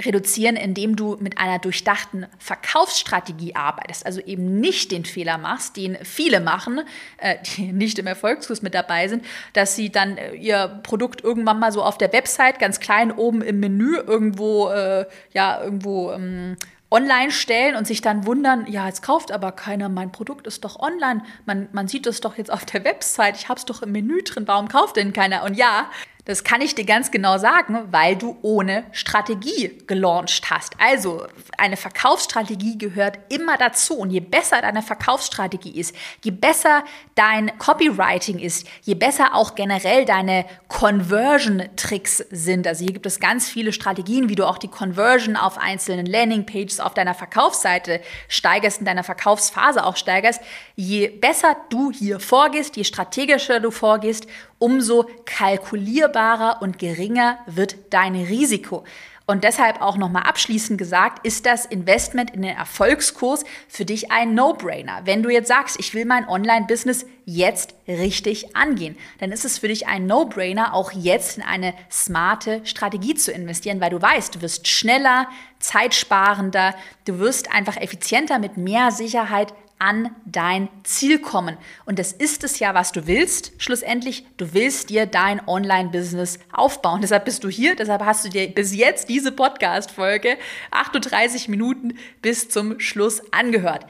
reduzieren, 0.05 0.57
indem 0.57 0.97
du 0.97 1.17
mit 1.21 1.39
einer 1.39 1.59
durchdachten 1.59 2.27
Verkaufsstrategie 2.39 3.55
arbeitest. 3.55 4.05
Also 4.07 4.21
eben 4.21 4.61
nicht 4.61 4.93
den 4.93 5.05
Fehler 5.05 5.39
machst, 5.39 5.77
den 5.77 5.97
viele 6.05 6.41
machen, 6.41 6.81
äh, 7.19 7.37
die 7.57 7.73
nicht 7.73 7.99
im 7.99 8.07
Erfolgskurs 8.07 8.63
mit 8.63 8.75
dabei 8.75 9.09
sind, 9.09 9.25
dass 9.53 9.77
sie 9.77 9.91
dann 9.91 10.17
äh, 10.17 10.35
ihr 10.35 10.81
Produkt 10.83 11.23
irgendwann 11.23 11.59
mal 11.59 11.73
so 11.73 11.83
auf 11.83 11.99
der 11.99 12.13
Website 12.13 12.59
ganz 12.59 12.81
klein 12.81 13.13
oben 13.13 13.43
im 13.43 13.61
Menü 13.61 13.97
irgendwo, 13.97 14.69
äh, 14.69 15.07
ja, 15.33 15.63
irgendwo 15.63 16.13
ähm, 16.13 16.57
online 16.91 17.31
stellen 17.31 17.77
und 17.77 17.87
sich 17.87 18.01
dann 18.01 18.25
wundern, 18.25 18.67
ja, 18.67 18.87
jetzt 18.87 19.03
kauft 19.03 19.31
aber 19.31 19.53
keiner, 19.53 19.89
mein 19.89 20.11
Produkt 20.11 20.47
ist 20.47 20.65
doch 20.65 20.79
online, 20.81 21.23
man, 21.45 21.69
man 21.73 21.87
sieht 21.87 22.07
es 22.07 22.21
doch 22.21 22.39
jetzt 22.39 22.51
auf 22.51 22.65
der 22.65 22.85
Website, 22.85 23.37
ich 23.37 23.49
habe 23.49 23.59
es 23.59 23.67
doch 23.67 23.83
im 23.83 23.93
Menü 23.93 24.23
drin, 24.23 24.45
warum 24.47 24.69
kauft 24.69 24.97
denn 24.97 25.13
keiner? 25.13 25.45
Und 25.45 25.55
ja, 25.55 25.91
das 26.29 26.45
kann 26.45 26.61
ich 26.61 26.75
dir 26.75 26.85
ganz 26.85 27.11
genau 27.11 27.39
sagen, 27.39 27.89
weil 27.91 28.15
du 28.15 28.37
ohne 28.43 28.85
Strategie 28.93 29.79
gelauncht 29.87 30.51
hast. 30.51 30.75
Also 30.79 31.27
eine 31.57 31.79
Verkaufsstrategie 31.79 32.77
gehört 32.77 33.19
immer 33.31 33.57
dazu. 33.57 33.97
Und 33.97 34.11
je 34.11 34.21
besser 34.21 34.61
deine 34.61 34.83
Verkaufsstrategie 34.83 35.81
ist, 35.81 35.97
je 36.23 36.31
besser 36.31 36.85
dein 37.15 37.57
Copywriting 37.57 38.39
ist, 38.41 38.67
je 38.83 38.95
besser 38.95 39.35
auch 39.35 39.55
generell 39.55 40.05
deine 40.05 40.45
Conversion-Tricks 40.69 42.19
sind. 42.31 42.67
Also 42.67 42.85
hier 42.85 42.93
gibt 42.93 43.07
es 43.07 43.21
ganz 43.21 43.49
viele 43.49 43.73
Strategien, 43.73 44.29
wie 44.29 44.35
du 44.35 44.47
auch 44.47 44.59
die 44.59 44.69
Conversion 44.69 45.35
auf 45.35 45.57
einzelnen 45.57 46.05
Landingpages 46.05 46.79
auf 46.79 46.93
deiner 46.93 47.15
Verkaufsseite 47.15 48.03
steigerst, 48.29 48.81
in 48.81 48.85
deiner 48.85 49.03
Verkaufsphase 49.03 49.83
auch 49.83 49.97
steigerst. 49.97 50.43
Je 50.77 51.09
besser 51.09 51.57
du 51.71 51.91
hier 51.91 52.21
vorgehst, 52.21 52.77
je 52.77 52.85
strategischer 52.85 53.61
du 53.61 53.71
vorgehst, 53.71 54.27
umso 54.59 55.07
kalkulierbarer 55.25 56.63
und 56.63 56.79
geringer 56.79 57.39
wird 57.47 57.77
dein 57.91 58.15
Risiko. 58.15 58.85
Und 59.31 59.45
deshalb 59.45 59.83
auch 59.83 59.99
nochmal 59.99 60.23
abschließend 60.23 60.79
gesagt, 60.79 61.27
ist 61.27 61.45
das 61.45 61.67
Investment 61.67 62.31
in 62.31 62.41
den 62.41 62.57
Erfolgskurs 62.57 63.45
für 63.69 63.85
dich 63.85 64.11
ein 64.11 64.33
No-Brainer. 64.33 65.03
Wenn 65.05 65.23
du 65.23 65.29
jetzt 65.29 65.49
sagst, 65.49 65.79
ich 65.79 65.93
will 65.93 66.07
mein 66.07 66.27
Online-Business 66.27 67.05
jetzt 67.27 67.75
richtig 67.87 68.57
angehen, 68.57 68.97
dann 69.19 69.31
ist 69.31 69.45
es 69.45 69.59
für 69.59 69.69
dich 69.69 69.87
ein 69.87 70.07
No-Brainer, 70.07 70.73
auch 70.73 70.93
jetzt 70.93 71.37
in 71.37 71.43
eine 71.43 71.75
smarte 71.91 72.63
Strategie 72.65 73.17
zu 73.17 73.31
investieren, 73.31 73.83
weil 73.83 73.91
du 73.91 74.01
weißt, 74.01 74.37
du 74.37 74.41
wirst 74.41 74.67
schneller, 74.67 75.29
zeitsparender, 75.59 76.75
du 77.05 77.19
wirst 77.19 77.53
einfach 77.53 77.77
effizienter 77.77 78.39
mit 78.39 78.57
mehr 78.57 78.93
Sicherheit 78.93 79.53
an 79.79 80.15
dein 80.25 80.69
Ziel 80.85 81.19
kommen. 81.19 81.57
Und 81.85 81.99
das 81.99 82.13
ist 82.13 82.45
es 82.45 82.59
ja, 82.59 82.75
was 82.75 82.93
du 82.93 83.07
willst. 83.07 83.53
Schlussendlich, 83.59 84.27
du 84.37 84.53
willst 84.53 84.91
dir 84.91 85.07
dein 85.07 85.47
Online-Business 85.47 86.39
aufbauen. 86.53 87.01
Deshalb 87.01 87.25
bist 87.25 87.45
du 87.45 87.49
hier, 87.49 87.77
deshalb 87.77 88.05
hast 88.05 88.25
du 88.25 88.29
dir 88.29 88.49
bis 88.49 88.75
jetzt 88.75 89.09
diese 89.09 89.33
Podcast-Folge 89.33 90.37
38 90.71 91.49
Minuten 91.49 91.95
bis 92.23 92.49
zum 92.49 92.81
Schluss 92.81 93.23
angehört. 93.33 93.87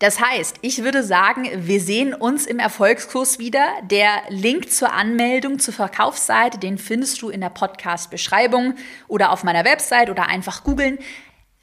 Das 0.00 0.20
heißt, 0.20 0.56
ich 0.60 0.82
würde 0.82 1.02
sagen, 1.02 1.48
wir 1.54 1.80
sehen 1.80 2.14
uns 2.14 2.46
im 2.46 2.58
Erfolgskurs 2.58 3.38
wieder. 3.38 3.64
Der 3.84 4.22
Link 4.28 4.70
zur 4.70 4.92
Anmeldung 4.92 5.60
zur 5.60 5.72
Verkaufsseite, 5.72 6.58
den 6.58 6.78
findest 6.78 7.22
du 7.22 7.30
in 7.30 7.40
der 7.40 7.48
Podcast-Beschreibung 7.48 8.74
oder 9.08 9.30
auf 9.30 9.44
meiner 9.44 9.64
Website 9.64 10.10
oder 10.10 10.26
einfach 10.26 10.64
googeln. 10.64 10.98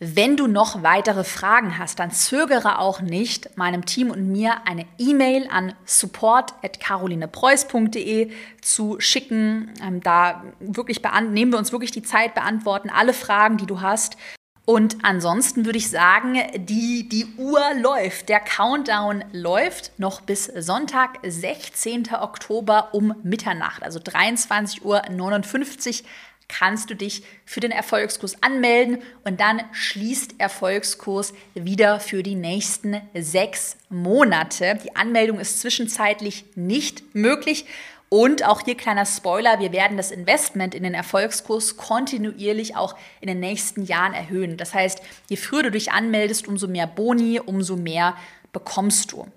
Wenn 0.03 0.35
du 0.35 0.47
noch 0.47 0.81
weitere 0.81 1.23
Fragen 1.23 1.77
hast, 1.77 1.99
dann 1.99 2.09
zögere 2.09 2.79
auch 2.79 3.01
nicht, 3.01 3.55
meinem 3.55 3.85
Team 3.85 4.09
und 4.09 4.31
mir 4.31 4.65
eine 4.65 4.87
E-Mail 4.97 5.47
an 5.51 5.75
support.carolinepreuß.de 5.85 8.31
zu 8.61 8.99
schicken. 8.99 9.71
Ähm, 9.79 10.01
da 10.01 10.43
wirklich 10.59 11.03
nehmen 11.29 11.51
wir 11.51 11.59
uns 11.59 11.71
wirklich 11.71 11.91
die 11.91 12.01
Zeit, 12.01 12.33
beantworten 12.33 12.89
alle 12.89 13.13
Fragen, 13.13 13.57
die 13.57 13.67
du 13.67 13.81
hast. 13.81 14.17
Und 14.65 14.97
ansonsten 15.03 15.65
würde 15.65 15.77
ich 15.77 15.91
sagen, 15.91 16.39
die, 16.55 17.07
die 17.07 17.27
Uhr 17.37 17.61
läuft, 17.79 18.29
der 18.29 18.39
Countdown 18.39 19.23
läuft 19.33 19.99
noch 19.99 20.21
bis 20.21 20.45
Sonntag, 20.45 21.19
16. 21.23 22.09
Oktober 22.19 22.89
um 22.93 23.13
Mitternacht, 23.21 23.83
also 23.83 23.99
23.59 23.99 24.83
Uhr 24.83 25.03
kannst 26.51 26.89
du 26.89 26.95
dich 26.95 27.23
für 27.45 27.61
den 27.61 27.71
Erfolgskurs 27.71 28.43
anmelden 28.43 28.99
und 29.23 29.39
dann 29.39 29.61
schließt 29.71 30.35
Erfolgskurs 30.37 31.33
wieder 31.53 31.99
für 31.99 32.23
die 32.23 32.35
nächsten 32.35 33.01
sechs 33.13 33.77
Monate. 33.89 34.77
Die 34.83 34.95
Anmeldung 34.95 35.39
ist 35.39 35.61
zwischenzeitlich 35.61 36.45
nicht 36.55 37.15
möglich. 37.15 37.65
Und 38.09 38.43
auch 38.43 38.61
hier 38.65 38.75
kleiner 38.75 39.05
Spoiler, 39.05 39.61
wir 39.61 39.71
werden 39.71 39.95
das 39.95 40.11
Investment 40.11 40.75
in 40.75 40.83
den 40.83 40.93
Erfolgskurs 40.93 41.77
kontinuierlich 41.77 42.75
auch 42.75 42.97
in 43.21 43.27
den 43.27 43.39
nächsten 43.39 43.85
Jahren 43.85 44.13
erhöhen. 44.13 44.57
Das 44.57 44.73
heißt, 44.73 45.01
je 45.29 45.37
früher 45.37 45.63
du 45.63 45.71
dich 45.71 45.93
anmeldest, 45.93 46.45
umso 46.45 46.67
mehr 46.67 46.87
Boni, 46.87 47.39
umso 47.39 47.77
mehr 47.77 48.17
bekommst 48.51 49.13
du. 49.13 49.27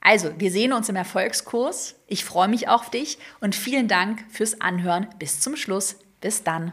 Also, 0.00 0.32
wir 0.38 0.50
sehen 0.50 0.72
uns 0.72 0.88
im 0.88 0.96
Erfolgskurs. 0.96 1.94
Ich 2.08 2.24
freue 2.24 2.48
mich 2.48 2.68
auf 2.68 2.90
dich 2.90 3.18
und 3.40 3.54
vielen 3.54 3.86
Dank 3.86 4.24
fürs 4.28 4.60
Anhören 4.60 5.06
bis 5.20 5.40
zum 5.40 5.54
Schluss. 5.54 5.96
Bis 6.20 6.42
dann. 6.44 6.72